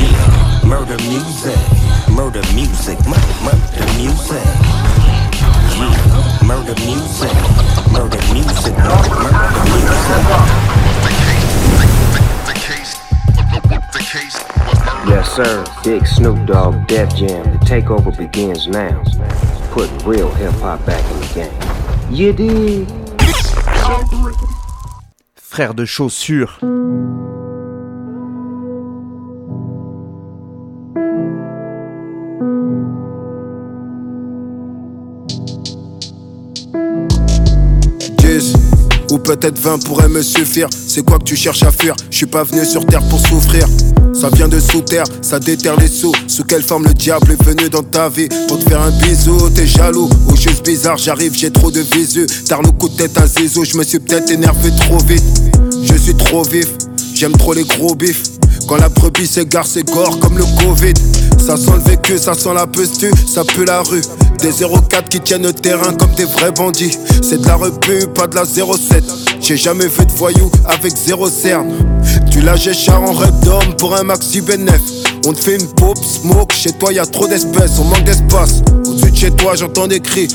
Yeah, 0.00 0.60
murder 0.64 0.96
music, 1.12 1.60
murder 2.08 2.42
music, 2.54 2.98
murder 3.06 3.86
music. 4.00 4.48
Yeah, 5.76 6.00
murder 6.42 6.74
music, 6.88 7.34
murder 7.92 8.22
music, 8.32 8.76
murder 8.82 9.42
music. 9.52 9.80
Yes, 15.06 15.32
sir. 15.36 15.64
Big 15.84 16.06
Snoop 16.06 16.46
Dogg, 16.46 16.86
Def 16.86 17.14
Jam. 17.14 17.44
The 17.52 17.58
takeover 17.66 18.16
begins 18.16 18.66
now. 18.68 19.02
Putting 19.70 19.98
real 19.98 20.30
hip 20.32 20.52
hop 20.54 20.84
back 20.84 21.04
in 21.12 21.20
the 21.20 21.26
game. 21.34 21.52
You 22.10 22.32
dig? 22.32 22.88
Frère 25.36 25.74
de 25.74 25.84
chaussures. 25.84 26.58
Ou 39.10 39.18
peut-être 39.18 39.58
20 39.58 39.84
pourraient 39.84 40.08
me 40.08 40.22
suffire. 40.22 40.68
C'est 40.86 41.04
quoi 41.04 41.18
que 41.18 41.24
tu 41.24 41.36
cherches 41.36 41.62
à 41.62 41.70
fuir? 41.70 41.94
Je 42.10 42.16
suis 42.16 42.26
pas 42.26 42.44
venu 42.44 42.64
sur 42.64 42.84
terre 42.86 43.02
pour 43.08 43.20
souffrir. 43.20 43.66
Ça 44.12 44.28
vient 44.30 44.48
de 44.48 44.58
sous 44.58 44.80
terre, 44.80 45.04
ça 45.22 45.38
déterre 45.38 45.76
les 45.78 45.86
sous. 45.86 46.12
Sous 46.26 46.44
quelle 46.44 46.62
forme 46.62 46.84
le 46.84 46.94
diable 46.94 47.32
est 47.32 47.42
venu 47.44 47.68
dans 47.70 47.82
ta 47.82 48.08
vie? 48.08 48.28
Pour 48.48 48.58
te 48.58 48.68
faire 48.68 48.82
un 48.82 48.90
bisou, 48.90 49.50
t'es 49.50 49.66
jaloux 49.66 50.08
ou 50.28 50.36
juste 50.36 50.64
bizarre, 50.64 50.98
j'arrive, 50.98 51.32
j'ai 51.34 51.50
trop 51.50 51.70
de 51.70 51.80
visu. 51.80 52.26
Tard 52.46 52.62
le 52.62 52.70
coup 52.72 52.88
de 52.88 52.96
tête 52.96 53.16
à 53.18 53.26
zézo, 53.26 53.64
je 53.64 53.76
me 53.78 53.84
suis 53.84 53.98
peut-être 53.98 54.30
énervé 54.30 54.70
trop 54.76 54.98
vite. 54.98 55.24
Je 55.82 55.94
suis 55.96 56.14
trop 56.14 56.42
vif, 56.42 56.68
j'aime 57.14 57.32
trop 57.32 57.54
les 57.54 57.64
gros 57.64 57.94
bifs. 57.94 58.29
Quand 58.70 58.76
la 58.76 58.88
brebis 58.88 59.26
s'égare, 59.26 59.66
c'est 59.66 59.82
gore 59.82 60.20
comme 60.20 60.38
le 60.38 60.44
Covid. 60.44 60.94
Ça 61.44 61.56
sent 61.56 61.72
le 61.74 61.90
vécu, 61.90 62.16
ça 62.18 62.34
sent 62.34 62.54
la 62.54 62.68
pestu, 62.68 63.10
ça 63.26 63.42
pue 63.42 63.64
la 63.64 63.82
rue. 63.82 64.00
Des 64.38 64.52
04 64.88 65.08
qui 65.08 65.18
tiennent 65.18 65.42
le 65.42 65.52
terrain 65.52 65.92
comme 65.94 66.14
des 66.14 66.24
vrais 66.24 66.52
bandits. 66.52 66.96
C'est 67.20 67.40
de 67.40 67.46
la 67.48 67.56
repu, 67.56 68.06
pas 68.14 68.28
de 68.28 68.36
la 68.36 68.44
07. 68.44 69.02
J'ai 69.40 69.56
jamais 69.56 69.88
fait 69.88 70.04
de 70.04 70.12
voyou 70.12 70.52
avec 70.66 70.96
zéro 70.96 71.28
cerne. 71.28 71.72
Tu 72.30 72.42
la 72.42 72.56
char 72.56 73.02
en 73.02 73.12
d'homme 73.44 73.74
pour 73.76 73.96
un 73.96 74.04
maxi 74.04 74.40
bénéf. 74.40 74.80
On 75.26 75.32
te 75.32 75.40
fait 75.40 75.56
une 75.56 75.66
pop, 75.74 75.98
smoke, 75.98 76.54
chez 76.54 76.70
toi 76.70 76.92
y 76.92 77.00
a 77.00 77.06
trop 77.06 77.26
d'espèces, 77.26 77.72
on 77.80 77.84
manque 77.86 78.04
d'espace. 78.04 78.62
Au-dessus 78.86 79.10
de 79.10 79.16
chez 79.16 79.30
toi 79.32 79.56
j'entends 79.56 79.88
des 79.88 79.98
cris. 79.98 80.28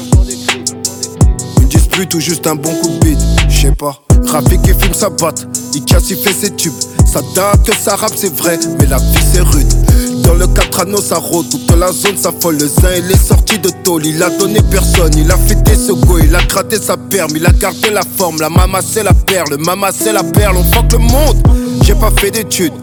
Une 1.62 1.68
dispute 1.70 2.14
ou 2.14 2.20
juste 2.20 2.46
un 2.48 2.56
bon 2.56 2.74
coup 2.82 2.90
de 2.90 3.06
bide, 3.06 3.20
je 3.48 3.62
sais 3.62 3.72
pas. 3.72 3.98
Rafik 4.26 4.62
qui 4.62 4.74
filme 4.74 4.94
sa 4.94 5.10
batte, 5.10 5.48
il 5.74 5.86
casse, 5.86 6.10
il 6.10 6.18
fait 6.18 6.34
ses 6.34 6.54
tubes. 6.54 6.74
Ça 7.16 7.22
date, 7.34 7.72
ça 7.82 7.96
rap 7.96 8.12
c'est 8.14 8.36
vrai, 8.36 8.60
mais 8.78 8.88
la 8.88 8.98
vie 8.98 9.26
c'est 9.32 9.40
rude. 9.40 10.22
Dans 10.24 10.34
le 10.34 10.48
4 10.48 10.82
anneaux, 10.82 11.00
ça 11.02 11.16
rôde, 11.16 11.50
toute 11.50 11.72
la 11.80 11.90
zone 11.90 12.18
s'affole. 12.18 12.58
Le 12.58 12.68
zin, 12.68 12.90
il 12.98 13.10
est 13.10 13.28
sorti 13.28 13.58
de 13.58 13.70
tôle, 13.86 14.06
il 14.06 14.22
a 14.22 14.30
donné 14.32 14.60
personne. 14.70 15.14
Il 15.16 15.32
a 15.32 15.38
fêté 15.38 15.76
ce 15.76 15.94
go, 15.94 16.18
il 16.22 16.36
a 16.36 16.44
gratté 16.44 16.76
sa 16.76 16.98
perme, 16.98 17.32
il 17.38 17.46
a 17.46 17.52
gardé 17.52 17.90
la 17.90 18.02
forme. 18.18 18.42
La 18.42 18.50
mama, 18.50 18.82
c'est 18.82 19.02
la 19.04 19.14
perle, 19.14 19.56
mama, 19.60 19.92
c'est 19.98 20.12
la 20.12 20.24
perle. 20.26 20.58
On 20.58 20.64
fuck 20.74 20.92
le 20.92 20.98
monde, 20.98 21.38
j'ai 21.84 21.96
pas 21.96 22.12
fait 22.18 22.32
d'études, 22.32 22.74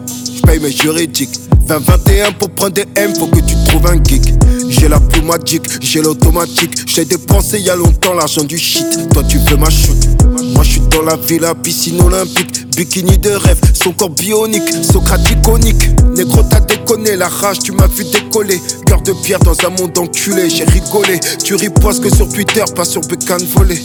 j'paye 0.43 0.59
mes 0.59 0.71
juridiques. 0.71 1.39
20-21 1.67 2.33
pour 2.37 2.49
prendre 2.51 2.73
des 2.73 2.85
M, 2.95 3.13
faut 3.15 3.27
que 3.27 3.39
tu 3.39 3.55
trouves 3.67 3.87
un 3.87 4.03
geek. 4.03 4.33
J'ai 4.69 4.87
la 4.87 4.99
magique, 5.23 5.65
j'ai 5.81 6.01
l'automatique. 6.01 6.71
J'ai 6.87 7.05
dépensé 7.05 7.59
y 7.59 7.69
a 7.69 7.75
longtemps 7.75 8.13
l'argent 8.13 8.43
du 8.43 8.57
shit. 8.57 9.09
Toi 9.13 9.23
tu 9.27 9.37
veux 9.37 9.57
ma 9.57 9.69
chute. 9.69 10.09
Moi 10.53 10.63
je 10.63 10.71
suis 10.71 10.81
dans 10.81 11.03
la 11.03 11.15
villa, 11.15 11.55
piscine 11.55 12.01
olympique. 12.01 12.67
Bikini 12.75 13.17
de 13.17 13.29
rêve, 13.29 13.59
son 13.73 13.93
corps 13.93 14.09
bionique, 14.09 14.67
Socrate 14.91 15.29
iconique. 15.29 15.89
Négro, 16.15 16.41
t'as 16.49 16.59
déconné, 16.59 17.15
la 17.15 17.29
rage, 17.29 17.59
tu 17.59 17.71
m'as 17.71 17.87
vu 17.87 18.03
décoller. 18.03 18.59
Cœur 18.85 19.01
de 19.01 19.13
pierre 19.13 19.39
dans 19.39 19.55
un 19.65 19.69
monde 19.69 19.97
enculé, 19.97 20.49
j'ai 20.49 20.65
rigolé. 20.65 21.19
Tu 21.43 21.55
ripostes 21.55 22.03
que 22.03 22.13
sur 22.13 22.27
Twitter, 22.27 22.63
pas 22.75 22.85
sur 22.85 23.01
Bécane 23.01 23.43
volé. 23.55 23.77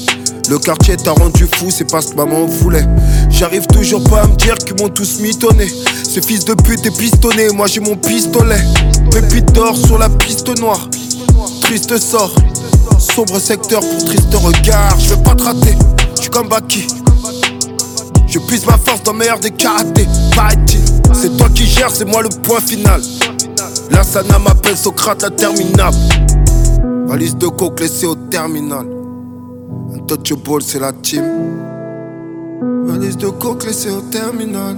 Le 0.48 0.58
quartier 0.58 0.96
t'a 0.96 1.12
rendu 1.12 1.46
fou, 1.56 1.66
c'est 1.70 1.90
pas 1.90 2.00
ce 2.00 2.08
que 2.08 2.16
maman 2.16 2.46
voulait. 2.46 2.86
J'arrive 3.28 3.66
toujours 3.66 4.02
pas 4.04 4.22
à 4.22 4.26
me 4.26 4.34
dire 4.36 4.54
qu'ils 4.54 4.76
m'ont 4.80 4.88
tous 4.88 5.20
mitonné. 5.20 5.68
Ce 6.08 6.20
fils 6.20 6.46
de 6.46 6.54
pute 6.54 6.86
est 6.86 6.96
pistonné, 6.96 7.50
moi 7.50 7.66
j'ai 7.66 7.80
mon 7.80 7.96
pistolet. 7.96 8.60
Pépite 9.10 9.52
d'or 9.52 9.76
sur 9.76 9.98
la 9.98 10.08
piste 10.08 10.58
noire. 10.58 10.88
Triste 11.60 11.98
sort, 11.98 12.34
sombre 12.98 13.38
secteur 13.38 13.80
pour 13.80 14.04
triste 14.06 14.34
regard. 14.34 14.98
Je 14.98 15.14
veux 15.14 15.22
pas 15.22 15.34
te 15.34 15.42
rater, 15.42 15.74
tu 16.18 16.30
comme 16.30 16.48
Baki. 16.48 16.86
Je 18.26 18.38
puise 18.38 18.64
ma 18.64 18.78
force 18.78 19.02
dans 19.02 19.12
meilleur 19.12 19.38
des 19.38 19.50
karatés. 19.50 20.08
C'est 21.12 21.36
toi 21.36 21.48
qui 21.54 21.66
gères, 21.66 21.90
c'est 21.90 22.06
moi 22.06 22.22
le 22.22 22.30
point 22.30 22.60
final. 22.60 23.02
La 23.90 24.02
Sana 24.02 24.38
m'appelle 24.38 24.78
Socrate 24.78 25.24
interminable. 25.24 25.96
Valise 27.06 27.36
de 27.36 27.48
coke 27.48 27.80
laissée 27.80 28.06
au 28.06 28.14
terminal. 28.14 28.97
Untouchable, 30.10 30.62
c'est 30.62 30.78
la 30.80 30.92
team. 30.92 31.22
Valise 32.86 33.18
de 33.18 33.28
coke 33.28 33.66
laissée 33.66 33.90
au 33.90 34.00
terminal. 34.00 34.76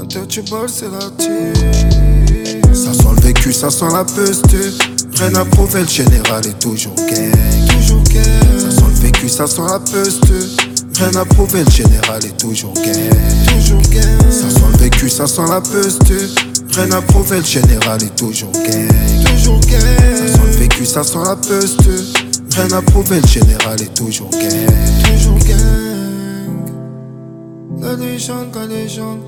Untouchable, 0.00 0.68
c'est 0.68 0.90
la 0.90 1.10
team. 1.18 1.52
Ça 2.72 2.94
sent 2.94 3.08
le 3.14 3.20
vécu, 3.20 3.52
ça 3.52 3.70
sent 3.70 3.84
la 3.92 4.04
peste. 4.04 4.46
Rien 5.18 5.34
à 5.34 5.44
prouver, 5.44 5.82
le 5.82 5.88
général 5.88 6.46
est 6.46 6.58
toujours 6.58 6.94
gang. 6.94 7.30
Toujours. 7.68 8.02
Ça 8.58 8.70
sent 8.70 8.84
le 8.88 9.00
vécu, 9.02 9.28
ça 9.28 9.46
sent 9.46 9.62
la 9.68 9.78
peste. 9.78 10.24
Rien 10.96 11.20
à 11.20 11.24
prouver, 11.26 11.64
le 11.64 11.70
général 11.70 12.24
est 12.24 12.36
toujours 12.38 12.72
gay. 12.72 13.10
Toujours 13.48 13.82
gay. 13.90 14.00
Ça 14.30 14.48
sent 14.48 14.64
le 14.72 14.78
vécu, 14.78 15.10
ça 15.10 15.26
sent 15.26 15.42
la 15.46 15.60
peste. 15.60 16.10
Rien 16.74 16.90
à 16.90 17.02
prouver, 17.02 17.38
le 17.38 17.44
général 17.44 18.02
est 18.02 18.16
toujours 18.16 18.52
gay. 18.52 18.88
Toujours 19.26 19.60
gay. 19.60 19.78
Ça 19.78 20.26
sent 20.26 20.46
le 20.46 20.52
vécu, 20.52 20.86
ça 20.86 21.04
sent 21.04 21.18
la 21.22 21.36
peste. 21.36 22.31
Rien 22.54 22.70
à 22.72 22.82
prouver, 22.82 23.18
le 23.18 23.26
général 23.26 23.80
est 23.80 23.94
toujours 23.94 24.28
gay. 24.28 24.66
Toujours 25.04 25.38
légende, 25.38 25.64
la 27.80 27.96
légende. 27.96 28.54
La 28.54 28.66
légende, 28.66 29.20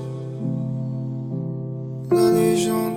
la 2.11 2.31
légende. 2.31 2.94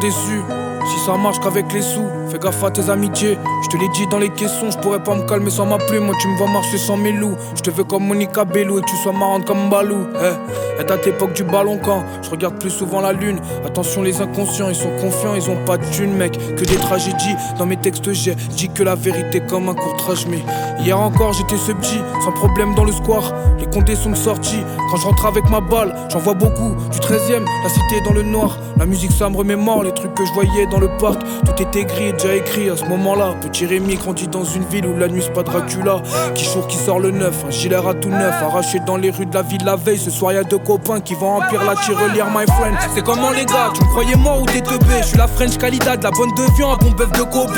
Déçu. 0.00 0.42
Si 0.86 0.98
ça 1.04 1.16
marche 1.16 1.40
qu'avec 1.40 1.72
les 1.72 1.82
sous, 1.82 2.08
fais 2.32 2.38
gaffe 2.38 2.64
à 2.64 2.70
tes 2.70 2.88
amitiés. 2.88 3.38
Je 3.62 3.68
te 3.68 3.76
l'ai 3.76 3.88
dit 3.90 4.06
dans 4.06 4.18
les 4.18 4.30
caissons, 4.30 4.70
je 4.70 4.78
pourrais 4.78 5.02
pas 5.02 5.14
me 5.14 5.22
calmer 5.22 5.50
sans 5.50 5.66
ma 5.66 5.78
plume. 5.78 6.04
Moi, 6.04 6.14
tu 6.20 6.28
me 6.28 6.36
vois 6.36 6.48
marcher 6.48 6.78
sans 6.78 6.96
mes 6.96 7.12
loups. 7.12 7.36
Je 7.54 7.60
te 7.60 7.70
veux 7.70 7.84
comme 7.84 8.06
Monica 8.06 8.44
Bello 8.44 8.78
et 8.78 8.82
que 8.82 8.86
tu 8.86 8.96
sois 8.96 9.12
marrante 9.12 9.44
comme 9.44 9.68
Balou. 9.68 10.06
Eh, 10.16 10.80
est 10.80 10.90
à 10.90 10.96
l'époque 10.96 11.34
du 11.34 11.44
ballon 11.44 11.78
quand 11.82 12.02
je 12.22 12.30
regarde 12.30 12.58
plus 12.58 12.70
souvent 12.70 13.00
la 13.00 13.12
lune. 13.12 13.38
Attention, 13.66 14.02
les 14.02 14.20
inconscients, 14.20 14.68
ils 14.68 14.74
sont 14.74 14.90
confiants, 15.00 15.34
ils 15.34 15.50
ont 15.50 15.62
pas 15.64 15.76
de 15.76 15.84
thune, 15.84 16.14
mec. 16.14 16.32
Que 16.56 16.64
des 16.64 16.76
tragédies 16.76 17.36
dans 17.58 17.66
mes 17.66 17.76
textes, 17.76 18.10
j'ai 18.12 18.34
dit 18.34 18.70
que 18.70 18.82
la 18.82 18.94
vérité 18.94 19.40
comme 19.40 19.68
un 19.68 19.74
courtrage. 19.74 20.26
Mais 20.26 20.42
hier 20.80 20.98
encore, 20.98 21.34
j'étais 21.34 21.58
ce 21.58 21.72
petit, 21.72 22.00
sans 22.24 22.32
problème 22.32 22.74
dans 22.74 22.84
le 22.84 22.92
square. 22.92 23.32
Les 23.58 23.66
condés 23.66 23.96
sont 23.96 24.14
sortis. 24.14 24.62
Quand 24.90 24.96
je 24.96 25.06
rentre 25.06 25.26
avec 25.26 25.48
ma 25.50 25.60
balle, 25.60 25.94
j'en 26.08 26.18
vois 26.18 26.34
beaucoup. 26.34 26.74
Du 26.90 27.00
13 27.00 27.30
e 27.30 27.44
la 27.62 27.68
cité 27.68 28.00
dans 28.04 28.12
le 28.12 28.22
noir. 28.22 28.58
La 28.78 28.86
musique, 28.86 29.12
ça 29.12 29.28
me 29.28 29.36
remémore 29.36 29.84
les 29.84 29.92
trucs 29.92 30.14
que 30.14 30.24
je 30.24 30.32
voyais 30.32 30.66
dans 30.66 30.80
le 30.80 30.88
parc. 30.96 31.20
Tout 31.44 31.62
était 31.62 31.84
gris 31.84 32.12
déjà 32.22 32.34
écrit 32.36 32.70
à 32.70 32.76
ce 32.76 32.84
moment-là. 32.84 33.34
Petit 33.40 33.66
Rémi 33.66 33.96
grandit 33.96 34.28
dans 34.28 34.44
une 34.44 34.64
ville 34.64 34.86
où 34.86 34.96
la 34.96 35.08
nuit 35.08 35.22
c'est 35.24 35.32
pas 35.32 35.42
Dracula. 35.42 36.02
Qui 36.34 36.44
choure, 36.44 36.66
qui 36.66 36.76
sort 36.76 37.00
le 37.00 37.10
neuf, 37.10 37.44
un 37.46 37.50
gilet 37.50 37.76
à 37.76 37.94
tout 37.94 38.10
neuf. 38.10 38.34
Arraché 38.42 38.78
dans 38.86 38.96
les 38.96 39.10
rues 39.10 39.26
de 39.26 39.34
la 39.34 39.42
ville 39.42 39.64
la 39.64 39.76
veille. 39.76 39.98
Ce 39.98 40.10
soir 40.10 40.32
y'a 40.32 40.44
deux 40.44 40.58
copains 40.58 41.00
qui 41.00 41.14
vont 41.14 41.38
remplir 41.38 41.64
la 41.64 41.74
tirelire, 41.76 42.26
my 42.26 42.44
friend. 42.46 42.76
C'est 42.94 43.02
comment 43.02 43.30
les 43.30 43.44
gars, 43.44 43.70
tu 43.74 43.82
me 43.82 43.88
croyais 43.88 44.16
mort 44.16 44.42
ou 44.42 44.46
t'es 44.46 44.60
teubé 44.60 45.00
Je 45.00 45.06
suis 45.06 45.18
la 45.18 45.26
French 45.26 45.56
Calida, 45.58 45.96
de 45.96 46.04
la 46.04 46.10
bonne 46.10 46.30
de 46.34 46.56
viande, 46.56 46.78
bon 46.80 46.90
bœuf 46.90 47.12
de 47.12 47.22
Kobe. 47.22 47.50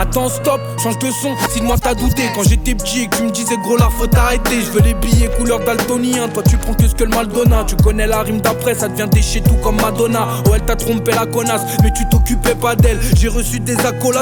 Attends, 0.00 0.28
stop, 0.28 0.60
change 0.82 0.98
de 0.98 1.10
son, 1.10 1.34
si 1.50 1.62
moi 1.62 1.76
t'as 1.80 1.94
douté. 1.94 2.22
Quand 2.34 2.42
j'étais 2.42 2.74
petit 2.74 3.08
tu 3.16 3.22
me 3.22 3.30
disais 3.30 3.56
gros, 3.62 3.76
la 3.76 3.88
faute 3.88 4.14
arrêter. 4.14 4.60
Je 4.60 4.70
veux 4.70 4.82
les 4.82 4.94
billets 4.94 5.30
couleur 5.38 5.60
daltonien. 5.60 6.28
Toi 6.28 6.42
tu 6.48 6.56
prends 6.56 6.74
que 6.74 6.86
ce 6.86 6.94
que 6.94 7.04
le 7.04 7.10
mal 7.10 7.28
donne. 7.28 7.54
Tu 7.66 7.76
connais 7.76 8.06
la 8.06 8.22
rime 8.22 8.40
d'après, 8.40 8.74
ça 8.74 8.88
devient 8.88 9.08
déchet 9.10 9.40
tout 9.40 9.56
comme 9.62 9.76
Madonna. 9.76 10.26
Oh, 10.46 10.50
elle 10.54 10.64
t'a 10.64 10.76
trompé 10.76 11.12
la 11.12 11.26
connasse, 11.26 11.62
mais 11.82 11.92
tu 11.92 12.06
t'occupais 12.08 12.54
pas 12.54 12.74
d'elle. 12.76 13.00
J'ai 13.16 13.28
reçu 13.28 13.60
des 13.60 13.76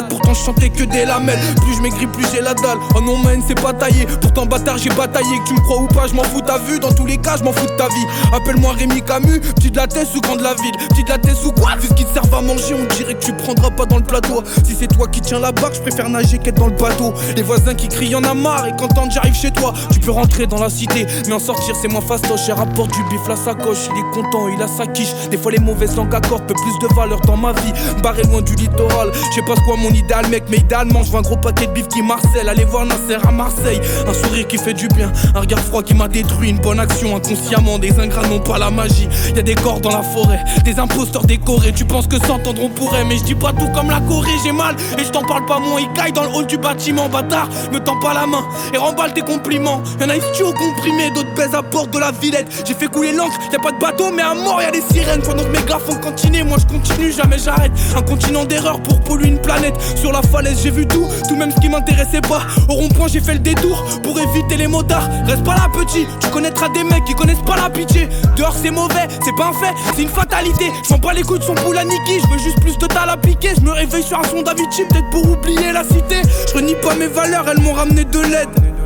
pourtant 0.09 0.35
je 0.35 0.45
chantais 0.45 0.71
que 0.71 0.85
des 0.85 1.05
lamelles. 1.05 1.39
Plus 1.63 1.75
je 1.77 1.83
maigris, 1.83 2.07
plus 2.07 2.27
j'ai 2.33 2.41
la 2.41 2.55
dalle. 2.55 2.79
Oh 2.95 3.01
non, 3.01 3.19
man, 3.19 3.43
c'est 3.47 3.61
pas 3.61 3.73
taillé. 3.73 4.07
Pourtant, 4.21 4.47
bâtard, 4.47 4.79
j'ai 4.79 4.91
bataillé. 4.91 5.39
Que 5.41 5.49
tu 5.49 5.55
me 5.55 5.61
crois 5.61 5.79
ou 5.83 5.87
pas, 5.89 6.07
je 6.07 6.15
m'en 6.15 6.25
fous, 6.25 6.41
ta 6.41 6.59
vue. 6.59 6.79
Dans 6.79 6.93
tous 6.93 7.07
les 7.07 7.19
cas, 7.19 7.37
je 7.39 7.45
m'en 7.45 7.53
fous 7.53 7.67
de 7.67 7.77
ta 7.77 7.89
vie. 7.89 8.07
Appelle-moi 8.33 8.73
Rémi 8.73 9.03
Camus, 9.03 9.41
petit 9.41 9.71
de 9.71 9.77
la 9.77 9.87
tête 9.87 10.09
ou 10.15 10.21
grand 10.21 10.37
de 10.37 10.43
la 10.43 10.55
ville. 10.55 10.77
Petit 10.91 11.05
de 11.05 11.09
la 11.09 11.19
tête 11.19 11.37
ou 11.45 11.53
quoi? 11.53 11.77
Vu 11.81 11.89
ce 11.89 11.95
qui 11.95 12.05
te 12.05 12.13
servent 12.13 12.35
à 12.35 12.41
manger, 12.41 12.75
on 12.75 12.95
dirait 12.95 13.15
que 13.15 13.25
tu 13.25 13.33
prendras 13.33 13.71
pas 13.71 13.87
dans 13.87 13.97
le 13.97 14.05
plateau. 14.05 14.43
Si 14.65 14.77
c'est 14.79 14.89
toi 14.89 15.09
qui 15.09 15.21
tiens 15.21 15.39
la 15.39 15.53
barque, 15.53 15.75
je 15.77 15.81
préfère 15.81 16.09
nager 16.09 16.39
qu'être 16.39 16.59
dans 16.59 16.67
le 16.69 16.77
bateau. 16.77 17.13
Les 17.37 17.43
voisins 17.43 17.75
qui 17.75 17.89
crient, 17.89 18.15
en 18.15 18.25
a 18.25 18.35
marre. 18.35 18.67
Et 18.67 18.73
quand 18.79 18.89
j'arrive 19.11 19.35
chez 19.35 19.51
toi, 19.51 19.73
tu 19.93 20.01
peux 20.01 20.11
rentrer 20.11 20.47
dans 20.47 20.59
la 20.59 20.71
cité. 20.71 21.07
Mais 21.27 21.33
en 21.33 21.39
sortir, 21.39 21.75
c'est 21.81 21.89
moins 21.89 22.01
fastoche. 22.01 22.41
J'ai 22.47 22.53
rapport 22.53 22.87
du 22.89 23.03
bif, 23.05 23.27
la 23.29 23.37
sacoche. 23.37 23.89
Il 23.93 23.99
est 23.99 24.15
content, 24.15 24.49
il 24.49 24.63
a 24.63 24.69
sa 24.69 24.87
quiche. 24.87 25.15
Des 25.31 25.37
fois, 25.37 25.53
les 25.53 25.61
mauvaises 25.61 25.97
langues 25.97 26.15
accordent 26.15 26.47
peu 26.47 26.55
plus 26.55 26.89
de 26.89 26.95
valeur 26.95 27.21
dans 27.23 27.37
ma 27.37 27.53
vie. 27.53 27.73
Barré 28.03 28.23
loin 28.25 28.43
du 28.43 28.55
littoral. 28.55 29.11
Je 29.31 29.35
sais 29.37 29.43
pas 29.43 29.55
quoi 29.65 29.77
mon 29.79 29.91
idéal, 29.91 30.29
mec, 30.29 30.45
mais 30.51 30.59
idéalement, 30.59 31.03
je 31.03 31.17
un 31.17 31.23
gros 31.23 31.37
paquet 31.37 31.67
de 31.67 31.73
bif 31.73 31.89
qui 31.89 32.03
marcelle. 32.03 32.49
Allez 32.49 32.65
voir 32.65 32.85
Nasser 32.85 33.19
à 33.27 33.31
Marseille. 33.31 33.81
Un 34.07 34.13
sourire 34.13 34.47
qui 34.47 34.59
fait 34.59 34.75
du 34.75 34.89
bien. 34.89 35.11
Un 35.35 35.41
regard 35.41 35.61
froid 35.61 35.83
qui 35.83 35.95
m'a 35.95 36.09
détruit. 36.09 36.51
Une 36.51 36.59
bonne 36.59 36.81
action 36.81 37.17
inconsciemment. 37.17 37.79
Des 37.79 37.99
ingrats 37.99 38.27
n'ont 38.29 38.41
pas 38.41 38.59
la 38.59 38.71
magie. 38.71 39.09
Y 39.35 39.39
a 39.39 39.43
des 39.43 39.55
corps 39.55 39.81
dans 39.81 39.91
la 39.91 40.03
forêt. 40.03 40.41
Des 40.65 40.79
imposteurs 40.79 41.25
décorés. 41.25 41.73
Tu 41.73 41.85
penses 41.85 42.07
que 42.07 42.19
s'entendront 42.27 42.69
pourrait. 42.69 43.05
Mais 43.05 43.19
je 43.19 43.25
dis 43.25 43.35
pas 43.35 43.53
tout 43.53 43.69
comme 43.75 43.91
la 43.91 44.01
Corée. 44.01 44.31
J'ai 44.45 44.53
mal 44.53 44.77
et 44.99 45.05
je 45.05 45.11
t'en 45.11 45.23
parle 45.23 45.47
pas 45.47 45.59
moins. 45.59 45.81
Il 45.81 45.91
caille 45.93 46.13
dans 46.13 46.25
le 46.25 46.31
hall 46.31 46.47
du 46.47 46.59
bâtiment. 46.59 47.09
Bâtard, 47.09 47.49
me 47.73 47.79
tends 47.79 47.99
pas 48.01 48.15
la 48.15 48.27
main 48.27 48.47
et 48.73 48.77
remballe 48.77 49.13
tes 49.15 49.23
compliments. 49.23 49.83
Y'en 50.01 50.09
a 50.09 50.17
ici 50.17 50.43
au 50.43 50.53
comprimé. 50.53 51.11
D'autres 51.11 51.35
baisent 51.35 51.55
à 51.55 51.63
bord 51.63 51.87
de 51.87 51.99
la 51.99 52.11
Villette. 52.13 52.65
J'ai 52.67 52.75
fait 52.75 52.89
couler 52.89 53.13
l'encre. 53.13 53.39
Y 53.53 53.57
a 53.57 53.59
pas 53.59 53.73
de 53.73 53.79
bateau, 53.79 54.11
mais 54.15 54.23
à 54.23 54.35
mort, 54.35 54.61
y 54.63 54.65
a 54.65 54.71
des 54.71 54.83
sirènes. 54.83 55.23
Pendant 55.23 55.45
que 55.45 55.51
mes 55.51 55.65
gars 55.67 55.79
font 55.79 55.97
continuer. 55.97 56.43
Moi 56.43 56.59
je 56.61 56.67
continue, 56.67 57.13
jamais 57.13 57.39
j'arrête. 57.39 57.73
Un 57.97 58.03
continent 58.03 58.45
d'erreur 58.45 58.81
pour 58.83 59.01
polluer 59.01 59.29
une 59.29 59.39
planète. 59.39 59.68
Sur 59.97 60.13
la 60.13 60.23
falaise, 60.23 60.61
j'ai 60.63 60.71
vu 60.71 60.87
tout. 60.87 61.07
Tout 61.29 61.37
même 61.37 61.51
ce 61.51 61.61
qui 61.61 61.69
m'intéressait 61.69 62.21
pas. 62.21 62.43
Au 62.69 62.75
rond-point, 62.75 63.09
j'ai 63.09 63.21
fait 63.21 63.35
le 63.35 63.41
détour 63.41 63.85
pour 64.03 64.19
éviter 64.19 64.57
les 64.57 64.67
motards. 64.67 65.09
Reste 65.27 65.45
pas 65.45 65.55
là, 65.55 65.69
petit. 65.73 66.07
Tu 66.21 66.29
connaîtras 66.31 66.69
des 66.71 66.85
mecs 66.85 67.05
qui 67.05 67.15
connaissent 67.15 67.45
pas 67.47 67.57
la 67.57 67.71
pitié. 67.71 68.09
Dehors, 68.37 68.55
c'est 68.61 68.71
mauvais, 68.71 69.09
c'est 69.25 69.37
pas 69.37 69.47
un 69.47 69.53
fait, 69.53 69.75
c'est 69.97 70.03
une 70.03 70.09
fatalité. 70.09 70.71
Je 70.89 70.95
pas 70.97 71.13
les 71.13 71.23
coups 71.23 71.41
de 71.41 71.45
son 71.45 71.55
poule 71.55 71.79
à. 71.79 71.83
Je 71.83 72.33
veux 72.33 72.39
juste 72.39 72.61
plus 72.61 72.77
de 72.79 72.87
tal 72.87 73.11
à 73.11 73.17
piquer. 73.17 73.51
Je 73.57 73.61
me 73.61 73.71
réveille 73.71 74.03
sur 74.03 74.19
un 74.19 74.25
son 74.25 74.43
d'Avicii, 74.43 74.85
peut-être 74.89 75.11
pour 75.11 75.31
oublier 75.31 75.73
la 75.73 75.85
cité. 75.85 76.23
Je 76.49 76.55
renie 76.55 76.75
pas 76.83 76.95
mes 76.95 77.07
valeurs, 77.07 77.47
elles 77.49 77.61
m'ont 77.61 77.73
ramené 77.73 78.05
de 78.05 78.21
l'aide. 78.21 78.78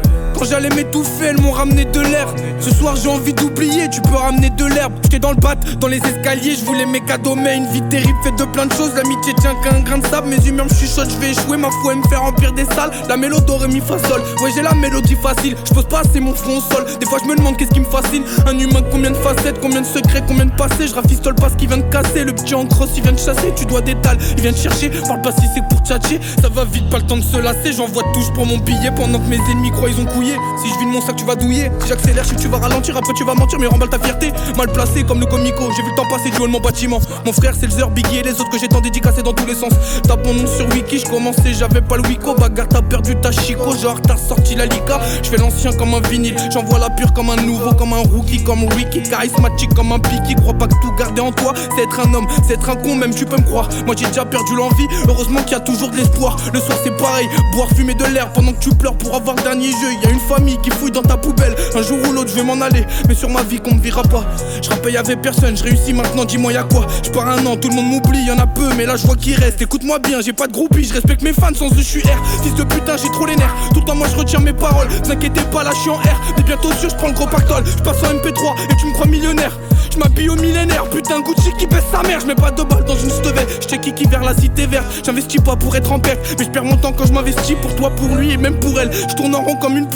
Quand 0.42 0.48
j'allais 0.48 0.74
m'étouffer, 0.74 1.26
elles 1.26 1.40
m'ont 1.40 1.52
ramené 1.52 1.84
de 1.84 2.00
l'air. 2.00 2.26
Ce 2.58 2.74
soir, 2.74 2.96
j'ai 2.96 3.08
envie 3.08 3.32
d'oublier, 3.32 3.88
tu 3.88 4.00
peux 4.00 4.16
ramener 4.16 4.50
de 4.50 4.64
l'herbe. 4.64 4.92
J'étais 5.04 5.20
dans 5.20 5.30
le 5.30 5.36
bat, 5.36 5.54
dans 5.78 5.86
les 5.86 5.98
escaliers, 5.98 6.56
je 6.56 6.64
voulais 6.64 6.84
mes 6.84 7.00
cadeaux, 7.00 7.36
mais 7.36 7.58
une 7.58 7.68
vie 7.68 7.82
terrible 7.82 8.18
faite 8.24 8.36
de 8.36 8.44
plein 8.46 8.66
de 8.66 8.72
choses. 8.72 8.92
L'amitié 8.96 9.34
tient 9.40 9.54
qu'un 9.62 9.78
grain 9.78 9.98
de 9.98 10.06
sable, 10.08 10.26
mes 10.26 10.44
humeurs 10.44 10.66
me 10.66 10.74
chuchotent, 10.74 11.10
je 11.10 11.16
vais 11.18 11.30
échouer, 11.30 11.56
ma 11.58 11.70
foi 11.70 11.94
me 11.94 12.02
faire 12.08 12.22
remplir 12.22 12.52
des 12.54 12.64
salles. 12.64 12.90
La 13.08 13.16
mélodie 13.16 13.52
aurait 13.52 13.68
fa 13.68 13.96
sol, 14.08 14.20
ouais, 14.42 14.50
j'ai 14.52 14.62
la 14.62 14.74
mélodie 14.74 15.14
facile. 15.14 15.54
Je 15.64 15.74
pose 15.74 15.86
pas 15.86 16.00
assez 16.00 16.18
mon 16.18 16.34
front 16.34 16.58
au 16.58 16.74
sol. 16.74 16.86
Des 16.98 17.06
fois, 17.06 17.18
je 17.22 17.28
me 17.28 17.36
demande 17.36 17.56
qu'est-ce 17.56 17.70
qui 17.70 17.80
me 17.80 17.84
fascine. 17.84 18.24
Un 18.44 18.58
humain, 18.58 18.82
combien 18.90 19.12
de 19.12 19.16
facettes, 19.18 19.60
combien 19.60 19.82
de 19.82 19.86
secrets, 19.86 20.24
combien 20.26 20.46
de 20.46 20.56
passés? 20.56 20.88
Je 20.88 20.94
rafistole 20.94 21.36
pas 21.36 21.50
ce 21.50 21.54
qui 21.54 21.68
vient 21.68 21.78
de 21.78 21.88
casser. 21.88 22.24
Le 22.24 22.32
petit 22.32 22.56
en 22.56 22.66
crosse, 22.66 22.90
il 22.96 23.04
vient 23.04 23.12
de 23.12 23.18
chasser, 23.18 23.52
tu 23.54 23.64
dois 23.64 23.80
d'étal, 23.80 24.18
il 24.36 24.42
vient 24.42 24.50
de 24.50 24.56
chercher. 24.56 24.90
Parle 25.06 25.22
pas 25.22 25.30
si 25.30 25.46
c'est 25.54 25.62
pour 25.68 25.78
tchatcher, 25.86 26.18
ça 26.40 26.48
va 26.48 26.64
vite, 26.64 26.90
pas 26.90 26.98
le 26.98 27.06
temps 27.06 27.16
de 27.16 27.22
se 27.22 27.36
lasser. 27.36 27.72
J'envoie 27.72 28.02
touche 28.12 28.32
pour 28.34 28.44
mon 28.44 28.58
billet 28.58 28.90
pendant 28.96 29.20
que 29.20 29.28
mes 29.28 29.38
ennemis 29.52 29.70
croient 29.70 29.88
ils 29.88 30.00
ont 30.00 30.06
couillé. 30.06 30.31
Si 30.62 30.68
je 30.68 30.78
vis 30.78 30.86
mon 30.86 31.00
sac, 31.00 31.16
tu 31.16 31.24
vas 31.24 31.34
douiller. 31.34 31.70
Si 31.80 31.88
j'accélère, 31.88 32.24
tu 32.24 32.48
vas 32.48 32.58
ralentir, 32.58 32.96
après 32.96 33.12
tu 33.14 33.24
vas 33.24 33.34
mentir, 33.34 33.58
mais 33.58 33.66
remballe 33.66 33.90
ta 33.90 33.98
fierté. 33.98 34.32
Mal 34.56 34.68
placé 34.72 35.04
comme 35.04 35.20
le 35.20 35.26
comico, 35.26 35.70
j'ai 35.76 35.82
vu 35.82 35.90
le 35.90 35.96
temps 35.96 36.08
passer 36.08 36.30
du 36.30 36.38
haut 36.38 36.46
de 36.46 36.52
mon 36.52 36.60
bâtiment. 36.60 37.00
Mon 37.24 37.32
frère, 37.32 37.54
c'est 37.58 37.66
le 37.66 37.72
Zer, 37.72 37.90
Biggie 37.90 38.18
et 38.18 38.22
les 38.22 38.32
autres 38.40 38.50
que 38.50 38.58
j'ai 38.58 38.68
tant 38.68 38.80
dédicacés 38.80 39.22
dans 39.22 39.32
tous 39.32 39.46
les 39.46 39.54
sens. 39.54 39.72
Tape 40.06 40.24
mon 40.26 40.34
nom 40.34 40.46
sur 40.46 40.66
Wiki, 40.68 40.98
je 40.98 41.06
commençais, 41.06 41.54
j'avais 41.54 41.80
pas 41.80 41.96
le 41.96 42.02
Wico. 42.02 42.34
Bagarre, 42.34 42.68
t'as 42.68 42.82
perdu 42.82 43.16
ta 43.16 43.32
chico, 43.32 43.74
genre 43.76 44.00
t'as 44.00 44.16
sorti 44.16 44.54
la 44.54 44.66
Lika. 44.66 45.00
Je 45.22 45.28
fais 45.28 45.36
l'ancien 45.36 45.72
comme 45.72 45.94
un 45.94 46.00
vinyle, 46.00 46.36
j'envoie 46.52 46.78
la 46.78 46.90
pure 46.90 47.12
comme 47.12 47.30
un 47.30 47.36
nouveau, 47.36 47.72
comme 47.74 47.92
un 47.92 48.02
rookie, 48.02 48.42
comme 48.42 48.62
wiki, 48.74 49.02
charismatique 49.02 49.74
comme 49.74 49.92
un 49.92 49.98
piqui. 49.98 50.34
Crois 50.36 50.54
pas 50.54 50.66
que 50.66 50.74
tout 50.82 50.92
garder 50.98 51.20
en 51.20 51.32
toi, 51.32 51.52
c'est 51.76 51.82
être 51.82 52.00
un 52.00 52.14
homme, 52.14 52.26
c'est 52.46 52.54
être 52.54 52.68
un 52.70 52.76
con, 52.76 52.94
même 52.96 53.14
tu 53.14 53.24
peux 53.24 53.36
me 53.36 53.44
croire. 53.44 53.68
Moi 53.86 53.94
j'ai 53.98 54.06
déjà 54.06 54.24
perdu 54.24 54.56
l'envie, 54.56 54.86
heureusement 55.08 55.42
qu'il 55.42 55.52
y 55.52 55.54
a 55.56 55.60
toujours 55.60 55.90
de 55.90 55.96
l'espoir. 55.96 56.36
Le 56.52 56.60
soir 56.60 56.78
c'est 56.82 56.96
pareil, 56.96 57.28
boire, 57.54 57.68
fumer 57.76 57.94
de 57.94 58.04
l'air 58.06 58.32
pendant 58.32 58.52
que 58.52 58.58
tu 58.58 58.70
pleures 58.70 58.96
pour 58.96 59.14
avoir 59.14 59.36
dernier 59.36 59.70
jeu. 59.70 59.92
Y 60.02 60.06
a 60.06 60.10
une 60.10 60.20
famille 60.22 60.58
qui 60.62 60.70
fouille 60.70 60.90
dans 60.90 61.02
ta 61.02 61.16
poubelle. 61.16 61.54
Un 61.74 61.82
jour 61.82 61.98
ou 62.08 62.12
l'autre, 62.12 62.30
je 62.30 62.36
vais 62.36 62.44
m'en 62.44 62.60
aller, 62.60 62.86
mais 63.08 63.14
sur 63.14 63.28
ma 63.28 63.42
vie 63.42 63.60
qu'on 63.60 63.74
me 63.74 63.80
verra 63.80 64.02
pas. 64.02 64.24
Je 64.62 64.68
rappelle, 64.70 64.92
y'avait 64.92 65.16
personne, 65.16 65.56
je 65.56 65.64
réussis 65.64 65.92
maintenant, 65.92 66.24
dis-moi 66.24 66.52
y'a 66.52 66.62
quoi? 66.64 66.86
Je 67.02 67.10
pars 67.10 67.28
un 67.28 67.44
an, 67.46 67.56
tout 67.56 67.68
le 67.68 67.74
monde 67.74 67.86
m'oublie, 67.86 68.24
y'en 68.24 68.38
a 68.38 68.46
peu, 68.46 68.68
mais 68.76 68.86
là 68.86 68.96
je 68.96 69.06
vois 69.06 69.16
qu'il 69.16 69.34
reste. 69.34 69.60
Écoute-moi 69.62 69.98
bien, 69.98 70.20
j'ai 70.20 70.32
pas 70.32 70.46
de 70.46 70.52
groupie, 70.52 70.84
je 70.84 70.94
respecte 70.94 71.22
mes 71.22 71.32
fans, 71.32 71.54
sans 71.54 71.74
je 71.74 71.80
suis 71.80 72.00
R. 72.00 72.42
Fils 72.42 72.54
de 72.54 72.64
putain, 72.64 72.96
j'ai 72.96 73.10
trop 73.10 73.26
les 73.26 73.36
nerfs. 73.36 73.54
Tout 73.74 73.80
le 73.80 73.86
temps, 73.86 73.94
moi 73.94 74.08
je 74.10 74.16
retiens 74.16 74.40
mes 74.40 74.52
paroles. 74.52 74.88
Vous 75.04 75.10
inquiétez 75.10 75.42
pas, 75.52 75.62
là 75.62 75.70
je 75.74 75.80
suis 75.80 75.90
en 75.90 75.96
R. 75.96 76.20
Mais 76.36 76.42
bientôt 76.42 76.72
sûr, 76.72 76.90
je 76.90 76.96
prends 76.96 77.08
le 77.08 77.14
gros 77.14 77.26
pactole. 77.26 77.64
Je 77.66 77.82
passe 77.82 78.02
en 78.02 78.14
MP3 78.14 78.54
et 78.70 78.76
tu 78.76 78.86
me 78.86 78.92
crois 78.92 79.06
millionnaire. 79.06 79.52
Je 79.92 79.98
m'habille 79.98 80.30
au 80.30 80.36
millénaire, 80.36 80.88
putain 80.88 81.20
Gucci 81.20 81.50
qui 81.58 81.66
baisse 81.66 81.84
sa 81.92 82.02
mère, 82.02 82.18
je 82.20 82.26
mets 82.26 82.34
pas 82.34 82.50
de 82.50 82.62
balles 82.62 82.84
dans 82.84 82.96
une 82.96 83.10
stevet, 83.10 83.46
je 83.60 83.76
kiki 83.76 84.06
vers 84.06 84.22
la 84.22 84.34
cité 84.34 84.66
verte, 84.66 84.86
j'investis 85.04 85.40
pas 85.40 85.54
pour 85.54 85.76
être 85.76 85.92
en 85.92 85.98
perte, 85.98 86.18
mais 86.38 86.46
je 86.46 86.50
perds 86.50 86.64
mon 86.64 86.78
temps 86.78 86.92
quand 86.92 87.04
je 87.04 87.12
m'investis 87.12 87.56
pour 87.60 87.74
toi, 87.76 87.90
pour 87.90 88.16
lui 88.16 88.32
et 88.32 88.38
même 88.38 88.58
pour 88.58 88.80
elle, 88.80 88.90
je 88.90 89.14
tourne 89.14 89.34
en 89.34 89.42
rond 89.42 89.56
comme 89.56 89.76
une 89.76 89.86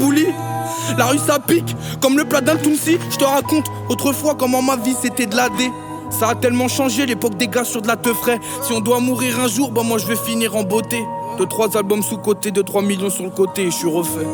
La 0.97 1.07
rue 1.07 1.19
ça 1.19 1.39
pique, 1.39 1.75
comme 2.01 2.17
le 2.17 2.25
plat 2.25 2.41
d'un 2.41 2.57
Tunsi, 2.57 2.99
je 3.11 3.17
te 3.17 3.25
raconte 3.25 3.67
autrefois 3.89 4.35
comment 4.35 4.63
ma 4.63 4.77
vie 4.77 4.95
c'était 5.01 5.27
de 5.27 5.37
la 5.37 5.49
D. 5.49 5.71
Ça 6.11 6.31
a 6.31 6.35
tellement 6.35 6.69
changé 6.69 7.05
l'époque 7.05 7.37
des 7.37 7.49
gars 7.49 7.65
sur 7.65 7.83
de 7.83 7.89
la 7.89 7.97
teuf 7.97 8.17
frais. 8.17 8.39
Si 8.63 8.73
on 8.73 8.81
doit 8.81 9.01
mourir 9.01 9.41
un 9.41 9.49
jour, 9.49 9.73
bah 9.73 9.83
moi 9.85 9.99
je 9.99 10.07
vais 10.07 10.17
finir 10.17 10.57
en 10.57 10.63
beauté. 10.63 11.05
Deux 11.39 11.47
trois 11.47 11.77
albums 11.77 12.03
sous 12.03 12.19
côté, 12.19 12.51
deux 12.51 12.63
trois 12.63 12.83
millions 12.83 13.11
sur 13.11 13.25
le 13.25 13.31
côté 13.31 13.63
et 13.63 13.71
je 13.71 13.77
suis 13.77 13.89
refait. 13.89 14.27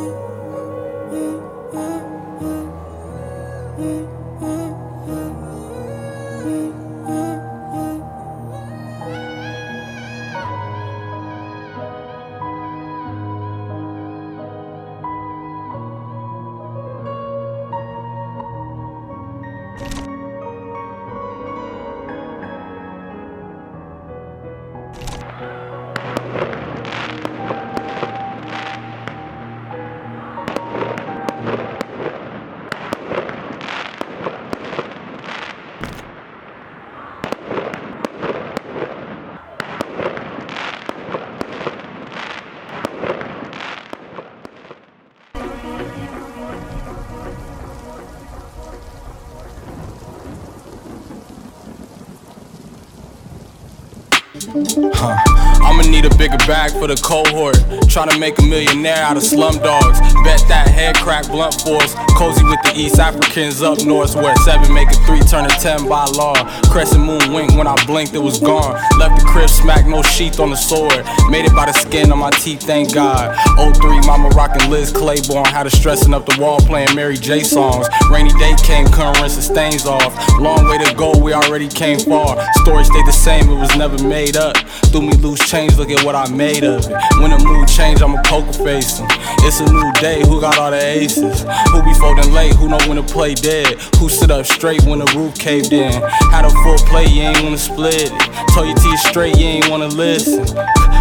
Huh. 54.54 55.31
I'ma 55.82 55.90
need 55.90 56.04
a 56.04 56.14
bigger 56.16 56.38
bag 56.46 56.70
for 56.72 56.86
the 56.86 56.94
cohort. 56.94 57.56
Tryna 57.90 58.18
make 58.18 58.38
a 58.38 58.42
millionaire 58.42 59.02
out 59.02 59.16
of 59.16 59.22
slum 59.22 59.58
dogs. 59.58 59.98
Bet 60.22 60.38
that 60.46 60.68
head 60.68 60.94
crack 60.96 61.26
blunt 61.26 61.54
force. 61.60 61.94
Cozy 62.14 62.44
with 62.44 62.62
the 62.62 62.72
East 62.76 63.00
Africans 63.00 63.62
up 63.62 63.82
north, 63.84 64.14
where 64.14 64.34
seven 64.44 64.72
make 64.72 64.88
a 64.88 64.94
three, 65.06 65.20
turn 65.20 65.44
a 65.44 65.48
ten 65.58 65.88
by 65.88 66.04
law. 66.06 66.34
Crescent 66.70 67.02
moon 67.02 67.32
wink 67.32 67.56
when 67.56 67.66
I 67.66 67.74
blinked, 67.84 68.14
it 68.14 68.22
was 68.22 68.38
gone. 68.38 68.78
Left 68.98 69.18
the 69.20 69.26
crib, 69.26 69.50
smack 69.50 69.86
no 69.86 70.02
sheath 70.02 70.38
on 70.38 70.50
the 70.50 70.56
sword. 70.56 71.02
Made 71.28 71.46
it 71.46 71.54
by 71.54 71.66
the 71.66 71.72
skin 71.72 72.12
on 72.12 72.18
my 72.18 72.30
teeth, 72.30 72.62
thank 72.62 72.94
God. 72.94 73.34
03, 73.56 74.06
mama 74.06 74.28
rockin' 74.30 74.70
Liz 74.70 74.92
Claiborne. 74.92 75.46
Had 75.46 75.66
her 75.66 75.70
stressing 75.70 76.14
up 76.14 76.26
the 76.26 76.40
wall 76.40 76.60
playing 76.60 76.94
Mary 76.94 77.16
J 77.16 77.42
songs. 77.42 77.88
Rainy 78.10 78.32
day 78.38 78.54
came, 78.62 78.86
couldn't 78.86 79.20
rinse 79.20 79.34
the 79.34 79.42
stains 79.42 79.86
off. 79.86 80.14
Long 80.38 80.68
way 80.68 80.78
to 80.78 80.94
go, 80.94 81.12
we 81.18 81.32
already 81.32 81.68
came 81.68 81.98
far. 81.98 82.38
Story 82.62 82.84
stayed 82.84 83.06
the 83.06 83.12
same, 83.12 83.50
it 83.50 83.58
was 83.58 83.74
never 83.76 83.98
made 84.06 84.36
up. 84.36 84.56
Threw 84.92 85.02
me 85.02 85.12
loose 85.14 85.40
change, 85.50 85.76
look 85.76 85.90
at 85.90 86.04
what 86.04 86.14
I 86.14 86.30
made 86.30 86.64
of 86.64 86.84
it. 86.84 86.92
When 87.18 87.30
the 87.30 87.42
mood 87.42 87.66
change, 87.66 88.02
I'ma 88.02 88.20
poker 88.26 88.52
face. 88.52 89.00
It's 89.40 89.60
a 89.60 89.66
new 89.72 89.90
day, 90.00 90.20
who 90.20 90.40
got 90.40 90.58
all 90.58 90.70
the 90.70 90.76
aces? 90.76 91.42
Who 91.72 91.82
be 91.82 91.94
folding 91.94 92.30
late, 92.32 92.54
who 92.54 92.68
know 92.68 92.78
when 92.86 92.96
to 92.96 93.02
play 93.02 93.34
dead? 93.34 93.80
Who 93.96 94.08
sit 94.08 94.30
up 94.30 94.44
straight 94.44 94.84
when 94.84 94.98
the 94.98 95.10
roof 95.16 95.34
caved 95.34 95.72
in? 95.72 95.92
Had 96.30 96.44
a 96.44 96.50
full 96.62 96.76
play, 96.86 97.06
you 97.06 97.22
ain't 97.22 97.42
wanna 97.42 97.58
split 97.58 98.12
it. 98.12 98.12
Told 98.52 98.68
your 98.68 98.76
teeth 98.76 99.00
straight, 99.00 99.36
you 99.38 99.46
ain't 99.46 99.70
wanna 99.70 99.88
listen. 99.88 100.44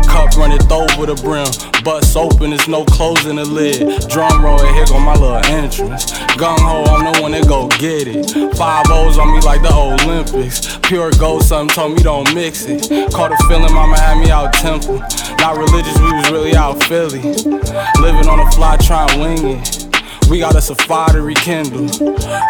Cup 0.08 0.36
running 0.38 0.64
over 0.72 1.06
the 1.06 1.20
brim, 1.22 1.52
bust 1.84 2.16
open, 2.16 2.52
there's 2.52 2.68
no 2.68 2.86
closing 2.86 3.38
the 3.38 3.46
lid. 3.46 4.08
Drum 4.10 4.44
roll, 4.44 4.60
here 4.74 4.86
go 4.86 5.00
my 5.00 5.14
little 5.14 5.38
entrance. 5.38 6.12
Gung 6.38 6.60
ho, 6.60 6.84
I'm 6.84 7.14
the 7.14 7.22
one 7.22 7.32
that 7.32 7.48
go 7.48 7.68
get 7.80 8.08
it. 8.08 8.56
Five 8.56 8.86
O's 8.90 9.18
on 9.18 9.34
me 9.34 9.40
like 9.42 9.62
the 9.62 9.74
Olympics. 9.74 10.78
Pure 10.84 11.12
gold, 11.20 11.44
something 11.44 11.74
told 11.76 11.96
me 11.96 12.04
don't 12.04 12.34
mix 12.34 12.66
it. 12.66 12.90
Caught 13.14 13.34
a 13.34 13.38
feeling, 13.48 13.74
mama 13.74 14.00
had 14.00 14.20
me 14.20 14.32
out 14.32 14.54
temple. 14.54 15.00
Not 15.40 15.58
religious, 15.58 15.98
we 16.00 16.12
was 16.12 16.30
really 16.32 16.56
out 16.56 16.84
Philly. 16.84 17.22
Living 17.22 18.28
on 18.28 18.40
the 18.40 18.52
fly, 18.56 18.78
trying 18.78 19.20
wing 19.20 19.60
it. 19.60 19.88
We 20.30 20.40
got 20.40 20.56
us 20.56 20.70
a 20.70 20.76
fire 20.76 21.12
to 21.14 21.22
rekindle. 21.22 21.88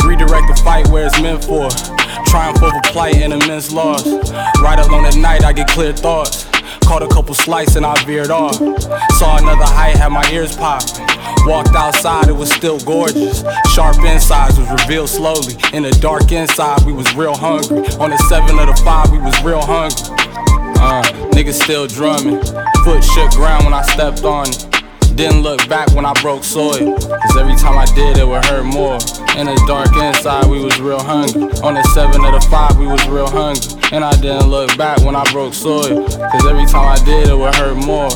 Redirect 0.06 0.48
the 0.48 0.62
fight 0.64 0.88
where 0.90 1.08
it's 1.08 1.20
meant 1.22 1.44
for. 1.44 1.70
Triumph 2.30 2.62
over 2.62 2.80
plight 2.86 3.16
and 3.16 3.34
immense 3.34 3.72
loss. 3.72 4.06
Right 4.62 4.80
alone 4.80 5.06
at 5.06 5.16
night, 5.16 5.44
I 5.44 5.54
get 5.54 5.68
clear 5.68 5.94
thoughts. 5.94 6.51
Caught 6.84 7.04
a 7.04 7.08
couple 7.08 7.34
slices 7.34 7.76
and 7.76 7.86
I 7.86 8.04
veered 8.06 8.32
off. 8.32 8.56
Saw 8.56 9.38
another 9.38 9.66
height, 9.66 9.96
had 9.96 10.10
my 10.10 10.30
ears 10.32 10.56
popping. 10.56 11.06
Walked 11.46 11.76
outside, 11.76 12.28
it 12.28 12.36
was 12.36 12.52
still 12.52 12.80
gorgeous. 12.80 13.44
Sharp 13.74 13.98
insides 14.00 14.60
was 14.60 14.70
revealed 14.70 15.10
slowly. 15.10 15.56
In 15.74 15.84
the 15.84 15.92
dark 16.02 16.32
inside, 16.32 16.84
we 16.86 16.94
was 16.94 17.14
real 17.16 17.36
hungry. 17.36 17.80
On 17.98 18.10
the 18.10 18.18
seven 18.30 18.60
of 18.60 18.68
the 18.68 18.82
five, 18.84 19.10
we 19.12 19.18
was 19.18 19.42
real 19.44 19.62
hungry. 19.62 19.98
Uh, 20.78 21.04
niggas 21.32 21.62
still 21.62 21.88
drumming. 21.88 22.42
Foot 22.84 23.04
shook 23.04 23.32
ground 23.32 23.66
when 23.66 23.74
I 23.74 23.82
stepped 23.84 24.24
on 24.24 24.50
it. 24.50 24.68
Didn't 25.16 25.42
look 25.42 25.68
back 25.68 25.92
when 25.94 26.06
I 26.06 26.14
broke 26.22 26.44
soil. 26.44 26.98
Cause 26.98 27.38
every 27.38 27.56
time 27.56 27.78
I 27.78 27.86
did, 27.96 28.18
it 28.18 28.28
would 28.28 28.46
hurt 28.46 28.64
more. 28.64 28.96
In 29.38 29.48
the 29.48 29.64
dark 29.68 29.96
inside, 29.98 30.48
we 30.48 30.64
was 30.64 30.80
real 30.80 31.02
hungry. 31.02 31.44
On 31.64 31.74
the 31.74 31.84
seven 31.94 32.24
of 32.24 32.34
the 32.34 32.48
five, 32.50 32.78
we 32.78 32.88
was 32.88 33.06
real 33.08 33.30
hungry. 33.30 33.81
And 33.94 34.06
I 34.06 34.12
didn't 34.22 34.48
look 34.48 34.78
back 34.78 35.00
when 35.02 35.18
I 35.18 35.24
broke 35.34 35.54
soil. 35.54 36.08
Cause 36.08 36.46
every 36.46 36.66
time 36.66 36.88
I 36.88 37.04
did, 37.04 37.28
it 37.28 37.38
would 37.38 37.54
hurt 37.54 37.76
more. 37.76 38.10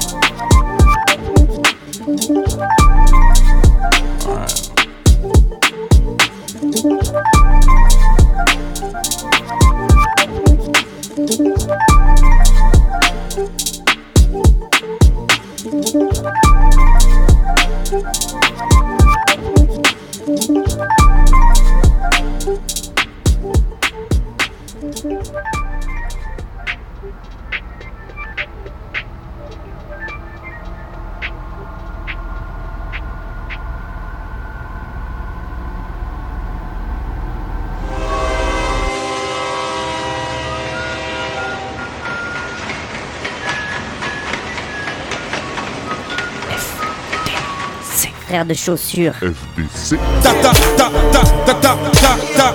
Frère 48.36 48.46
de 48.46 48.54
chaussures. 48.54 49.14
FDC. 49.14 49.98
Ta 50.22 50.34
ta 50.34 50.52
ta 50.76 50.92
ta 51.10 51.22
ta 51.46 51.54
ta 51.54 51.78
ta 51.94 52.18
ta 52.36 52.54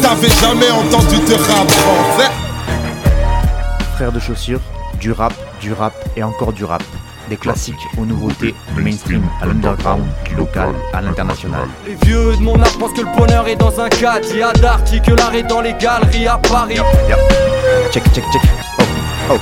T'avais 0.00 0.30
jamais 0.30 0.70
entendu 0.70 1.16
de 1.16 1.34
rap 1.34 1.70
français 1.70 2.30
Frères 3.96 4.10
de 4.10 4.18
chaussures, 4.18 4.62
du 4.98 5.12
rap, 5.12 5.34
du 5.60 5.74
rap 5.74 5.92
et 6.16 6.22
encore 6.22 6.54
du 6.54 6.64
rap. 6.64 6.82
Des 7.28 7.36
classiques 7.36 7.74
aux 7.98 8.06
nouveautés, 8.06 8.54
du 8.74 8.80
mainstream 8.80 9.22
à 9.42 9.44
l'underground, 9.44 10.06
du 10.24 10.34
local 10.34 10.70
à 10.94 11.02
l'international. 11.02 11.68
Les 11.86 11.96
vieux 12.06 12.34
de 12.34 12.42
mon 12.42 12.58
âge 12.62 12.78
pensent 12.78 12.94
que 12.94 13.02
le 13.02 13.14
bonheur 13.14 13.46
est 13.48 13.56
dans 13.56 13.78
un 13.82 13.90
cadre. 13.90 14.26
Il 14.30 14.38
y 14.38 14.42
a 14.42 14.50
que 14.54 15.10
l'art 15.12 15.34
est 15.34 15.42
dans 15.42 15.60
les 15.60 15.74
galeries 15.74 16.26
à 16.26 16.38
Paris. 16.38 16.78
Check, 17.92 18.02
check, 18.14 18.24
check. 18.32 18.42
Oh, 18.78 18.82
oh. 19.32 19.38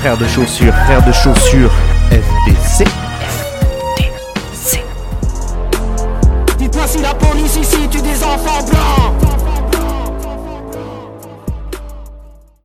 Frères 0.00 0.18
de 0.18 0.26
chaussures, 0.26 0.74
frères 0.74 1.06
de 1.06 1.12
chaussures, 1.12 1.72
FDC. 2.10 2.84
Dites-moi 7.44 7.48
si 7.48 7.60
ici 7.60 7.88
tue 7.88 8.00
des 8.00 8.24
enfants 8.24 8.64
blancs 8.64 9.03